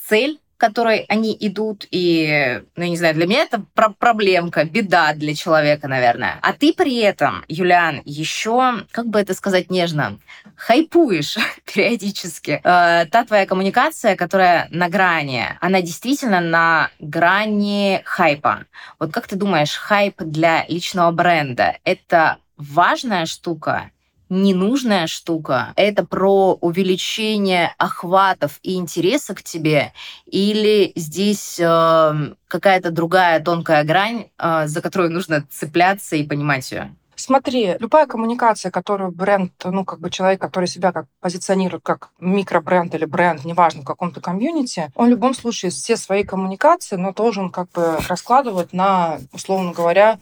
цель 0.00 0.40
которой 0.58 1.06
они 1.08 1.36
идут, 1.40 1.86
и, 1.90 2.60
ну, 2.76 2.82
я 2.82 2.90
не 2.90 2.96
знаю, 2.96 3.14
для 3.14 3.26
меня 3.26 3.42
это 3.44 3.64
про 3.74 3.90
проблемка, 3.90 4.64
беда 4.64 5.14
для 5.14 5.34
человека, 5.34 5.88
наверное. 5.88 6.38
А 6.42 6.52
ты 6.52 6.74
при 6.74 6.96
этом, 6.98 7.44
Юлиан, 7.48 8.02
еще, 8.04 8.84
как 8.90 9.06
бы 9.06 9.20
это 9.20 9.34
сказать 9.34 9.70
нежно, 9.70 10.18
хайпуешь 10.56 11.36
периодически. 11.64 12.60
Э, 12.64 13.06
та 13.06 13.24
твоя 13.24 13.46
коммуникация, 13.46 14.16
которая 14.16 14.66
на 14.70 14.88
грани, 14.88 15.46
она 15.60 15.80
действительно 15.80 16.40
на 16.40 16.90
грани 16.98 18.02
хайпа. 18.04 18.64
Вот 18.98 19.12
как 19.12 19.28
ты 19.28 19.36
думаешь, 19.36 19.74
хайп 19.74 20.16
для 20.18 20.66
личного 20.68 21.12
бренда— 21.12 21.78
это 21.84 22.38
важная 22.56 23.26
штука 23.26 23.90
ненужная 24.28 25.06
штука. 25.06 25.72
Это 25.76 26.04
про 26.04 26.54
увеличение 26.60 27.74
охватов 27.78 28.58
и 28.62 28.74
интереса 28.74 29.34
к 29.34 29.42
тебе, 29.42 29.92
или 30.26 30.92
здесь 30.96 31.58
э, 31.60 32.34
какая-то 32.48 32.90
другая 32.90 33.40
тонкая 33.40 33.84
грань, 33.84 34.26
э, 34.38 34.66
за 34.66 34.80
которую 34.80 35.10
нужно 35.10 35.46
цепляться 35.50 36.16
и 36.16 36.24
понимать 36.24 36.70
ее? 36.70 36.94
Смотри, 37.18 37.74
любая 37.80 38.06
коммуникация, 38.06 38.70
которую 38.70 39.10
бренд, 39.10 39.52
ну, 39.64 39.84
как 39.84 39.98
бы 39.98 40.08
человек, 40.08 40.40
который 40.40 40.66
себя 40.66 40.92
как 40.92 41.06
позиционирует 41.20 41.82
как 41.82 42.10
микробренд 42.20 42.94
или 42.94 43.06
бренд, 43.06 43.44
неважно, 43.44 43.82
в 43.82 43.84
каком-то 43.84 44.20
комьюнити, 44.20 44.92
он 44.94 45.08
в 45.08 45.10
любом 45.10 45.34
случае 45.34 45.72
все 45.72 45.96
свои 45.96 46.22
коммуникации, 46.22 46.94
но 46.94 47.12
должен 47.12 47.50
как 47.50 47.72
бы 47.72 47.98
раскладывать 48.08 48.72
на, 48.72 49.18
условно 49.32 49.72
говоря, 49.72 50.20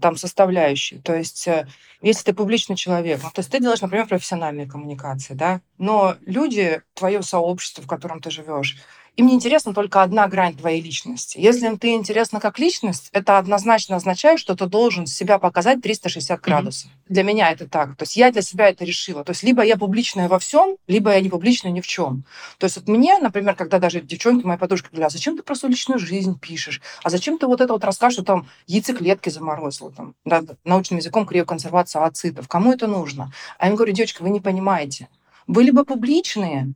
там 0.00 0.16
составляющие. 0.16 1.00
То 1.00 1.14
есть, 1.14 1.46
э, 1.46 1.66
если 2.00 2.24
ты 2.24 2.34
публичный 2.34 2.76
человек, 2.76 3.20
то 3.20 3.40
есть 3.40 3.50
ты 3.50 3.60
делаешь, 3.60 3.82
например, 3.82 4.06
профессиональные 4.06 4.66
коммуникации, 4.66 5.34
да, 5.34 5.60
но 5.78 6.16
люди, 6.24 6.80
твое 6.94 7.22
сообщество, 7.22 7.82
в 7.82 7.86
котором 7.86 8.20
ты 8.20 8.30
живешь, 8.30 8.78
им 9.16 9.26
не 9.26 9.34
интересна 9.34 9.72
только 9.72 10.02
одна 10.02 10.26
грань 10.26 10.56
твоей 10.56 10.80
личности. 10.80 11.38
Если 11.38 11.74
ты 11.76 11.94
интересна 11.94 12.40
как 12.40 12.58
личность, 12.58 13.10
это 13.12 13.38
однозначно 13.38 13.96
означает, 13.96 14.40
что 14.40 14.56
ты 14.56 14.66
должен 14.66 15.06
себя 15.06 15.38
показать 15.38 15.80
360 15.82 16.40
градусов. 16.40 16.90
Mm-hmm. 16.90 17.04
Для 17.08 17.22
меня 17.22 17.50
это 17.52 17.68
так. 17.68 17.96
То 17.96 18.02
есть 18.02 18.16
я 18.16 18.32
для 18.32 18.42
себя 18.42 18.68
это 18.68 18.84
решила. 18.84 19.22
То 19.24 19.30
есть 19.30 19.44
либо 19.44 19.62
я 19.62 19.76
публичная 19.76 20.28
во 20.28 20.38
всем, 20.38 20.76
либо 20.88 21.12
я 21.12 21.20
не 21.20 21.28
публичная 21.28 21.70
ни 21.70 21.80
в 21.80 21.86
чем. 21.86 22.24
То 22.58 22.64
есть 22.64 22.76
вот 22.76 22.88
мне, 22.88 23.18
например, 23.18 23.54
когда 23.54 23.78
даже 23.78 24.00
девчонки, 24.00 24.44
моя 24.44 24.58
подружка 24.58 24.88
говорила, 24.90 25.06
а 25.06 25.10
зачем 25.10 25.36
ты 25.36 25.42
про 25.42 25.54
свою 25.54 25.70
личную 25.70 26.00
жизнь 26.00 26.38
пишешь? 26.38 26.80
А 27.04 27.10
зачем 27.10 27.38
ты 27.38 27.46
вот 27.46 27.60
это 27.60 27.72
вот 27.72 27.84
расскажешь, 27.84 28.14
что 28.14 28.24
там 28.24 28.48
яйцеклетки 28.66 29.28
заморозила, 29.28 29.92
там, 29.92 30.14
да, 30.24 30.42
научным 30.64 30.98
языком 30.98 31.24
криоконсервация 31.24 32.04
ацитов. 32.04 32.48
Кому 32.48 32.72
это 32.72 32.88
нужно? 32.88 33.32
А 33.58 33.66
я 33.66 33.70
им 33.70 33.76
говорю, 33.76 33.92
девочка, 33.92 34.22
вы 34.22 34.30
не 34.30 34.40
понимаете. 34.40 35.08
Вы 35.46 35.62
либо 35.62 35.84
публичные, 35.84 36.74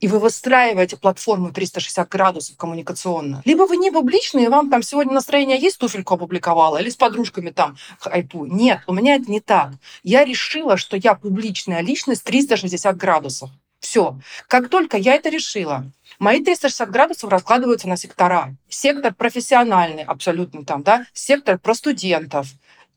и 0.00 0.08
вы 0.08 0.18
выстраиваете 0.18 0.96
платформу 0.96 1.52
360 1.52 2.08
градусов 2.08 2.56
коммуникационно. 2.56 3.42
Либо 3.44 3.62
вы 3.62 3.76
не 3.76 3.90
публичные, 3.90 4.48
вам 4.48 4.70
там 4.70 4.82
сегодня 4.82 5.12
настроение 5.12 5.58
есть, 5.58 5.78
туфельку 5.78 6.14
опубликовала, 6.14 6.78
или 6.78 6.88
с 6.88 6.96
подружками 6.96 7.50
там 7.50 7.76
хайпу. 7.98 8.46
Нет, 8.46 8.80
у 8.86 8.94
меня 8.94 9.16
это 9.16 9.30
не 9.30 9.40
так. 9.40 9.72
Я 10.02 10.24
решила, 10.24 10.76
что 10.76 10.96
я 10.96 11.14
публичная 11.14 11.82
личность 11.82 12.24
360 12.24 12.96
градусов. 12.96 13.50
Все. 13.80 14.18
Как 14.46 14.68
только 14.68 14.96
я 14.98 15.14
это 15.14 15.28
решила, 15.30 15.90
Мои 16.18 16.42
360 16.42 16.90
градусов 16.90 17.30
раскладываются 17.30 17.88
на 17.88 17.96
сектора. 17.96 18.54
Сектор 18.68 19.14
профессиональный 19.14 20.02
абсолютно 20.02 20.64
там, 20.64 20.82
да, 20.82 21.06
сектор 21.14 21.58
про 21.58 21.74
студентов, 21.74 22.48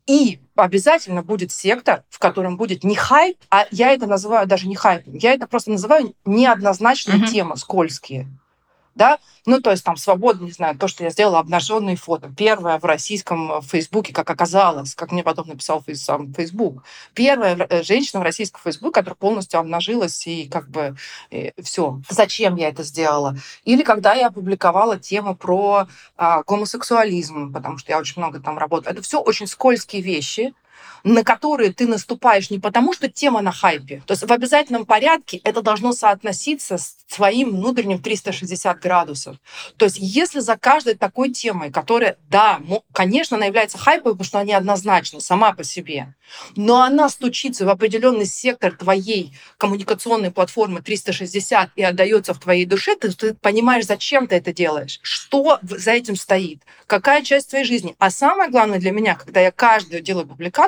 и 0.08 0.40
обязательно 0.56 1.24
будет 1.24 1.52
сектор, 1.52 2.04
в 2.10 2.20
котором 2.20 2.58
будет 2.58 2.84
не 2.84 2.96
хайп, 2.96 3.38
а 3.50 3.66
я 3.72 3.92
это 3.92 4.08
называю 4.08 4.48
даже 4.48 4.68
не 4.68 4.76
хайп, 4.76 5.04
я 5.08 5.34
это 5.34 5.48
просто 5.48 5.72
называю 5.72 6.14
неоднозначные 6.26 7.20
mm-hmm. 7.20 7.28
темы, 7.28 7.58
скользкие 7.58 8.28
да, 8.96 9.20
ну, 9.46 9.60
то 9.60 9.72
есть 9.72 9.84
там 9.84 9.98
свободно, 9.98 10.46
не 10.46 10.52
знаю, 10.52 10.78
то, 10.78 10.88
что 10.88 11.04
я 11.04 11.10
сделала 11.10 11.40
обнаженные 11.40 11.96
фото. 11.96 12.32
Первое 12.36 12.80
в 12.80 12.86
российском 12.86 13.52
э, 13.52 13.62
Фейсбуке, 13.62 14.14
как 14.14 14.30
оказалось, 14.30 14.96
как 14.96 15.12
мне 15.12 15.24
потом 15.24 15.48
написал 15.48 15.84
сам 15.94 16.34
Фейсбук. 16.34 16.84
Первая 17.14 17.56
э, 17.56 17.84
женщина 17.84 18.20
в 18.20 18.24
российском 18.24 18.62
Фейсбуке, 18.62 18.94
которая 18.94 19.16
полностью 19.16 19.60
обнажилась 19.60 20.26
и 20.28 20.48
как 20.48 20.70
бы 20.70 20.96
все. 21.62 22.02
Зачем 22.10 22.56
я 22.56 22.70
это 22.70 22.84
сделала? 22.84 23.36
Или 23.66 23.84
когда 23.84 24.14
я 24.14 24.28
опубликовала 24.28 25.00
тему 25.00 25.36
про 25.36 25.88
а, 26.18 26.44
гомосексуализм, 26.44 27.52
потому 27.54 27.78
что 27.78 27.92
я 27.92 28.00
очень 28.00 28.22
много 28.22 28.40
там 28.40 28.58
работаю. 28.58 28.94
Это 28.94 29.02
все 29.02 29.20
очень 29.20 29.48
скользкие 29.48 30.02
вещи, 30.02 30.54
на 31.04 31.24
которые 31.24 31.74
ты 31.74 31.88
наступаешь 31.88 32.50
не 32.50 32.60
потому, 32.60 32.94
что 32.94 33.10
тема 33.10 33.42
на 33.42 33.52
хайпе. 33.52 34.02
То 34.06 34.14
есть 34.14 34.24
в 34.24 34.32
обязательном 34.32 34.86
порядке 34.86 35.38
это 35.44 35.62
должно 35.62 35.92
соотноситься 35.92 36.78
с 36.78 36.98
своим 37.08 37.52
внутренним 37.52 38.00
360 38.00 38.80
градусов. 38.80 39.38
То 39.78 39.86
есть 39.86 39.98
если 40.00 40.40
за 40.40 40.58
каждой 40.58 40.96
такой 40.96 41.32
темой, 41.32 41.72
которая, 41.72 42.18
да, 42.30 42.62
конечно, 42.92 43.38
она 43.38 43.46
является 43.46 43.78
хайповой, 43.78 44.14
потому 44.14 44.26
что 44.26 44.40
она 44.40 44.48
неоднозначна 44.50 45.20
сама 45.20 45.54
по 45.54 45.64
себе, 45.64 46.16
но 46.56 46.82
она 46.82 47.10
стучится 47.10 47.66
в 47.66 47.70
определенный 47.70 48.26
сектор 48.26 48.72
твоей 48.72 49.34
коммуникационной 49.58 50.32
платформы 50.32 50.82
360 50.82 51.72
и 51.76 51.84
отдается 51.84 52.34
в 52.34 52.40
твоей 52.40 52.66
душе, 52.66 52.96
ты, 52.96 53.12
ты 53.12 53.34
понимаешь, 53.34 53.86
зачем 53.86 54.28
ты 54.28 54.36
это 54.36 54.54
делаешь, 54.54 55.00
что 55.02 55.60
за 55.62 55.92
этим 55.92 56.16
стоит, 56.16 56.62
какая 56.88 57.22
часть 57.24 57.50
твоей 57.50 57.66
жизни. 57.66 57.96
А 58.00 58.10
самое 58.10 58.50
главное 58.50 58.80
для 58.80 58.92
меня, 58.92 59.16
когда 59.16 59.42
я 59.42 59.52
каждую 59.52 60.02
делаю 60.02 60.28
публикацию, 60.28 60.63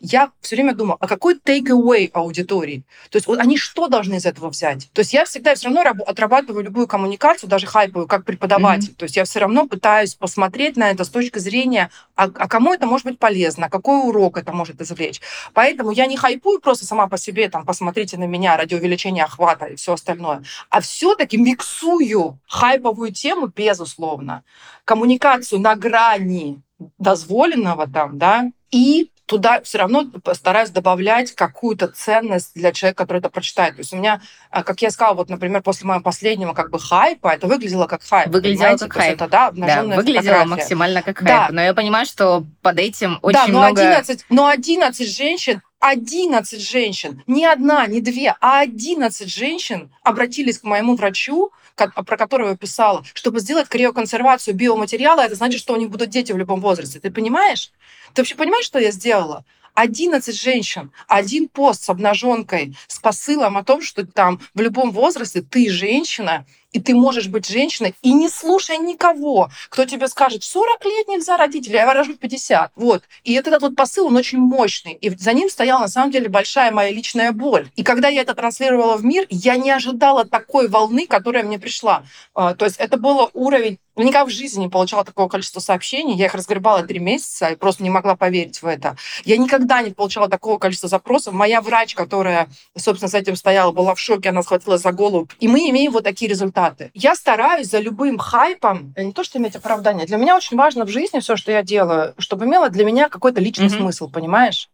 я 0.00 0.30
все 0.40 0.56
время 0.56 0.74
думаю, 0.74 0.96
а 1.00 1.06
какой 1.06 1.34
take-away 1.34 2.10
аудитории? 2.12 2.84
То 3.10 3.16
есть 3.16 3.26
вот 3.26 3.38
они 3.38 3.56
что 3.56 3.88
должны 3.88 4.16
из 4.16 4.26
этого 4.26 4.50
взять? 4.50 4.90
То 4.92 5.00
есть 5.00 5.12
я 5.12 5.24
всегда 5.24 5.54
все 5.54 5.70
равно 5.70 6.04
отрабатываю 6.04 6.64
любую 6.64 6.86
коммуникацию, 6.86 7.48
даже 7.48 7.66
хайповую, 7.66 8.06
как 8.06 8.24
преподаватель. 8.24 8.90
Mm-hmm. 8.90 8.96
То 8.96 9.04
есть 9.04 9.16
я 9.16 9.24
все 9.24 9.40
равно 9.40 9.66
пытаюсь 9.66 10.14
посмотреть 10.14 10.76
на 10.76 10.90
это 10.90 11.04
с 11.04 11.08
точки 11.08 11.38
зрения, 11.38 11.90
а, 12.16 12.24
а 12.24 12.48
кому 12.48 12.72
это 12.72 12.86
может 12.86 13.06
быть 13.06 13.18
полезно, 13.18 13.70
какой 13.70 14.08
урок 14.08 14.38
это 14.38 14.52
может 14.52 14.80
извлечь. 14.80 15.20
Поэтому 15.54 15.90
я 15.90 16.06
не 16.06 16.16
хайпую 16.16 16.60
просто 16.60 16.86
сама 16.86 17.08
по 17.08 17.18
себе, 17.18 17.48
там, 17.48 17.64
посмотрите 17.64 18.16
на 18.16 18.24
меня 18.24 18.56
ради 18.56 18.74
увеличения 18.74 19.24
охвата 19.24 19.66
и 19.66 19.76
все 19.76 19.94
остальное, 19.94 20.42
а 20.68 20.80
все-таки 20.80 21.36
миксую 21.36 22.38
хайповую 22.46 23.12
тему, 23.12 23.46
безусловно, 23.46 24.44
коммуникацию 24.84 25.60
на 25.60 25.76
грани 25.76 26.60
дозволенного 26.98 27.88
там, 27.88 28.18
да, 28.18 28.50
и 28.70 29.10
туда 29.30 29.60
все 29.62 29.78
равно 29.78 30.06
постараюсь 30.24 30.70
добавлять 30.70 31.30
какую-то 31.36 31.86
ценность 31.86 32.52
для 32.54 32.72
человека, 32.72 33.04
который 33.04 33.18
это 33.18 33.30
прочитает. 33.30 33.76
То 33.76 33.80
есть 33.82 33.92
у 33.92 33.96
меня, 33.96 34.20
а, 34.50 34.64
как 34.64 34.82
я 34.82 34.90
сказала, 34.90 35.14
вот, 35.14 35.30
например, 35.30 35.62
после 35.62 35.86
моего 35.86 36.02
последнего 36.02 36.52
как 36.52 36.70
бы 36.70 36.80
хайпа, 36.80 37.28
это 37.28 37.46
выглядело 37.46 37.86
как 37.86 38.02
хайп. 38.02 38.26
Выглядело 38.26 38.76
как 38.76 38.92
хайп. 38.92 39.14
Это, 39.14 39.28
да, 39.28 39.52
да, 39.52 39.84
выглядело 39.84 40.22
фотография. 40.22 40.48
максимально 40.48 41.02
как 41.02 41.18
хайп. 41.18 41.28
Да. 41.28 41.48
Но 41.52 41.62
я 41.62 41.74
понимаю, 41.74 42.06
что 42.06 42.44
под 42.60 42.80
этим 42.80 43.20
очень 43.22 43.38
да, 43.38 43.46
но 43.46 43.60
много... 43.60 43.80
11, 43.82 44.26
но 44.30 44.48
11 44.48 45.16
женщин 45.16 45.62
11 45.80 46.60
женщин, 46.60 47.22
не 47.26 47.46
одна, 47.46 47.86
не 47.86 48.00
две, 48.00 48.36
а 48.40 48.60
11 48.60 49.28
женщин 49.28 49.90
обратились 50.02 50.58
к 50.58 50.64
моему 50.64 50.94
врачу, 50.94 51.52
про 51.74 52.16
которого 52.16 52.50
я 52.50 52.56
писала, 52.56 53.02
чтобы 53.14 53.40
сделать 53.40 53.68
криоконсервацию 53.68 54.54
биоматериала, 54.54 55.22
это 55.22 55.34
значит, 55.34 55.60
что 55.60 55.72
у 55.72 55.76
них 55.76 55.88
будут 55.88 56.10
дети 56.10 56.32
в 56.32 56.36
любом 56.36 56.60
возрасте. 56.60 57.00
Ты 57.00 57.10
понимаешь? 57.10 57.72
Ты 58.12 58.20
вообще 58.20 58.34
понимаешь, 58.34 58.66
что 58.66 58.78
я 58.78 58.90
сделала? 58.90 59.44
11 59.74 60.38
женщин, 60.38 60.92
один 61.08 61.48
пост 61.48 61.84
с 61.84 61.88
обнаженкой, 61.88 62.76
с 62.86 62.98
посылом 62.98 63.56
о 63.56 63.64
том, 63.64 63.80
что 63.80 64.06
там 64.06 64.40
в 64.52 64.60
любом 64.60 64.90
возрасте 64.90 65.40
ты 65.40 65.70
женщина, 65.70 66.44
и 66.72 66.80
ты 66.80 66.94
можешь 66.94 67.28
быть 67.28 67.46
женщиной, 67.46 67.94
и 68.02 68.12
не 68.12 68.28
слушай 68.28 68.78
никого, 68.78 69.50
кто 69.68 69.84
тебе 69.84 70.08
скажет, 70.08 70.44
40 70.44 70.84
лет 70.84 71.08
нельзя 71.08 71.36
родить, 71.36 71.68
или 71.68 71.74
я 71.74 71.92
рожу 71.92 72.14
в 72.14 72.18
50. 72.18 72.72
Вот. 72.76 73.02
И 73.24 73.34
этот 73.34 73.60
вот 73.62 73.76
посыл, 73.76 74.06
он 74.06 74.16
очень 74.16 74.38
мощный. 74.38 74.94
И 74.94 75.10
за 75.10 75.32
ним 75.32 75.48
стояла, 75.50 75.80
на 75.80 75.88
самом 75.88 76.10
деле, 76.10 76.28
большая 76.28 76.70
моя 76.70 76.90
личная 76.90 77.32
боль. 77.32 77.68
И 77.76 77.82
когда 77.82 78.08
я 78.08 78.22
это 78.22 78.34
транслировала 78.34 78.96
в 78.96 79.04
мир, 79.04 79.26
я 79.30 79.56
не 79.56 79.70
ожидала 79.70 80.24
такой 80.24 80.68
волны, 80.68 81.06
которая 81.06 81.42
мне 81.42 81.58
пришла. 81.58 82.04
А, 82.34 82.54
то 82.54 82.64
есть 82.64 82.76
это 82.78 82.96
был 82.96 83.30
уровень 83.34 83.78
никогда 84.02 84.24
в 84.24 84.30
жизни 84.30 84.62
не 84.62 84.68
получала 84.68 85.04
такого 85.04 85.28
количества 85.28 85.60
сообщений. 85.60 86.14
Я 86.14 86.26
их 86.26 86.34
разгребала 86.34 86.82
три 86.82 86.98
месяца 86.98 87.48
и 87.48 87.56
просто 87.56 87.82
не 87.82 87.90
могла 87.90 88.16
поверить 88.16 88.62
в 88.62 88.66
это. 88.66 88.96
Я 89.24 89.36
никогда 89.36 89.82
не 89.82 89.90
получала 89.90 90.28
такого 90.28 90.58
количества 90.58 90.88
запросов. 90.88 91.34
Моя 91.34 91.60
врач, 91.60 91.94
которая, 91.94 92.48
собственно, 92.76 93.08
с 93.08 93.14
этим 93.14 93.36
стояла, 93.36 93.72
была 93.72 93.94
в 93.94 94.00
шоке, 94.00 94.30
она 94.30 94.42
схватилась 94.42 94.82
за 94.82 94.92
голову. 94.92 95.28
И 95.38 95.48
мы 95.48 95.68
имеем 95.70 95.92
вот 95.92 96.04
такие 96.04 96.30
результаты. 96.30 96.90
Я 96.94 97.14
стараюсь 97.14 97.68
за 97.68 97.78
любым 97.80 98.18
хайпом, 98.18 98.94
не 98.96 99.12
то 99.12 99.24
что 99.24 99.38
иметь 99.38 99.56
оправдание, 99.56 100.06
для 100.06 100.16
меня 100.16 100.36
очень 100.36 100.56
важно 100.56 100.84
в 100.84 100.88
жизни 100.88 101.20
все, 101.20 101.36
что 101.36 101.52
я 101.52 101.62
делаю, 101.62 102.14
чтобы 102.18 102.46
имело 102.46 102.68
для 102.68 102.84
меня 102.84 103.08
какой-то 103.08 103.40
личный 103.40 103.66
mm-hmm. 103.66 103.78
смысл, 103.78 104.10
понимаешь? 104.10 104.68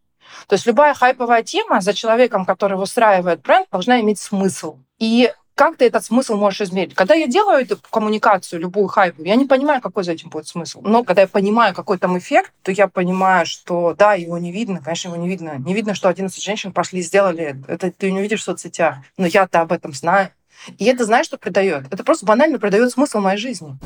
То 0.47 0.53
есть 0.53 0.65
любая 0.65 0.93
хайповая 0.93 1.43
тема 1.43 1.81
за 1.81 1.93
человеком, 1.93 2.45
который 2.45 2.77
выстраивает 2.77 3.41
бренд, 3.41 3.67
должна 3.71 3.99
иметь 4.01 4.19
смысл. 4.19 4.77
И 4.99 5.31
как 5.57 5.75
ты 5.75 5.85
этот 5.85 6.05
смысл 6.05 6.35
можешь 6.35 6.61
измерить? 6.61 6.93
Когда 6.93 7.15
я 7.15 7.25
делаю 7.25 7.63
эту 7.63 7.77
коммуникацию, 7.89 8.61
любую 8.61 8.87
хайпу, 8.87 9.23
я 9.23 9.35
не 9.35 9.45
понимаю, 9.45 9.81
какой 9.81 10.03
за 10.03 10.11
этим 10.11 10.29
будет 10.29 10.47
смысл. 10.47 10.81
Но 10.83 11.03
когда 11.03 11.23
я 11.23 11.27
понимаю, 11.27 11.73
какой 11.73 11.97
там 11.97 12.15
эффект, 12.15 12.53
то 12.61 12.71
я 12.71 12.87
понимаю, 12.87 13.47
что 13.47 13.95
да, 13.97 14.13
его 14.13 14.37
не 14.37 14.51
видно, 14.51 14.81
конечно, 14.83 15.07
его 15.07 15.17
не 15.17 15.27
видно. 15.27 15.55
Не 15.57 15.73
видно, 15.73 15.95
что 15.95 16.09
11 16.09 16.43
женщин 16.43 16.71
пошли 16.71 16.99
и 16.99 17.01
сделали 17.01 17.59
это. 17.67 17.91
Ты 17.91 18.11
не 18.11 18.19
увидишь 18.19 18.41
в 18.41 18.43
соцсетях. 18.43 18.97
Но 19.17 19.25
я-то 19.25 19.61
об 19.61 19.71
этом 19.71 19.93
знаю. 19.93 20.29
И 20.77 20.85
это 20.85 21.05
знаешь, 21.05 21.25
что 21.25 21.39
придает? 21.39 21.85
Это 21.89 22.03
просто 22.03 22.27
банально 22.27 22.59
придает 22.59 22.91
смысл 22.91 23.19
моей 23.19 23.39
жизни. 23.39 23.79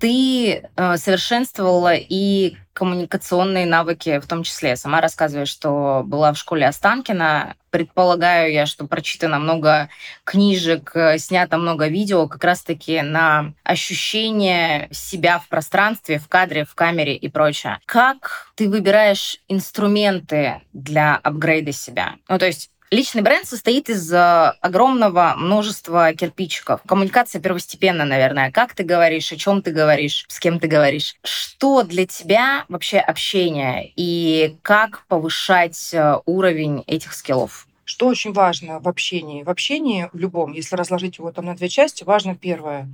Ты 0.00 0.62
э, 0.76 0.96
совершенствовала 0.96 1.94
и 1.94 2.56
коммуникационные 2.72 3.66
навыки 3.66 4.18
в 4.20 4.26
том 4.26 4.42
числе. 4.42 4.74
Сама 4.74 5.02
рассказываешь, 5.02 5.50
что 5.50 6.02
была 6.04 6.32
в 6.32 6.38
школе 6.38 6.66
Останкина. 6.66 7.56
Предполагаю 7.68 8.50
я, 8.52 8.64
что 8.64 8.86
прочитано 8.86 9.38
много 9.38 9.90
книжек, 10.24 10.92
э, 10.94 11.18
снято 11.18 11.58
много 11.58 11.88
видео 11.88 12.26
как 12.26 12.42
раз-таки 12.42 13.02
на 13.02 13.52
ощущение 13.62 14.88
себя 14.90 15.38
в 15.38 15.48
пространстве, 15.48 16.18
в 16.18 16.28
кадре, 16.28 16.64
в 16.64 16.74
камере 16.74 17.14
и 17.14 17.28
прочее. 17.28 17.78
Как 17.84 18.52
ты 18.54 18.70
выбираешь 18.70 19.36
инструменты 19.48 20.62
для 20.72 21.16
апгрейда 21.16 21.72
себя? 21.72 22.14
Ну, 22.28 22.38
то 22.38 22.46
есть 22.46 22.70
Личный 22.90 23.22
бренд 23.22 23.46
состоит 23.46 23.88
из 23.88 24.12
э, 24.12 24.52
огромного 24.60 25.34
множества 25.36 26.12
кирпичиков. 26.12 26.80
Коммуникация 26.88 27.40
первостепенная, 27.40 28.04
наверное. 28.04 28.50
Как 28.50 28.74
ты 28.74 28.82
говоришь, 28.82 29.30
о 29.30 29.36
чем 29.36 29.62
ты 29.62 29.70
говоришь, 29.70 30.24
с 30.26 30.40
кем 30.40 30.58
ты 30.58 30.66
говоришь. 30.66 31.14
Что 31.22 31.84
для 31.84 32.04
тебя 32.04 32.64
вообще 32.68 32.98
общение 32.98 33.92
и 33.94 34.56
как 34.62 35.06
повышать 35.06 35.94
э, 35.94 36.16
уровень 36.26 36.82
этих 36.88 37.12
скиллов? 37.12 37.68
Что 37.84 38.08
очень 38.08 38.32
важно 38.32 38.80
в 38.80 38.88
общении? 38.88 39.44
В 39.44 39.50
общении 39.50 40.10
в 40.12 40.18
любом, 40.18 40.52
если 40.52 40.74
разложить 40.74 41.18
его 41.18 41.30
там 41.30 41.44
на 41.44 41.54
две 41.54 41.68
части, 41.68 42.02
важно 42.02 42.34
первое 42.34 42.88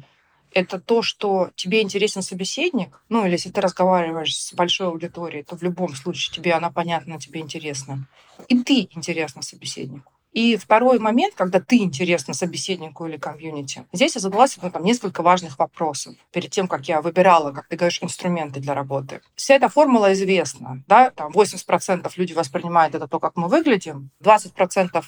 это 0.52 0.80
то, 0.80 1.02
что 1.02 1.50
тебе 1.54 1.82
интересен 1.82 2.22
собеседник, 2.22 3.02
ну 3.10 3.26
или 3.26 3.32
если 3.32 3.50
ты 3.50 3.60
разговариваешь 3.60 4.34
с 4.34 4.54
большой 4.54 4.86
аудиторией, 4.86 5.42
то 5.42 5.54
в 5.54 5.62
любом 5.62 5.94
случае 5.94 6.34
тебе 6.34 6.54
она 6.54 6.70
понятна, 6.70 7.20
тебе 7.20 7.40
интересна. 7.40 8.06
И 8.48 8.58
ты 8.62 8.88
интересна 8.92 9.42
собеседнику. 9.42 10.12
И 10.36 10.58
второй 10.58 10.98
момент, 10.98 11.34
когда 11.34 11.60
ты 11.60 11.78
интересна 11.78 12.34
собеседнику 12.34 13.06
или 13.06 13.16
комьюнити, 13.16 13.86
здесь 13.94 14.16
я 14.16 14.20
задалась 14.20 14.58
ну, 14.60 14.70
там, 14.70 14.84
несколько 14.84 15.22
важных 15.22 15.58
вопросов 15.58 16.14
перед 16.30 16.50
тем, 16.50 16.68
как 16.68 16.86
я 16.88 17.00
выбирала, 17.00 17.52
как 17.52 17.68
ты 17.68 17.76
говоришь, 17.76 18.02
инструменты 18.02 18.60
для 18.60 18.74
работы. 18.74 19.22
Вся 19.34 19.54
эта 19.54 19.70
формула 19.70 20.12
известна. 20.12 20.84
Да? 20.88 21.08
Там 21.08 21.32
80% 21.32 22.12
люди 22.16 22.34
воспринимают 22.34 22.94
это 22.94 23.08
то, 23.08 23.18
как 23.18 23.36
мы 23.36 23.48
выглядим, 23.48 24.10
20% 24.22 25.02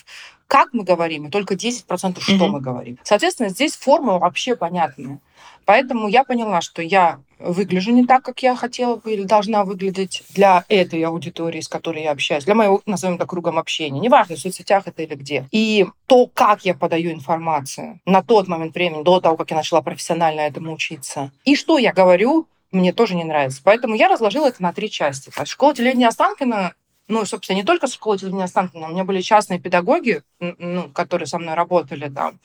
как 0.46 0.72
мы 0.72 0.82
говорим, 0.82 1.26
и 1.26 1.30
только 1.30 1.56
10% 1.56 1.84
что 2.22 2.32
mm-hmm. 2.32 2.48
мы 2.48 2.60
говорим. 2.62 2.98
Соответственно, 3.02 3.50
здесь 3.50 3.76
формула 3.76 4.18
вообще 4.18 4.56
понятная. 4.56 5.20
Поэтому 5.68 6.08
я 6.08 6.24
поняла, 6.24 6.62
что 6.62 6.80
я 6.80 7.20
выгляжу 7.38 7.92
не 7.92 8.06
так, 8.06 8.22
как 8.22 8.42
я 8.42 8.56
хотела 8.56 8.96
бы 8.96 9.12
или 9.12 9.24
должна 9.24 9.64
выглядеть 9.64 10.22
для 10.30 10.64
этой 10.70 11.02
аудитории, 11.02 11.60
с 11.60 11.68
которой 11.68 12.04
я 12.04 12.12
общаюсь, 12.12 12.44
для 12.46 12.54
моего, 12.54 12.80
назовем 12.86 13.16
это, 13.16 13.26
кругом 13.26 13.58
общения. 13.58 14.00
Неважно, 14.00 14.36
в 14.36 14.38
соцсетях 14.38 14.86
это 14.86 15.02
или 15.02 15.14
где. 15.14 15.46
И 15.50 15.86
то, 16.06 16.26
как 16.26 16.64
я 16.64 16.72
подаю 16.72 17.12
информацию 17.12 18.00
на 18.06 18.22
тот 18.22 18.48
момент 18.48 18.74
времени, 18.74 19.02
до 19.02 19.20
того, 19.20 19.36
как 19.36 19.50
я 19.50 19.58
начала 19.58 19.82
профессионально 19.82 20.40
этому 20.40 20.72
учиться, 20.72 21.32
и 21.44 21.54
что 21.54 21.76
я 21.76 21.92
говорю, 21.92 22.48
мне 22.72 22.94
тоже 22.94 23.14
не 23.14 23.24
нравится. 23.24 23.60
Поэтому 23.62 23.94
я 23.94 24.08
разложила 24.08 24.46
это 24.46 24.62
на 24.62 24.72
три 24.72 24.90
части. 24.90 25.30
Школа 25.44 25.74
телевидения 25.74 26.08
Останкина 26.08 26.72
ну, 27.08 27.24
собственно, 27.24 27.56
не 27.56 27.64
только 27.64 27.86
с 27.86 27.94
школы 27.94 28.18
телевидения 28.18 28.44
Останкина, 28.44 28.86
у 28.86 28.90
меня 28.90 29.04
были 29.04 29.22
частные 29.22 29.58
педагоги, 29.58 30.22
ну, 30.40 30.90
которые 30.90 31.26
со 31.26 31.38
мной 31.38 31.54
работали 31.54 32.08
там, 32.10 32.38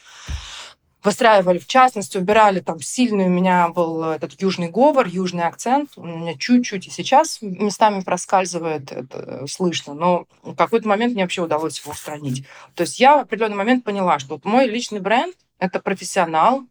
выстраивали, 1.04 1.60
в 1.60 1.68
частности, 1.68 2.18
убирали 2.18 2.60
там 2.60 2.80
сильный 2.82 3.26
у 3.26 3.30
меня 3.30 3.70
был 3.70 4.04
этот 4.04 4.42
южный 4.42 4.70
говор, 4.70 5.08
южный 5.08 5.44
акцент. 5.44 5.92
У 5.96 6.06
меня 6.06 6.36
чуть-чуть 6.36 6.88
и 6.88 6.90
сейчас 6.90 7.40
местами 7.42 8.02
проскальзывает, 8.02 8.92
это 8.92 9.46
слышно, 9.48 9.94
но 9.94 10.26
в 10.44 10.56
какой-то 10.56 10.88
момент 10.88 11.14
мне 11.14 11.24
вообще 11.24 11.42
удалось 11.42 11.80
его 11.80 11.92
устранить. 11.92 12.46
То 12.76 12.82
есть 12.82 13.00
я 13.00 13.18
в 13.18 13.22
определенный 13.22 13.58
момент 13.58 13.84
поняла, 13.84 14.20
что 14.20 14.36
вот 14.36 14.46
мой 14.46 14.68
личный 14.68 15.00
бренд— 15.00 15.36
это 15.60 15.80
профессионал, 15.80 16.64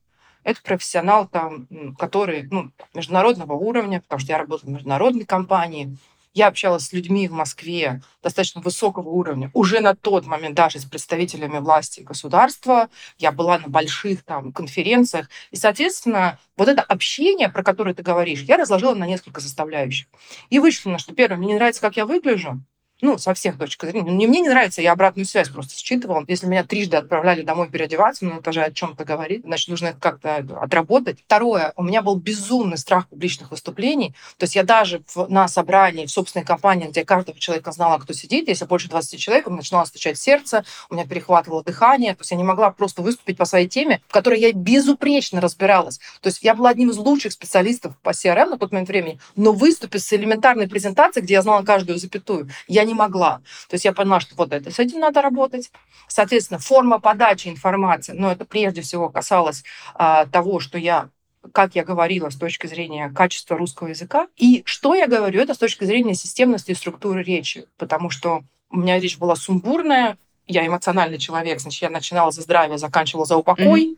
это 0.44 0.60
профессионал, 0.62 1.28
там, 1.28 1.66
который 1.98 2.48
ну, 2.50 2.70
международного 2.94 3.52
уровня, 3.52 4.00
потому 4.00 4.20
что 4.20 4.32
я 4.32 4.38
работаю 4.38 4.70
в 4.70 4.74
международной 4.74 5.24
компании, 5.24 5.96
я 6.34 6.48
общалась 6.48 6.86
с 6.86 6.92
людьми 6.92 7.28
в 7.28 7.32
Москве 7.32 8.02
достаточно 8.22 8.60
высокого 8.60 9.08
уровня. 9.08 9.50
Уже 9.54 9.80
на 9.80 9.94
тот 9.94 10.26
момент 10.26 10.54
даже 10.54 10.78
с 10.78 10.84
представителями 10.84 11.58
власти 11.58 12.00
и 12.00 12.04
государства. 12.04 12.88
Я 13.18 13.32
была 13.32 13.58
на 13.58 13.68
больших 13.68 14.22
там 14.24 14.52
конференциях. 14.52 15.28
И, 15.50 15.56
соответственно, 15.56 16.38
вот 16.56 16.68
это 16.68 16.82
общение, 16.82 17.48
про 17.48 17.62
которое 17.62 17.94
ты 17.94 18.02
говоришь, 18.02 18.42
я 18.42 18.56
разложила 18.56 18.94
на 18.94 19.06
несколько 19.06 19.40
составляющих. 19.40 20.06
И 20.50 20.58
вышло 20.58 20.98
что, 20.98 21.14
первое, 21.14 21.38
мне 21.38 21.48
не 21.48 21.54
нравится, 21.54 21.80
как 21.80 21.96
я 21.96 22.06
выгляжу 22.06 22.62
ну, 23.02 23.18
со 23.18 23.34
всех 23.34 23.58
точек 23.58 23.82
зрения. 23.84 24.12
Не 24.12 24.26
мне 24.28 24.40
не 24.40 24.48
нравится, 24.48 24.80
я 24.80 24.92
обратную 24.92 25.26
связь 25.26 25.48
просто 25.48 25.74
считывала. 25.74 26.24
Если 26.28 26.46
меня 26.46 26.64
трижды 26.64 26.96
отправляли 26.96 27.42
домой 27.42 27.68
переодеваться, 27.68 28.24
ну, 28.24 28.38
это 28.38 28.52
же 28.52 28.62
о 28.62 28.70
чем-то 28.70 29.04
говорит, 29.04 29.42
значит, 29.44 29.68
нужно 29.68 29.88
это 29.88 29.98
как-то 29.98 30.36
отработать. 30.36 31.18
Второе, 31.26 31.72
у 31.76 31.82
меня 31.82 32.00
был 32.00 32.14
безумный 32.14 32.78
страх 32.78 33.08
публичных 33.08 33.50
выступлений. 33.50 34.14
То 34.38 34.44
есть 34.44 34.54
я 34.54 34.62
даже 34.62 35.02
в, 35.08 35.26
на 35.28 35.48
собрании, 35.48 36.06
в 36.06 36.10
собственной 36.10 36.44
компании, 36.44 36.88
где 36.88 37.04
каждого 37.04 37.38
человека 37.38 37.72
знала, 37.72 37.98
кто 37.98 38.12
сидит, 38.12 38.46
если 38.46 38.64
больше 38.66 38.88
20 38.88 39.18
человек, 39.18 39.48
у 39.48 39.50
меня 39.50 39.58
начинало 39.58 39.84
стучать 39.84 40.16
сердце, 40.16 40.64
у 40.88 40.94
меня 40.94 41.04
перехватывало 41.04 41.64
дыхание, 41.64 42.14
то 42.14 42.20
есть 42.20 42.30
я 42.30 42.36
не 42.36 42.44
могла 42.44 42.70
просто 42.70 43.02
выступить 43.02 43.36
по 43.36 43.44
своей 43.44 43.66
теме, 43.66 44.00
в 44.06 44.12
которой 44.12 44.38
я 44.38 44.52
безупречно 44.52 45.40
разбиралась. 45.40 45.98
То 46.20 46.28
есть 46.28 46.42
я 46.42 46.54
была 46.54 46.70
одним 46.70 46.90
из 46.90 46.98
лучших 46.98 47.32
специалистов 47.32 47.94
по 48.02 48.10
CRM 48.10 48.50
на 48.50 48.58
тот 48.58 48.70
момент 48.70 48.88
времени, 48.88 49.18
но 49.34 49.52
выступить 49.52 50.04
с 50.04 50.12
элементарной 50.12 50.68
презентацией, 50.68 51.24
где 51.24 51.34
я 51.34 51.42
знала 51.42 51.64
каждую 51.64 51.98
запятую, 51.98 52.48
я 52.68 52.84
не 52.84 52.91
не 52.92 52.98
могла. 52.98 53.40
То 53.68 53.74
есть 53.74 53.84
я 53.84 53.92
поняла, 53.92 54.20
что 54.20 54.34
вот 54.36 54.52
это, 54.52 54.70
с 54.70 54.78
этим 54.78 55.00
надо 55.00 55.22
работать. 55.22 55.70
Соответственно, 56.08 56.58
форма 56.58 57.00
подачи 57.00 57.48
информации, 57.48 58.12
но 58.12 58.30
это 58.30 58.44
прежде 58.44 58.82
всего 58.82 59.08
касалось 59.08 59.64
а, 59.94 60.26
того, 60.26 60.60
что 60.60 60.78
я 60.78 61.08
как 61.52 61.74
я 61.74 61.82
говорила, 61.82 62.30
с 62.30 62.36
точки 62.36 62.68
зрения 62.68 63.10
качества 63.10 63.58
русского 63.58 63.88
языка. 63.88 64.28
И 64.36 64.62
что 64.64 64.94
я 64.94 65.08
говорю, 65.08 65.40
это 65.40 65.54
с 65.54 65.58
точки 65.58 65.82
зрения 65.82 66.14
системности 66.14 66.70
и 66.70 66.74
структуры 66.74 67.24
речи, 67.24 67.66
потому 67.78 68.10
что 68.10 68.44
у 68.70 68.76
меня 68.76 69.00
речь 69.00 69.18
была 69.18 69.34
сумбурная, 69.34 70.18
я 70.46 70.64
эмоциональный 70.64 71.18
человек, 71.18 71.58
значит, 71.58 71.82
я 71.82 71.90
начинала 71.90 72.30
за 72.30 72.42
здравие, 72.42 72.78
заканчивала 72.78 73.24
за 73.24 73.36
упокой. 73.36 73.94
Mm-hmm 73.94 73.96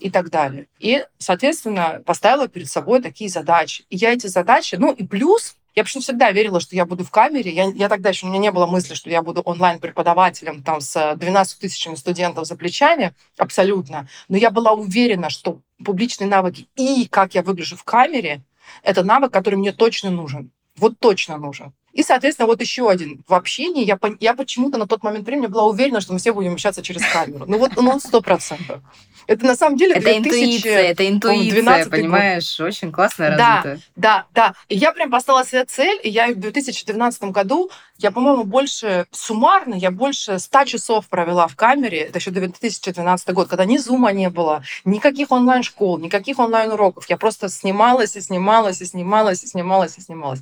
и 0.00 0.10
так 0.10 0.30
далее. 0.30 0.66
И, 0.78 1.04
соответственно, 1.18 2.02
поставила 2.04 2.48
перед 2.48 2.68
собой 2.68 3.02
такие 3.02 3.30
задачи. 3.30 3.84
И 3.90 3.96
я 3.96 4.12
эти 4.12 4.26
задачи, 4.26 4.76
ну 4.76 4.92
и 4.92 5.06
плюс 5.06 5.56
я 5.74 5.84
почему 5.84 6.02
всегда 6.02 6.30
верила, 6.32 6.60
что 6.60 6.74
я 6.74 6.84
буду 6.84 7.04
в 7.04 7.10
камере. 7.10 7.52
Я, 7.52 7.64
я 7.66 7.88
тогда 7.88 8.10
еще, 8.10 8.26
у 8.26 8.28
меня 8.28 8.38
не 8.38 8.50
было 8.50 8.66
мысли, 8.66 8.94
что 8.94 9.10
я 9.10 9.22
буду 9.22 9.40
онлайн-преподавателем 9.42 10.62
там 10.62 10.80
с 10.80 11.14
12 11.16 11.58
тысячами 11.58 11.94
студентов 11.94 12.46
за 12.46 12.56
плечами, 12.56 13.14
абсолютно. 13.38 14.08
Но 14.28 14.36
я 14.36 14.50
была 14.50 14.72
уверена, 14.72 15.30
что 15.30 15.60
публичные 15.84 16.28
навыки 16.28 16.68
и 16.76 17.06
как 17.08 17.34
я 17.34 17.42
выгляжу 17.42 17.76
в 17.76 17.84
камере, 17.84 18.42
это 18.82 19.02
навык, 19.04 19.32
который 19.32 19.56
мне 19.56 19.72
точно 19.72 20.10
нужен. 20.10 20.50
Вот 20.76 20.98
точно 20.98 21.36
нужен. 21.36 21.72
И, 21.92 22.02
соответственно, 22.02 22.46
вот 22.46 22.60
еще 22.60 22.88
один. 22.88 23.22
В 23.26 23.34
общении 23.34 23.84
я, 23.84 23.98
я 24.20 24.34
почему-то 24.34 24.78
на 24.78 24.86
тот 24.86 25.02
момент 25.02 25.26
времени 25.26 25.46
была 25.46 25.64
уверена, 25.64 26.00
что 26.00 26.12
мы 26.12 26.18
все 26.18 26.32
будем 26.32 26.54
общаться 26.54 26.82
через 26.82 27.04
камеру. 27.04 27.44
Ну 27.48 27.58
вот, 27.58 27.72
ну, 27.76 27.98
сто 27.98 28.20
процентов. 28.20 28.80
Это 29.26 29.46
на 29.46 29.56
самом 29.56 29.76
деле 29.76 29.94
это 29.94 30.02
2000, 30.02 30.18
интуиция, 30.18 30.82
это 30.82 31.08
интуиция, 31.08 31.88
понимаешь, 31.88 32.58
год. 32.58 32.66
очень 32.68 32.90
классно 32.90 33.28
развита. 33.28 33.80
Да, 33.96 34.26
да, 34.34 34.50
да. 34.50 34.54
И 34.68 34.76
я 34.76 34.92
прям 34.92 35.10
поставила 35.10 35.44
себе 35.44 35.64
цель, 35.64 36.00
и 36.02 36.08
я 36.08 36.28
в 36.28 36.36
2012 36.36 37.22
году, 37.24 37.70
я, 38.02 38.10
по-моему, 38.10 38.44
больше 38.44 39.06
суммарно, 39.10 39.74
я 39.74 39.90
больше 39.90 40.38
100 40.38 40.64
часов 40.64 41.08
провела 41.08 41.46
в 41.46 41.56
камере, 41.56 41.98
это 41.98 42.18
еще 42.18 42.30
2012 42.30 43.34
год, 43.34 43.48
когда 43.48 43.66
ни 43.66 43.76
зума 43.76 44.12
не 44.12 44.30
было, 44.30 44.62
никаких 44.84 45.30
онлайн-школ, 45.30 45.98
никаких 45.98 46.38
онлайн-уроков. 46.38 47.08
Я 47.10 47.18
просто 47.18 47.50
снималась 47.50 48.16
и 48.16 48.20
снималась 48.20 48.80
и 48.80 48.86
снималась 48.86 49.44
и 49.44 49.46
снималась 49.46 49.98
и 49.98 50.00
снималась. 50.00 50.40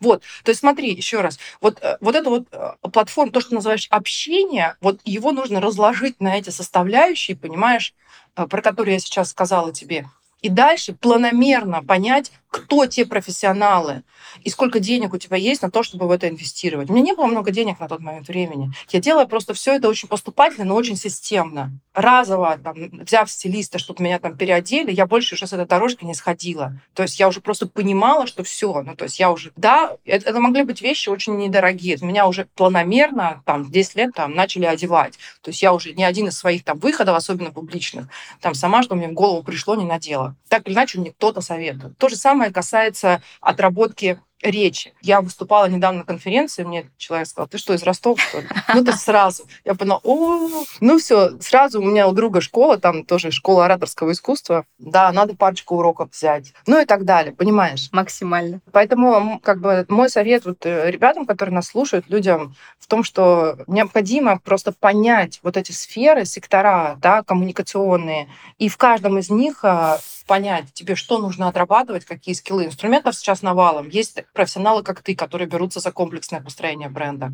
Вот, 0.00 0.22
то 0.44 0.50
есть 0.50 0.60
смотри, 0.60 0.94
еще 0.94 1.20
раз, 1.20 1.38
вот, 1.60 1.78
э, 1.82 1.96
вот 2.00 2.14
это 2.14 2.30
вот 2.30 2.46
э, 2.52 2.74
платформа, 2.92 3.32
то, 3.32 3.40
что 3.40 3.54
называешь 3.54 3.88
общение, 3.90 4.76
вот 4.80 5.00
его 5.04 5.32
нужно 5.32 5.60
разложить 5.60 6.20
на 6.20 6.38
эти 6.38 6.50
составляющие, 6.50 7.36
понимаешь, 7.36 7.92
э, 8.36 8.46
про 8.46 8.62
которые 8.62 8.94
я 8.94 9.00
сейчас 9.00 9.30
сказала 9.30 9.72
тебе. 9.72 10.06
И 10.42 10.48
дальше 10.48 10.94
планомерно 10.94 11.82
понять, 11.82 12.32
кто 12.50 12.86
те 12.86 13.06
профессионалы 13.06 14.02
и 14.42 14.50
сколько 14.50 14.80
денег 14.80 15.14
у 15.14 15.18
тебя 15.18 15.36
есть 15.36 15.62
на 15.62 15.70
то, 15.70 15.82
чтобы 15.82 16.08
в 16.08 16.10
это 16.10 16.28
инвестировать. 16.28 16.90
У 16.90 16.92
меня 16.92 17.04
не 17.04 17.14
было 17.14 17.26
много 17.26 17.52
денег 17.52 17.78
на 17.78 17.88
тот 17.88 18.00
момент 18.00 18.28
времени. 18.28 18.72
Я 18.90 19.00
делала 19.00 19.24
просто 19.24 19.54
все 19.54 19.76
это 19.76 19.88
очень 19.88 20.08
поступательно, 20.08 20.64
но 20.64 20.74
очень 20.74 20.96
системно. 20.96 21.72
Разово, 21.94 22.58
там, 22.62 22.74
взяв 23.04 23.30
стилиста, 23.30 23.78
чтобы 23.78 24.02
меня 24.02 24.18
там 24.18 24.36
переодели, 24.36 24.90
я 24.90 25.06
больше 25.06 25.36
уже 25.36 25.46
с 25.46 25.52
этой 25.52 25.66
дорожки 25.66 26.04
не 26.04 26.14
сходила. 26.14 26.80
То 26.94 27.02
есть 27.02 27.20
я 27.20 27.28
уже 27.28 27.40
просто 27.40 27.66
понимала, 27.66 28.26
что 28.26 28.42
все. 28.42 28.82
Ну, 28.82 28.96
то 28.96 29.04
есть 29.04 29.20
я 29.20 29.30
уже, 29.30 29.52
да, 29.56 29.96
это, 30.04 30.30
это 30.30 30.40
могли 30.40 30.64
быть 30.64 30.82
вещи 30.82 31.08
очень 31.08 31.36
недорогие. 31.36 31.98
Меня 32.00 32.26
уже 32.26 32.46
планомерно, 32.56 33.42
там, 33.46 33.70
10 33.70 33.94
лет 33.94 34.10
там, 34.14 34.34
начали 34.34 34.64
одевать. 34.64 35.18
То 35.40 35.50
есть 35.50 35.62
я 35.62 35.72
уже 35.72 35.92
ни 35.92 36.02
один 36.02 36.28
из 36.28 36.36
своих 36.36 36.64
там 36.64 36.78
выходов, 36.78 37.16
особенно 37.16 37.52
публичных, 37.52 38.08
там 38.40 38.54
сама, 38.54 38.82
что 38.82 38.96
мне 38.96 39.08
в 39.08 39.12
голову 39.12 39.42
пришло, 39.42 39.76
не 39.76 39.84
надела. 39.84 40.34
Так 40.48 40.66
или 40.66 40.74
иначе, 40.74 40.98
мне 40.98 41.12
кто-то 41.12 41.40
советует. 41.40 41.96
То 41.98 42.08
же 42.08 42.16
самое 42.16 42.39
самое 42.40 42.52
касается 42.54 43.22
отработки 43.42 44.18
речи. 44.42 44.92
Я 45.02 45.20
выступала 45.20 45.66
недавно 45.66 46.00
на 46.00 46.04
конференции, 46.04 46.64
мне 46.64 46.90
человек 46.96 47.28
сказал, 47.28 47.48
ты 47.48 47.58
что, 47.58 47.74
из 47.74 47.82
Ростова, 47.82 48.16
что 48.16 48.40
ли? 48.40 48.48
Ну, 48.74 48.84
то 48.84 48.92
сразу. 48.92 49.44
Я 49.64 49.74
поняла, 49.74 50.00
о, 50.04 50.48
ну 50.80 50.98
все, 50.98 51.38
сразу 51.40 51.80
у 51.80 51.84
меня 51.84 52.06
у 52.08 52.12
друга 52.12 52.40
школа, 52.40 52.78
там 52.78 53.04
тоже 53.04 53.30
школа 53.30 53.64
ораторского 53.66 54.12
искусства. 54.12 54.64
Да, 54.78 55.12
надо 55.12 55.34
парочку 55.34 55.76
уроков 55.76 56.10
взять. 56.12 56.52
Ну 56.66 56.80
и 56.80 56.84
так 56.84 57.04
далее, 57.04 57.34
понимаешь? 57.34 57.88
Максимально. 57.92 58.60
Поэтому, 58.72 59.40
как 59.40 59.60
бы, 59.60 59.84
мой 59.88 60.08
совет 60.08 60.44
вот 60.44 60.64
э, 60.64 60.90
ребятам, 60.90 61.26
которые 61.26 61.54
нас 61.54 61.66
слушают, 61.66 62.08
людям, 62.08 62.54
в 62.78 62.86
том, 62.86 63.04
что 63.04 63.58
необходимо 63.66 64.38
просто 64.38 64.72
понять 64.72 65.40
вот 65.42 65.56
эти 65.56 65.72
сферы, 65.72 66.24
сектора, 66.24 66.96
да, 67.00 67.22
коммуникационные, 67.22 68.28
и 68.58 68.68
в 68.68 68.76
каждом 68.76 69.18
из 69.18 69.30
них 69.30 69.64
а, 69.64 69.98
понять 70.30 70.72
тебе, 70.72 70.94
что 70.94 71.18
нужно 71.18 71.48
отрабатывать, 71.48 72.04
какие 72.04 72.36
скиллы. 72.36 72.66
Инструментов 72.66 73.16
сейчас 73.16 73.42
навалом. 73.42 73.88
Есть 73.88 74.24
профессионалы, 74.32 74.82
как 74.82 75.02
ты, 75.02 75.14
которые 75.14 75.48
берутся 75.48 75.80
за 75.80 75.92
комплексное 75.92 76.40
построение 76.40 76.88
бренда. 76.88 77.32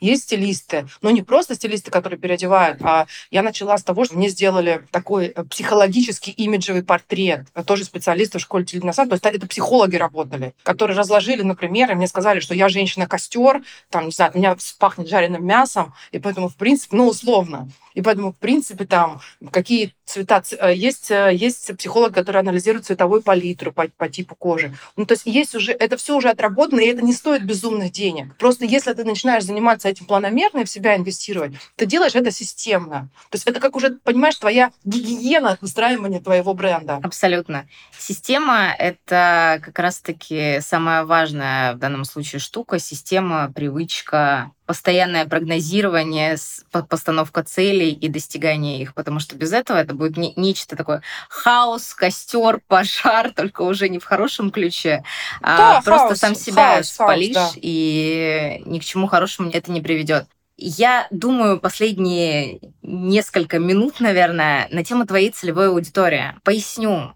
Есть 0.00 0.24
стилисты, 0.24 0.86
но 1.02 1.10
не 1.10 1.22
просто 1.22 1.54
стилисты, 1.54 1.90
которые 1.90 2.18
переодевают, 2.18 2.78
а 2.82 3.06
я 3.30 3.42
начала 3.42 3.76
с 3.76 3.82
того, 3.82 4.04
что 4.04 4.16
мне 4.16 4.28
сделали 4.28 4.82
такой 4.90 5.26
э, 5.26 5.44
психологический 5.44 6.30
имиджевый 6.32 6.82
портрет. 6.82 7.46
Тоже 7.66 7.84
специалисты 7.84 8.38
в 8.38 8.42
школе 8.42 8.64
телевидения. 8.64 8.92
То 8.92 9.12
есть 9.12 9.24
это 9.24 9.46
психологи 9.46 9.96
работали, 9.96 10.54
которые 10.62 10.96
разложили, 10.96 11.42
например, 11.42 11.90
и 11.90 11.94
мне 11.94 12.06
сказали, 12.06 12.40
что 12.40 12.54
я 12.54 12.68
женщина-костер, 12.68 13.62
там, 13.88 14.06
не 14.06 14.10
знаю, 14.12 14.32
меня 14.34 14.56
пахнет 14.78 15.08
жареным 15.08 15.44
мясом, 15.44 15.94
и 16.12 16.18
поэтому, 16.18 16.48
в 16.48 16.56
принципе, 16.56 16.96
ну, 16.96 17.08
условно. 17.08 17.68
И 17.94 18.02
поэтому, 18.02 18.32
в 18.32 18.36
принципе, 18.36 18.84
там 18.84 19.20
какие 19.50 19.94
цвета... 20.04 20.42
Э, 20.58 20.74
есть, 20.74 21.10
э, 21.10 21.30
есть 21.34 21.76
психолог, 21.76 22.14
который 22.14 22.40
анализирует 22.40 22.86
цветовую 22.86 23.22
палитру 23.22 23.72
по, 23.72 23.88
по 23.88 24.08
типу 24.08 24.34
кожи. 24.34 24.74
Ну, 24.96 25.06
то 25.06 25.14
есть 25.14 25.26
есть 25.26 25.54
уже... 25.54 25.72
Это 25.72 25.96
все 25.96 26.16
уже 26.16 26.28
отработано, 26.28 26.80
и 26.80 26.86
это 26.86 27.02
не 27.02 27.12
стоит 27.12 27.44
безумных 27.44 27.92
денег. 27.92 28.34
Просто 28.36 28.64
если 28.64 28.92
ты 28.92 29.04
начинаешь 29.04 29.44
заниматься 29.44 29.79
этим 29.88 30.06
планомерно 30.06 30.60
и 30.60 30.64
в 30.64 30.70
себя 30.70 30.96
инвестировать, 30.96 31.52
ты 31.76 31.86
делаешь 31.86 32.14
это 32.14 32.30
системно. 32.30 33.08
То 33.30 33.36
есть 33.36 33.46
это 33.46 33.60
как 33.60 33.76
уже, 33.76 33.98
понимаешь, 34.02 34.36
твоя 34.36 34.72
гигиена 34.84 35.58
выстраивания 35.60 36.20
твоего 36.20 36.54
бренда. 36.54 37.00
Абсолютно. 37.02 37.66
Система— 37.98 38.74
это 38.78 39.60
как 39.62 39.78
раз-таки 39.78 40.60
самая 40.60 41.04
важная 41.04 41.74
в 41.74 41.78
данном 41.78 42.04
случае 42.04 42.40
штука. 42.40 42.78
Система, 42.78 43.52
привычка, 43.52 44.52
постоянное 44.70 45.26
прогнозирование, 45.26 46.36
постановка 46.70 47.42
целей 47.42 47.90
и 47.90 48.06
достигание 48.08 48.80
их, 48.80 48.94
потому 48.94 49.18
что 49.18 49.34
без 49.34 49.52
этого 49.52 49.78
это 49.78 49.94
будет 49.94 50.16
не, 50.16 50.32
нечто 50.36 50.76
такое 50.76 51.02
хаос, 51.28 51.92
костер, 51.92 52.60
пожар, 52.68 53.32
только 53.32 53.62
уже 53.62 53.88
не 53.88 53.98
в 53.98 54.04
хорошем 54.04 54.52
ключе, 54.52 55.02
а 55.42 55.56
да, 55.56 55.78
а 55.78 55.82
просто 55.82 56.06
хаос, 56.06 56.18
сам 56.18 56.34
себя 56.36 56.74
хаос, 56.74 56.88
спалишь, 56.90 57.34
хаос, 57.34 57.54
да. 57.54 57.58
и 57.60 58.62
ни 58.64 58.78
к 58.78 58.84
чему 58.84 59.08
хорошему 59.08 59.50
это 59.50 59.72
не 59.72 59.80
приведет. 59.80 60.26
Я 60.56 61.08
думаю, 61.10 61.58
последние 61.58 62.60
несколько 62.80 63.58
минут, 63.58 63.98
наверное, 63.98 64.68
на 64.70 64.84
тему 64.84 65.04
твоей 65.04 65.30
целевой 65.30 65.70
аудитории. 65.70 66.36
Поясню. 66.44 67.12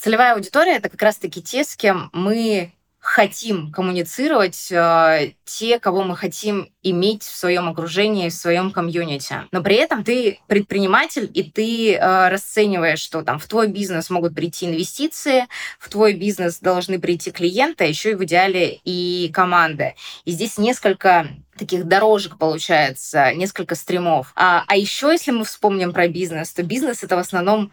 Целевая 0.00 0.34
аудитория— 0.34 0.76
это 0.78 0.88
как 0.88 1.00
раз-таки 1.00 1.40
те, 1.40 1.62
с 1.62 1.76
кем 1.76 2.10
мы 2.12 2.72
хотим 3.02 3.72
коммуницировать, 3.72 4.70
э, 4.70 5.32
те, 5.44 5.80
кого 5.80 6.04
мы 6.04 6.16
хотим 6.16 6.70
иметь 6.84 7.24
в 7.24 7.36
своем 7.36 7.68
окружении, 7.68 8.28
в 8.28 8.32
своем 8.32 8.70
комьюнити. 8.70 9.34
Но 9.50 9.60
при 9.60 9.74
этом 9.74 10.04
ты 10.04 10.38
предприниматель, 10.46 11.28
и 11.34 11.42
ты 11.42 11.94
э, 11.94 12.28
расцениваешь, 12.28 13.00
что 13.00 13.22
там 13.22 13.40
в 13.40 13.46
твой 13.48 13.66
бизнес 13.66 14.08
могут 14.08 14.36
прийти 14.36 14.66
инвестиции, 14.66 15.48
в 15.80 15.88
твой 15.88 16.12
бизнес 16.12 16.60
должны 16.60 17.00
прийти 17.00 17.32
клиенты, 17.32 17.84
а 17.84 17.88
еще 17.88 18.12
и 18.12 18.14
в 18.14 18.22
идеале 18.22 18.78
и 18.84 19.32
команды. 19.34 19.96
И 20.24 20.30
здесь 20.30 20.56
несколько 20.56 21.26
таких 21.58 21.86
дорожек 21.86 22.38
получается, 22.38 23.34
несколько 23.34 23.74
стримов. 23.74 24.32
А, 24.36 24.62
а 24.68 24.76
еще, 24.76 25.08
если 25.10 25.32
мы 25.32 25.44
вспомним 25.44 25.92
про 25.92 26.06
бизнес, 26.06 26.52
то 26.52 26.62
бизнес 26.62 27.02
это 27.02 27.16
в 27.16 27.18
основном 27.18 27.72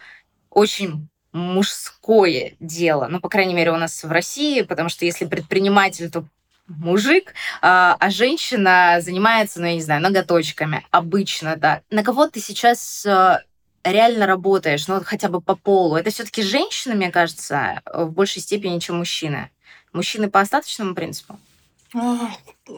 очень 0.50 1.08
мужское 1.32 2.54
дело. 2.60 3.08
Ну, 3.08 3.20
по 3.20 3.30
крайней 3.30 3.54
мере, 3.54 3.72
у 3.72 3.78
нас 3.78 4.04
в 4.04 4.12
России, 4.12 4.62
потому 4.62 4.90
что 4.90 5.06
если 5.06 5.26
предприниматель, 5.26 6.10
то 6.10 6.26
мужик, 6.68 7.34
а, 7.62 7.98
а 8.00 8.10
женщина 8.10 9.00
занимается, 9.02 9.60
ну, 9.60 9.68
я 9.68 9.74
не 9.74 9.82
знаю, 9.82 10.02
ноготочками. 10.02 10.86
Обычно, 10.92 11.56
да. 11.56 11.82
На 11.90 12.04
кого 12.04 12.28
ты 12.28 12.40
сейчас 12.40 13.06
а, 13.06 13.42
реально 13.84 14.26
работаешь, 14.26 14.88
ну, 14.88 15.02
хотя 15.04 15.30
бы 15.30 15.42
по 15.42 15.56
полу? 15.56 15.96
Это 15.96 16.12
все-таки 16.12 16.42
женщины, 16.42 16.96
мне 16.96 17.12
кажется, 17.12 17.82
в 17.92 18.12
большей 18.12 18.42
степени, 18.42 18.80
чем 18.80 18.98
мужчины. 18.98 19.50
Мужчины 19.94 20.30
по 20.30 20.40
остаточному 20.40 20.94
принципу? 20.94 21.40
А, 21.96 22.32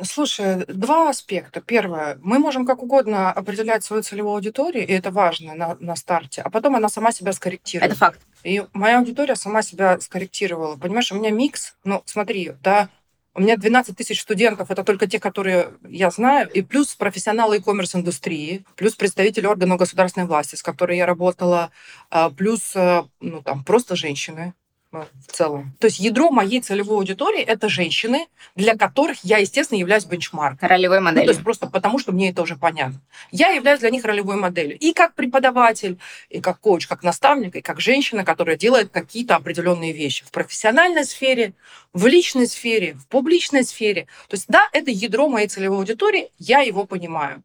слушай, 0.04 0.65
два 0.67 1.10
аспекта. 1.10 1.62
Первое, 1.62 2.17
мы 2.21 2.39
можем 2.39 2.65
как 2.65 2.82
угодно 2.82 3.32
определять 3.32 3.84
свою 3.84 4.04
целевую 4.04 4.36
аудиторию, 4.36 4.88
и 4.88 4.93
это 4.93 5.12
важно 5.12 5.54
на, 5.54 5.76
на 5.80 5.95
старте, 5.95 6.41
а 6.41 6.50
потом 6.50 6.76
она 6.76 6.88
сама 6.88 7.12
себя 7.12 7.34
скорректирует. 7.34 7.91
Это 7.91 8.00
факт. 8.00 8.21
И 8.43 8.63
моя 8.74 9.00
аудитория 9.00 9.36
сама 9.36 9.62
себя 9.62 10.00
скорректировала. 10.00 10.78
Понимаешь, 10.78 11.12
у 11.12 11.15
меня 11.15 11.30
микс, 11.30 11.76
ну, 11.84 12.02
смотри, 12.06 12.54
да, 12.63 12.89
у 13.34 13.41
меня 13.41 13.56
12 13.56 13.95
тысяч 13.95 14.21
студентов, 14.21 14.71
это 14.71 14.84
только 14.84 15.08
те, 15.08 15.19
которые 15.19 15.69
я 15.88 16.10
знаю, 16.12 16.50
и 16.50 16.62
плюс 16.62 16.95
профессионалы 16.95 17.58
e-commerce 17.58 17.95
индустрии, 17.95 18.65
плюс 18.76 18.95
представители 18.95 19.45
органов 19.45 19.80
государственной 19.80 20.28
власти, 20.28 20.56
с 20.56 20.63
которой 20.63 20.97
я 20.97 21.06
работала, 21.06 21.71
а, 22.10 22.30
плюс 22.30 22.76
э, 22.76 23.04
ну, 23.21 23.41
там, 23.41 23.63
просто 23.63 23.95
женщины, 23.95 24.54
в 24.91 25.32
целом. 25.32 25.73
То 25.80 25.88
есть 25.88 25.99
ядро 25.99 26.32
моей 26.32 26.62
целевой 26.62 26.97
аудитории— 26.97 27.41
это 27.41 27.69
женщины, 27.69 28.27
для 28.56 28.75
которых 28.75 29.23
я, 29.23 29.38
естественно, 29.38 29.80
являюсь 29.80 30.06
бенчмарком. 30.06 30.67
Ролевой 30.67 30.99
моделью. 30.99 31.27
Ну, 31.27 31.27
то 31.27 31.32
есть 31.32 31.43
просто 31.43 31.67
потому, 31.67 31.97
что 31.97 32.12
мне 32.12 32.32
это 32.32 32.41
уже 32.41 32.58
понятно. 32.58 32.99
Я 33.32 33.49
являюсь 33.49 33.80
для 33.80 33.89
них 33.89 34.04
ролевой 34.04 34.36
моделью. 34.36 34.77
И 34.77 34.93
как 34.93 35.15
преподаватель, 35.15 35.97
и 36.30 36.41
как 36.41 36.60
коуч, 36.60 36.88
как 36.88 37.04
наставник, 37.04 37.56
и 37.56 37.62
как 37.62 37.80
женщина, 37.80 38.25
которая 38.25 38.58
делает 38.58 38.91
какие-то 38.91 39.36
определенные 39.36 39.93
вещи 39.93 40.25
в 40.25 40.32
профессиональной 40.32 41.06
сфере, 41.06 41.54
в 41.93 42.06
личной 42.08 42.47
сфере, 42.47 42.93
в 42.93 43.08
публичной 43.08 43.63
сфере. 43.63 44.08
То 44.27 44.36
есть 44.36 44.45
да, 44.47 44.67
это 44.73 44.91
ядро 44.91 45.30
моей 45.30 45.47
целевой 45.47 45.77
аудитории, 45.77 46.32
я 46.38 46.60
его 46.60 46.86
понимаю. 46.86 47.43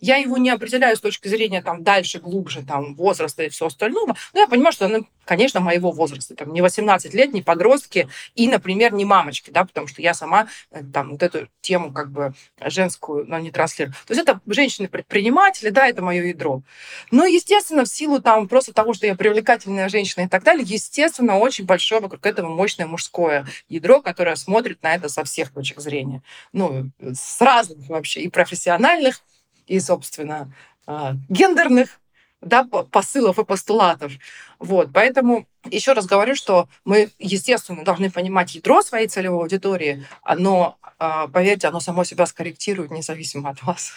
Я 0.00 0.16
его 0.16 0.36
не 0.38 0.50
определяю 0.50 0.96
с 0.96 1.00
точки 1.00 1.28
зрения 1.28 1.62
там 1.62 1.82
дальше, 1.82 2.20
глубже, 2.20 2.64
там, 2.64 2.94
возраста 2.94 3.42
и 3.42 3.48
все 3.48 3.66
остальное. 3.66 4.14
Но 4.34 4.40
я 4.40 4.46
понимаю, 4.46 4.72
что 4.72 4.86
она, 4.86 5.00
конечно, 5.24 5.60
моего 5.60 5.90
возраста. 5.90 6.34
Там, 6.34 6.52
не 6.52 6.62
18 6.62 7.14
лет, 7.14 7.32
не 7.32 7.42
подростки 7.42 8.08
и, 8.34 8.48
например, 8.48 8.92
не 8.92 9.04
мамочки, 9.04 9.50
да, 9.50 9.64
потому 9.64 9.86
что 9.86 10.02
я 10.02 10.14
сама 10.14 10.48
э, 10.70 10.82
там 10.92 11.12
вот 11.12 11.22
эту 11.22 11.48
тему 11.60 11.92
как 11.92 12.10
бы 12.10 12.34
женскую, 12.60 13.26
но 13.26 13.38
не 13.38 13.50
транслирую. 13.50 13.94
То 14.06 14.14
есть 14.14 14.22
это 14.22 14.40
женщины-предприниматели, 14.46 15.70
да, 15.70 15.88
это 15.88 16.02
мое 16.02 16.24
ядро. 16.24 16.62
Но, 17.10 17.26
естественно, 17.26 17.84
в 17.84 17.88
силу 17.88 18.20
там 18.20 18.48
просто 18.48 18.72
того, 18.72 18.94
что 18.94 19.06
я 19.06 19.14
привлекательная 19.14 19.88
женщина 19.88 20.24
и 20.24 20.28
так 20.28 20.42
далее, 20.42 20.64
естественно, 20.66 21.38
очень 21.38 21.64
большое 21.64 22.00
вокруг 22.00 22.24
этого 22.26 22.48
мощное 22.48 22.86
мужское 22.86 23.46
ядро, 23.68 24.00
которое 24.00 24.36
смотрит 24.36 24.82
на 24.82 24.94
это 24.94 25.08
со 25.08 25.24
всех 25.24 25.52
точек 25.52 25.80
зрения. 25.80 26.22
Ну, 26.52 26.90
с 27.00 27.40
разных 27.40 27.88
вообще, 27.88 28.20
и 28.22 28.28
профессиональных, 28.28 29.22
и, 29.66 29.80
собственно, 29.80 30.52
а, 30.86 31.14
гендерных 31.28 32.00
да, 32.40 32.64
посылов 32.64 33.38
и 33.38 33.44
постулатов. 33.44 34.12
Вот, 34.58 34.90
поэтому 34.92 35.46
еще 35.70 35.92
раз 35.92 36.06
говорю, 36.06 36.34
что 36.34 36.68
мы, 36.84 37.10
естественно, 37.18 37.84
должны 37.84 38.10
понимать 38.10 38.54
ядро 38.54 38.82
своей 38.82 39.08
целевой 39.08 39.42
аудитории, 39.42 40.06
но, 40.36 40.78
а, 40.98 41.28
поверьте, 41.28 41.68
оно 41.68 41.80
само 41.80 42.04
себя 42.04 42.26
скорректирует 42.26 42.90
независимо 42.90 43.50
от 43.50 43.62
вас. 43.62 43.92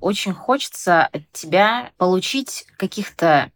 Очень 0.00 0.34
хочется 0.34 1.06
от 1.06 1.30
тебя 1.30 1.92
получить 1.96 2.66
каких-то 2.76 3.52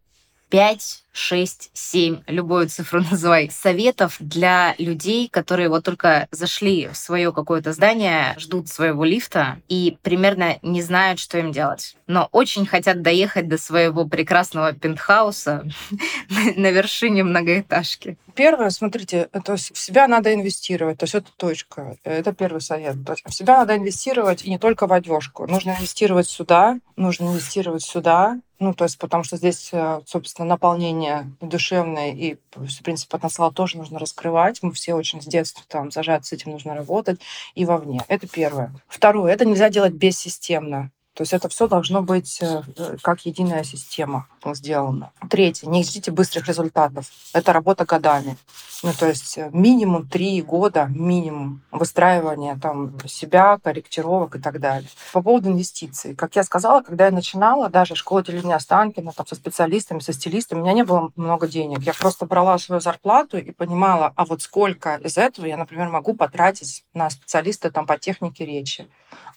пять 0.49 1.03
6, 1.16 1.70
7, 1.72 2.22
любую 2.26 2.68
цифру 2.68 3.02
называй, 3.11 3.50
советов 3.50 4.16
для 4.20 4.74
людей, 4.79 5.29
которые 5.29 5.68
вот 5.68 5.85
только 5.85 6.29
зашли 6.31 6.88
в 6.88 6.96
свое 6.96 7.33
какое-то 7.33 7.72
здание, 7.72 8.35
ждут 8.38 8.68
своего 8.68 9.05
лифта 9.05 9.59
и 9.68 9.96
примерно 10.02 10.59
не 10.62 10.83
знают, 10.83 11.18
что 11.18 11.38
им 11.38 11.52
делать. 11.52 11.96
Но 12.07 12.29
очень 12.33 12.66
хотят 12.66 13.02
доехать 13.02 13.48
до 13.48 13.57
своего 13.57 14.07
прекрасного 14.07 14.72
пентхауса 14.72 15.66
на 16.57 16.70
вершине 16.70 17.24
многоэтажки. 17.24 18.18
Первое, 18.35 18.68
смотрите, 18.68 19.31
то 19.44 19.52
есть 19.52 19.74
в 19.74 19.79
себя 19.79 20.07
надо 20.09 20.35
инвестировать, 20.35 20.98
то 20.98 21.05
есть 21.05 21.14
это 21.14 21.31
точка, 21.38 21.96
это 22.05 22.35
первый 22.35 22.61
совет. 22.61 22.96
То 23.07 23.12
есть 23.12 23.24
в 23.26 23.33
себя 23.33 23.59
надо 23.59 23.76
инвестировать 23.76 24.44
и 24.44 24.50
не 24.50 24.59
только 24.59 24.87
в 24.87 24.92
одежку. 24.92 25.46
Нужно 25.46 25.70
инвестировать 25.70 26.29
сюда, 26.29 26.79
нужно 26.96 27.24
инвестировать 27.24 27.83
сюда, 27.83 28.38
ну, 28.59 28.75
то 28.75 28.85
есть 28.85 28.99
потому 28.99 29.23
что 29.23 29.37
здесь, 29.37 29.71
э, 29.73 30.01
собственно, 30.07 30.49
наполнение 30.49 31.31
душевное 31.40 32.12
и, 32.12 32.37
в 32.55 32.83
принципе, 32.83 33.11
потенциал 33.11 33.53
тоже 33.53 33.77
нужно 33.77 33.99
раскрывать. 33.99 34.62
Мы 34.62 34.73
все 34.73 34.95
очень 34.95 35.21
с 35.21 35.27
детства 35.27 35.62
там 35.69 35.90
зажаты, 35.90 36.27
с 36.27 36.33
этим 36.33 36.53
нужно 36.53 36.75
работать 36.75 37.21
и 37.55 37.64
вовне. 37.64 38.03
Это 38.09 38.27
первое. 38.27 38.73
Второе, 38.88 39.33
это 39.33 39.45
нельзя 39.45 39.69
делать 39.69 39.92
бессистемно. 39.92 40.90
То 41.14 41.23
есть 41.23 41.33
это 41.33 41.49
все 41.49 41.66
должно 41.66 42.03
быть 42.03 42.38
э, 42.42 42.62
как 43.03 43.25
единая 43.27 43.64
система 43.64 44.29
сделано. 44.55 45.13
Третье, 45.31 45.69
не 45.69 45.83
ждите 45.83 46.11
быстрых 46.11 46.47
результатов. 46.49 47.07
Это 47.33 47.53
работа 47.53 47.85
годами. 47.85 48.37
Ну, 48.83 48.93
то 48.93 49.09
есть 49.09 49.39
э, 49.39 49.49
минимум 49.53 50.07
три 50.07 50.43
года, 50.43 50.87
минимум 50.91 51.63
выстраивания 51.71 52.59
там 52.61 52.97
себя, 53.09 53.59
корректировок 53.63 54.37
и 54.37 54.39
так 54.39 54.61
далее. 54.61 54.89
По 55.13 55.23
поводу 55.23 55.49
инвестиций. 55.49 56.15
Как 56.15 56.37
я 56.37 56.45
сказала, 56.45 56.83
когда 56.83 57.07
я 57.07 57.11
начинала, 57.11 57.71
даже 57.71 57.95
школа 57.95 58.23
телевидения 58.23 58.57
Останкина, 58.57 59.13
там, 59.13 59.27
со 59.27 59.35
специалистами, 59.35 60.01
со 60.01 60.13
стилистами, 60.13 60.61
у 60.61 60.63
меня 60.63 60.75
не 60.75 60.85
было 60.85 61.11
много 61.17 61.49
денег. 61.49 61.81
Я 61.81 61.95
просто 61.95 62.27
брала 62.27 62.59
свою 62.59 62.81
зарплату 62.81 63.39
и 63.39 63.51
понимала, 63.51 64.13
а 64.15 64.27
вот 64.27 64.43
сколько 64.43 64.97
из 64.97 65.17
этого 65.17 65.47
я, 65.47 65.57
например, 65.57 65.89
могу 65.89 66.15
потратить 66.15 66.85
на 66.93 67.09
специалиста 67.09 67.71
там, 67.71 67.87
по 67.87 67.99
технике 67.99 68.45
речи 68.45 68.87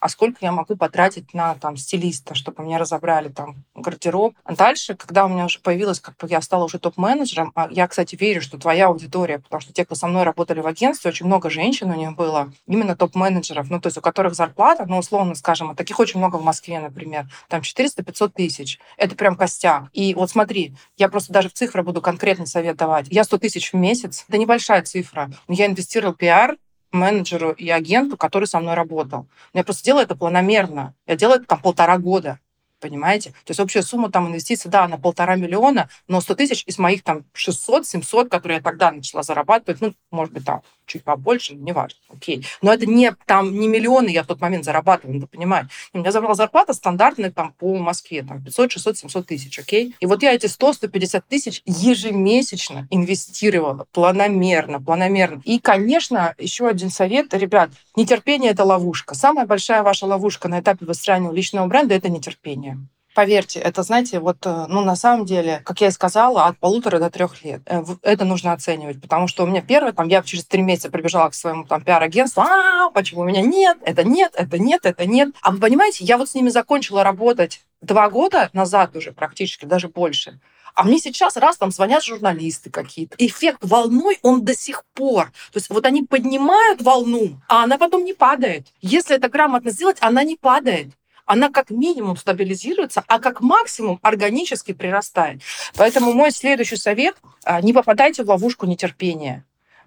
а 0.00 0.08
сколько 0.08 0.38
я 0.40 0.50
могу 0.50 0.76
потратить 0.76 1.34
на 1.34 1.54
там 1.54 1.76
стилиста, 1.76 2.34
чтобы 2.34 2.62
мне 2.62 2.78
разобрали 2.78 3.28
там 3.28 3.64
гардероб. 3.74 4.34
А 4.44 4.54
дальше, 4.54 4.94
когда 5.00 5.24
у 5.24 5.28
меня 5.28 5.46
уже 5.46 5.58
появилась, 5.60 5.98
как 5.98 6.16
бы 6.18 6.28
я 6.28 6.42
стала 6.42 6.64
уже 6.64 6.78
топ-менеджером, 6.78 7.52
а 7.54 7.68
я, 7.70 7.88
кстати, 7.88 8.16
верю, 8.16 8.42
что 8.42 8.58
твоя 8.58 8.88
аудитория, 8.88 9.38
потому 9.38 9.60
что 9.60 9.72
те, 9.72 9.84
кто 9.84 9.94
со 9.94 10.06
мной 10.06 10.24
работали 10.24 10.60
в 10.60 10.66
агентстве, 10.66 11.10
очень 11.10 11.26
много 11.26 11.48
женщин 11.48 11.90
у 11.90 11.94
них 11.94 12.14
было, 12.14 12.52
именно 12.66 12.94
топ-менеджеров, 12.94 13.70
ну, 13.70 13.80
то 13.80 13.86
есть 13.86 13.96
у 13.96 14.02
которых 14.02 14.34
зарплата, 14.34 14.84
ну, 14.86 14.98
условно 14.98 15.34
скажем, 15.34 15.74
таких 15.74 15.98
очень 15.98 16.18
много 16.18 16.36
в 16.36 16.44
Москве, 16.44 16.78
например, 16.78 17.26
там 17.48 17.62
400-500 17.62 18.30
тысяч. 18.30 18.78
Это 18.96 19.16
прям 19.16 19.36
костяк. 19.36 19.84
И 19.92 20.14
вот 20.14 20.30
смотри, 20.30 20.74
я 20.98 21.08
просто 21.08 21.32
даже 21.32 21.48
в 21.48 21.54
цифры 21.54 21.82
буду 21.82 22.02
конкретный 22.02 22.46
совет 22.46 22.76
давать. 22.76 23.06
Я 23.10 23.24
100 23.24 23.38
тысяч 23.38 23.72
в 23.72 23.76
месяц, 23.76 24.24
это 24.28 24.36
небольшая 24.38 24.82
цифра, 24.82 25.30
но 25.48 25.54
я 25.54 25.66
инвестировал 25.66 26.14
пиар, 26.14 26.56
менеджеру 26.92 27.52
и 27.52 27.70
агенту, 27.70 28.16
который 28.16 28.46
со 28.46 28.60
мной 28.60 28.74
работал. 28.74 29.26
Я 29.54 29.64
просто 29.64 29.84
делаю 29.84 30.04
это 30.04 30.16
планомерно. 30.16 30.94
Я 31.06 31.16
делаю 31.16 31.38
это 31.38 31.46
там 31.46 31.60
полтора 31.60 31.98
года 31.98 32.40
понимаете? 32.80 33.30
То 33.44 33.50
есть 33.50 33.60
общая 33.60 33.82
сумма 33.82 34.10
там 34.10 34.28
инвестиций, 34.28 34.70
да, 34.70 34.88
на 34.88 34.98
полтора 34.98 35.36
миллиона, 35.36 35.88
но 36.08 36.20
100 36.20 36.34
тысяч 36.34 36.64
из 36.66 36.78
моих 36.78 37.02
там 37.02 37.24
600-700, 37.34 38.28
которые 38.28 38.56
я 38.56 38.62
тогда 38.62 38.90
начала 38.90 39.22
зарабатывать, 39.22 39.80
ну, 39.80 39.94
может 40.10 40.32
быть, 40.34 40.44
там 40.44 40.62
чуть 40.86 41.04
побольше, 41.04 41.54
не 41.54 41.72
важно, 41.72 41.98
окей. 42.08 42.44
Но 42.62 42.72
это 42.72 42.84
не 42.84 43.12
там 43.26 43.58
не 43.58 43.68
миллионы 43.68 44.08
я 44.08 44.24
в 44.24 44.26
тот 44.26 44.40
момент 44.40 44.64
зарабатывала, 44.64 45.14
надо 45.14 45.26
понимать. 45.28 45.66
У 45.92 45.98
меня 45.98 46.10
забрала 46.10 46.34
зарплата 46.34 46.72
стандартная 46.72 47.30
там 47.30 47.52
по 47.52 47.76
Москве, 47.78 48.22
там 48.22 48.42
500, 48.42 48.72
600, 48.72 48.98
700 48.98 49.26
тысяч, 49.26 49.58
окей? 49.58 49.94
И 50.00 50.06
вот 50.06 50.22
я 50.22 50.34
эти 50.34 50.46
100-150 50.46 51.22
тысяч 51.28 51.62
ежемесячно 51.64 52.88
инвестировала 52.90 53.86
планомерно, 53.92 54.80
планомерно. 54.80 55.42
И, 55.44 55.60
конечно, 55.60 56.34
еще 56.38 56.66
один 56.66 56.90
совет, 56.90 57.32
ребят, 57.34 57.70
нетерпение– 57.96 58.50
это 58.52 58.64
ловушка. 58.64 59.14
Самая 59.14 59.46
большая 59.46 59.82
ваша 59.82 60.06
ловушка 60.06 60.48
на 60.48 60.60
этапе 60.60 60.86
выстраивания 60.86 61.32
личного 61.32 61.66
бренда– 61.66 61.94
это 61.96 62.08
нетерпение. 62.08 62.69
Поверьте, 63.14 63.58
это, 63.58 63.82
знаете, 63.82 64.20
вот, 64.20 64.46
э, 64.46 64.66
ну, 64.68 64.82
на 64.82 64.94
самом 64.94 65.26
деле, 65.26 65.62
как 65.64 65.80
я 65.80 65.88
и 65.88 65.90
сказала, 65.90 66.46
от 66.46 66.58
полутора 66.58 67.00
до 67.00 67.10
трех 67.10 67.42
лет. 67.42 67.60
Э, 67.66 67.82
это 68.02 68.24
нужно 68.24 68.52
оценивать, 68.52 69.00
потому 69.00 69.26
что 69.26 69.42
у 69.42 69.46
меня 69.46 69.62
первое, 69.62 69.92
там, 69.92 70.06
я 70.06 70.22
через 70.22 70.46
три 70.46 70.62
месяца 70.62 70.90
прибежала 70.90 71.28
к 71.28 71.34
своему 71.34 71.64
там 71.64 71.82
пиар-агентству, 71.82 72.42
а, 72.42 72.88
почему 72.90 73.22
у 73.22 73.24
меня 73.24 73.42
нет, 73.42 73.78
это 73.82 74.04
нет, 74.04 74.32
это 74.36 74.58
нет, 74.58 74.86
это 74.86 75.06
нет. 75.06 75.30
А 75.42 75.50
вы 75.50 75.58
понимаете, 75.58 76.04
я 76.04 76.18
вот 76.18 76.28
с 76.28 76.34
ними 76.34 76.50
закончила 76.50 77.02
работать 77.02 77.62
два 77.80 78.08
года 78.10 78.48
назад 78.52 78.94
уже 78.94 79.10
практически, 79.10 79.64
даже 79.64 79.88
больше. 79.88 80.38
А 80.74 80.84
мне 80.84 80.98
сейчас 80.98 81.36
раз 81.36 81.56
там 81.56 81.72
звонят 81.72 82.04
журналисты 82.04 82.70
какие-то. 82.70 83.16
Эффект 83.18 83.58
волной, 83.62 84.18
он 84.22 84.44
до 84.44 84.54
сих 84.54 84.84
пор. 84.94 85.26
То 85.52 85.56
есть 85.56 85.68
вот 85.68 85.84
они 85.84 86.04
поднимают 86.04 86.80
волну, 86.80 87.40
а 87.48 87.64
она 87.64 87.76
потом 87.76 88.04
не 88.04 88.14
падает. 88.14 88.68
Если 88.80 89.16
это 89.16 89.28
грамотно 89.28 89.72
сделать, 89.72 89.96
она 90.00 90.22
не 90.22 90.36
падает 90.36 90.92
она 91.30 91.48
как 91.48 91.70
минимум 91.70 92.16
стабилизируется, 92.16 93.04
а 93.06 93.20
как 93.20 93.40
максимум 93.40 94.00
органически 94.02 94.72
прирастает. 94.72 95.42
Поэтому 95.76 96.12
мой 96.12 96.32
следующий 96.32 96.74
совет 96.74 97.14
а,– 97.44 97.60
не 97.62 97.72
попадайте 97.72 98.24
в 98.24 98.28
ловушку 98.28 98.66
нетерпения. 98.66 99.44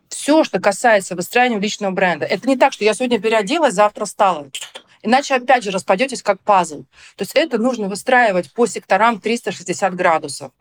Все, 0.08 0.46
что 0.46 0.62
касается 0.62 1.16
выстраивания 1.18 1.60
личного 1.60 1.92
бренда. 1.92 2.26
Это 2.26 2.48
не 2.48 2.56
так, 2.56 2.72
что 2.72 2.86
я 2.86 2.94
сегодня 2.94 3.20
переоделась, 3.20 3.74
завтра 3.74 4.06
стала. 4.06 4.48
Иначе, 5.02 5.36
опять 5.36 5.66
же, 5.66 5.72
распадетесь 5.72 6.24
как 6.24 6.40
пазл. 6.40 6.84
То 7.18 7.24
есть 7.24 7.34
это 7.36 7.58
нужно 7.58 7.90
выстраивать 7.90 8.54
по 8.54 8.66
секторам 8.66 9.20
360 9.20 9.96
градусов. 9.96 10.54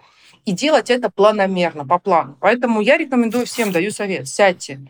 И 0.46 0.50
делать 0.50 0.90
это 0.90 1.10
планомерно, 1.10 1.86
по 1.86 2.00
плану. 2.00 2.36
Поэтому 2.40 2.80
я 2.80 2.98
рекомендую 2.98 3.46
всем, 3.46 3.70
даю 3.70 3.92
совет, 3.92 4.26
сядьте, 4.26 4.80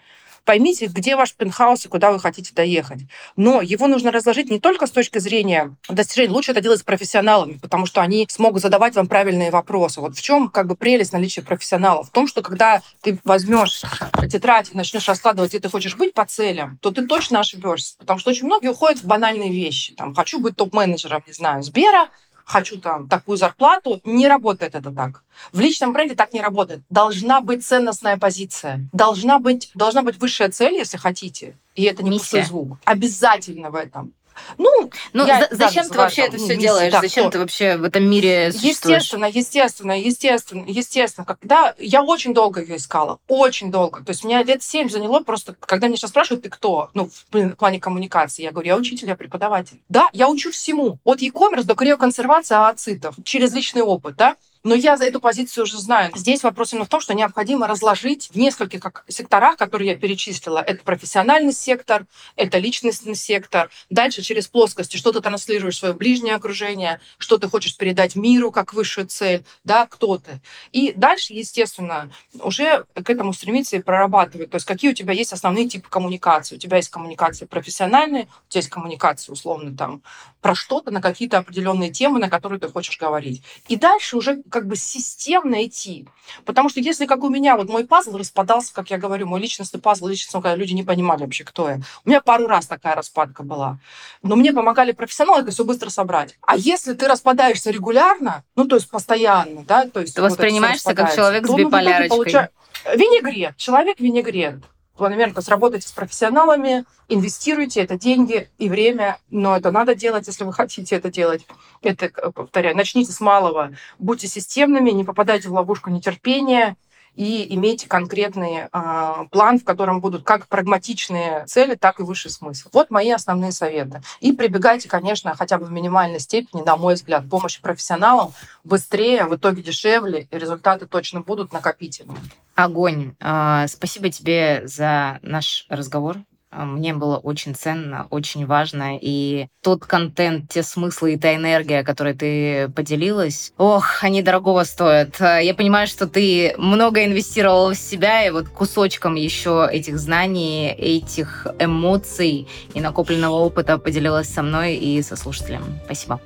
Поймите, 0.45 0.87
где 0.87 1.15
ваш 1.17 1.35
пентхаус 1.35 1.87
и 1.87 1.89
куда 1.89 2.11
вы 2.11 2.19
хотите 2.19 2.53
доехать. 2.55 3.03
Но 3.37 3.63
его 3.63 3.87
нужно 3.87 4.11
разложить 4.11 4.51
не 4.51 4.59
только 4.59 4.87
с 4.87 4.91
точки 4.91 5.19
зрения 5.19 5.77
достижений. 5.89 6.33
Лучше 6.33 6.51
это 6.51 6.61
делать 6.61 6.81
с 6.81 6.83
профессионалами, 6.83 7.59
потому 7.61 7.87
что 7.87 8.01
они 8.01 8.27
смогут 8.29 8.63
задавать 8.63 8.97
вам 8.97 9.07
правильные 9.07 9.51
вопросы. 9.51 10.01
Вот 10.01 10.17
в 10.17 10.23
чем 10.23 10.49
как 10.49 10.67
бы 10.67 10.75
прелесть 10.75 11.13
наличия 11.13 11.43
профессионалов? 11.43 12.09
В 12.09 12.11
том, 12.11 12.27
что 12.27 12.43
когда 12.43 12.83
ты 13.03 13.19
возьмешь 13.25 13.83
тетрадь 14.31 14.71
и 14.73 14.77
начнешь 14.77 15.09
раскладывать, 15.09 15.51
где 15.51 15.61
ты 15.61 15.69
хочешь 15.69 15.97
быть 15.97 16.15
по 16.15 16.25
целям, 16.25 16.79
то 16.83 16.91
ты 16.91 17.07
точно 17.07 17.41
ошибешься. 17.41 17.97
Потому 17.99 18.19
что 18.19 18.31
очень 18.31 18.47
многие 18.47 18.69
уходят 18.69 19.01
в 19.01 19.07
банальные 19.07 19.53
вещи. 19.53 19.95
Там, 19.95 20.15
хочу 20.15 20.41
быть 20.41 20.57
топ-менеджером, 20.57 21.23
не 21.27 21.33
знаю, 21.33 21.63
Сбера, 21.63 22.09
хочу 22.45 22.79
там 22.79 23.09
такую 23.09 23.39
зарплату. 23.39 24.01
Не 24.05 24.29
работает 24.29 24.75
это 24.75 24.91
так. 24.91 25.23
В 25.53 25.61
личном 25.61 25.93
бренде 25.93 26.15
так 26.15 26.33
не 26.33 26.41
работает. 26.41 26.83
Должна 26.91 27.41
быть 27.41 27.65
ценностная 27.65 28.17
позиция. 28.19 28.89
Должна 28.93 29.39
быть, 29.39 29.71
должна 29.75 30.03
быть 30.03 30.19
высшая 30.19 30.51
цель, 30.51 30.75
если 30.75 30.97
хотите. 30.97 31.57
И 31.75 31.85
это 31.85 32.03
не 32.03 32.11
Миссия. 32.11 32.39
пустой 32.39 32.43
звук. 32.45 32.79
Обязательно 32.85 33.71
в 33.71 33.75
этом. 33.75 34.13
Ну, 34.59 34.91
ну 35.13 35.27
за, 35.27 35.49
зачем 35.51 35.89
ты 35.89 35.99
вообще 35.99 36.23
это 36.23 36.37
все 36.37 36.57
делаешь? 36.57 36.93
Да, 36.93 37.01
зачем 37.01 37.25
кто? 37.25 37.33
ты 37.33 37.39
вообще 37.41 37.77
в 37.77 37.85
этом 37.85 38.05
мире 38.05 38.51
Естественно, 38.53 39.27
естественно, 39.27 39.99
естественно, 39.99 40.65
естественно. 40.67 41.25
Когда 41.25 41.75
я 41.79 42.03
очень 42.03 42.35
долго 42.35 42.61
ее 42.61 42.77
искала, 42.77 43.19
очень 43.29 43.71
долго. 43.71 44.05
То 44.05 44.11
есть 44.11 44.25
меня 44.25 44.43
лет 44.43 44.63
семь 44.63 44.89
заняло 44.89 45.21
просто, 45.21 45.55
когда 45.61 45.89
меня 45.89 45.97
сейчас 45.97 46.11
спрашивают, 46.11 46.45
ты 46.45 46.51
кто? 46.51 46.91
Ну, 46.95 47.09
в 47.31 47.55
плане 47.57 47.81
коммуникации. 47.81 48.43
Я 48.43 48.53
говорю, 48.53 48.69
я 48.69 48.77
учитель, 48.77 49.09
я 49.09 49.17
преподаватель. 49.17 49.81
Да, 49.89 50.09
я 50.13 50.29
учу 50.29 50.51
всему. 50.51 50.99
От 51.05 51.21
e-commerce 51.21 51.65
до 51.65 51.75
криоконсервации 51.75 52.57
ацитов 52.57 53.15
через 53.25 53.53
личный 53.53 53.83
опыт, 53.83 54.17
да. 54.17 54.37
Но 54.65 54.75
я 54.75 54.97
за 54.97 55.05
эту 55.05 55.21
позицию 55.21 55.65
уже 55.65 55.79
знаю. 55.79 56.13
Здесь 56.15 56.45
вопрос 56.45 56.73
именно 56.73 56.85
в 56.85 56.89
том, 56.89 57.01
что 57.01 57.15
необходимо 57.15 57.67
разложить 57.67 58.31
в 58.33 58.37
нескольких 58.37 58.81
как, 58.81 59.05
секторах, 59.09 59.57
которые 59.57 59.91
я 59.91 59.97
перечислила. 59.97 60.59
Это 60.59 60.85
профессиональный 60.85 61.53
сектор, 61.53 62.07
это 62.37 62.59
личностный 62.59 63.17
сектор. 63.17 63.71
Дальше 63.91 64.23
через 64.23 64.47
плоскости, 64.47 64.97
что 64.97 65.13
ты 65.13 65.21
транслируешь 65.21 65.79
свое 65.79 65.95
ближнее 65.95 66.37
окружение, 66.37 67.01
что 67.19 67.39
ты 67.39 67.49
хочешь 67.49 67.77
передать 67.77 68.15
миру 68.15 68.53
как 68.53 68.73
высшую 68.73 69.09
цель, 69.09 69.45
да, 69.65 69.87
кто 69.87 70.19
ты. 70.19 70.41
И 70.71 70.93
дальше, 70.93 71.33
естественно, 71.33 72.11
уже 72.41 72.85
к 72.95 73.11
этому 73.11 73.33
стремиться 73.33 73.77
и 73.77 73.83
прорабатывать. 73.83 74.51
То 74.51 74.57
есть 74.57 74.67
какие 74.67 74.93
у 74.93 74.95
тебя 74.95 75.13
есть 75.13 75.33
основные 75.33 75.69
типы 75.69 75.89
коммуникации. 75.89 76.55
У 76.55 76.59
тебя 76.59 76.77
есть 76.77 76.91
коммуникация 76.91 77.49
профессиональная, 77.49 78.23
у 78.23 78.51
тебя 78.51 78.61
есть 78.61 78.71
коммуникация 78.71 79.33
условно 79.33 79.77
там 79.77 80.03
про 80.41 80.55
что-то, 80.55 80.91
на 80.91 81.01
какие-то 81.01 81.39
определенные 81.39 81.91
темы, 81.91 82.19
на 82.19 82.29
которые 82.29 82.59
ты 82.59 82.69
хочешь 82.69 82.99
говорить. 82.99 83.43
И 83.69 83.77
дальше 83.77 84.17
уже 84.17 84.43
как 84.53 84.67
бы 84.67 84.77
системно 84.77 85.67
идти. 85.67 86.07
Потому 86.45 86.69
что 86.69 86.81
если, 86.81 87.07
как 87.07 87.25
у 87.25 87.29
меня, 87.29 87.57
вот 87.57 87.69
мой 87.69 87.85
пазл 87.85 88.17
распадался, 88.17 88.73
как 88.73 88.91
я 88.91 88.99
говорю, 88.99 89.27
мой 89.27 89.41
личностный 89.41 89.81
пазл, 89.81 90.07
личностный, 90.07 90.41
когда 90.41 90.55
люди 90.55 90.73
не 90.73 90.85
понимали 90.85 91.23
вообще, 91.23 91.43
кто 91.43 91.69
я. 91.69 91.81
У 92.05 92.09
меня 92.09 92.21
пару 92.21 92.47
раз 92.47 92.67
такая 92.67 92.95
распадка 92.95 93.43
была. 93.43 93.79
Но 94.23 94.37
мне 94.37 94.53
помогали 94.53 94.93
профессионалы 94.93 95.43
это 95.43 95.51
все 95.51 95.65
быстро 95.65 95.91
собрать. 95.91 96.37
А 96.43 96.57
если 96.57 96.93
ты 96.93 97.09
распадаешься 97.09 97.71
регулярно, 97.71 98.45
ну, 98.55 98.67
то 98.67 98.77
есть 98.77 98.89
постоянно, 98.89 99.65
да, 99.65 99.87
то 99.87 100.01
есть... 100.01 100.15
Ты 100.15 100.21
вот 100.21 100.31
воспринимаешься 100.31 100.95
как 100.95 101.15
человек 101.15 101.47
с 101.47 101.51
биполярочкой. 101.51 102.09
Ну, 102.09 102.17
получа... 102.17 102.51
Винегрет. 102.95 103.57
Человек 103.57 104.01
винегрет 104.01 104.57
планомерно, 104.97 105.35
то 105.35 105.41
есть 105.41 105.49
работайте 105.49 105.89
с 105.89 105.93
профессионалами, 105.93 106.85
инвестируйте, 107.09 107.81
это 107.81 107.99
деньги 107.99 108.51
и 108.59 108.69
время, 108.69 109.19
но 109.31 109.57
это 109.57 109.71
надо 109.71 109.95
делать, 109.95 110.27
если 110.27 110.45
вы 110.45 110.53
хотите 110.53 110.97
это 110.97 111.11
делать. 111.11 111.47
Это, 111.81 112.09
повторяю, 112.33 112.77
начните 112.77 113.13
с 113.13 113.21
малого, 113.21 113.73
будьте 113.99 114.29
системными, 114.29 114.91
не 114.91 115.05
попадайте 115.05 115.49
в 115.49 115.53
ловушку 115.53 115.91
нетерпения, 115.91 116.77
и 117.15 117.55
имейте 117.55 117.89
конкретный 117.89 118.69
э, 118.73 119.15
план, 119.31 119.59
в 119.59 119.65
котором 119.65 120.01
будут 120.01 120.25
как 120.25 120.49
прагматичные 120.49 121.45
цели, 121.47 121.75
так 121.75 122.01
и 122.01 122.03
высший 122.03 122.31
смысл. 122.31 122.69
Вот 122.73 122.91
мои 122.91 123.11
основные 123.11 123.53
советы. 123.53 124.03
И 124.21 124.33
прибегайте, 124.33 124.89
конечно, 124.89 125.35
хотя 125.37 125.59
бы 125.59 125.67
в 125.67 125.73
минимальной 125.73 126.21
степени, 126.21 126.63
на 126.63 126.77
мой 126.77 126.95
взгляд, 126.95 127.29
помощи 127.29 127.61
профессионалам 127.61 128.33
быстрее, 128.65 129.25
в 129.25 129.37
итоге 129.37 129.63
дешевле, 129.63 130.27
и 130.31 130.39
результаты 130.39 130.87
точно 130.87 131.21
будут 131.21 131.53
накопительными. 131.53 132.19
Огонь. 132.55 133.15
А, 133.21 133.67
спасибо 133.67 134.11
тебе 134.11 134.63
за 134.65 135.19
наш 135.23 135.67
разговор. 135.69 136.19
А, 136.55 136.67
мне 136.67 136.93
было 136.93 137.17
очень 137.17 137.55
ценно, 137.55 138.07
очень 138.11 138.45
важно. 138.47 138.99
И 139.01 139.47
тот 139.63 139.87
контент, 139.87 140.51
те 140.51 140.63
смыслы 140.63 141.15
и 141.15 141.19
та 141.19 141.35
энергия, 141.35 141.83
которой 141.83 142.15
ты 142.15 142.69
поделилась, 142.69 143.53
ох, 143.57 144.05
они 144.05 144.23
дорогого 144.23 144.65
стоят. 144.65 145.21
А, 145.21 145.39
я 145.39 145.55
понимаю, 145.55 145.87
что 145.87 146.07
ты 146.07 146.55
много 146.59 147.05
инвестировала 147.05 147.73
в 147.73 147.79
себя, 147.79 148.27
и 148.27 148.31
вот 148.31 148.49
кусочком 148.49 149.15
еще 149.15 149.67
этих 149.71 149.99
знаний, 149.99 150.69
этих 150.69 151.47
эмоций 151.59 152.47
и 152.75 152.81
накопленного 152.81 153.37
опыта 153.37 153.79
поделилась 153.79 154.29
со 154.29 154.43
мной 154.43 154.75
и 154.75 155.01
со 155.01 155.17
слушателем. 155.17 155.81
Спасибо. 155.87 156.21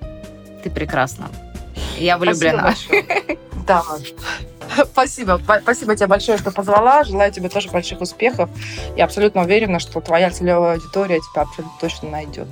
Ты 0.65 0.71
прекрасна. 0.71 1.29
Я 1.99 2.19
влюблена. 2.19 2.75
Да. 3.67 3.83
Спасибо. 4.93 5.41
Спасибо 5.63 5.97
тебе 5.97 6.07
большое, 6.07 6.39
что 6.39 6.51
позвала. 6.51 7.05
Желаю 7.05 7.33
тебе 7.33 7.49
тоже 7.49 7.69
больших 7.71 8.01
успехов. 8.01 8.51
И 8.97 9.01
абсолютно 9.01 9.43
уверена, 9.43 9.79
что 9.79 10.01
твоя 10.01 10.31
целевая 10.31 10.75
аудитория 10.75 11.21
тебя 11.21 11.43
абсолютно 11.43 11.79
точно 11.81 12.11
найдет. 12.11 12.49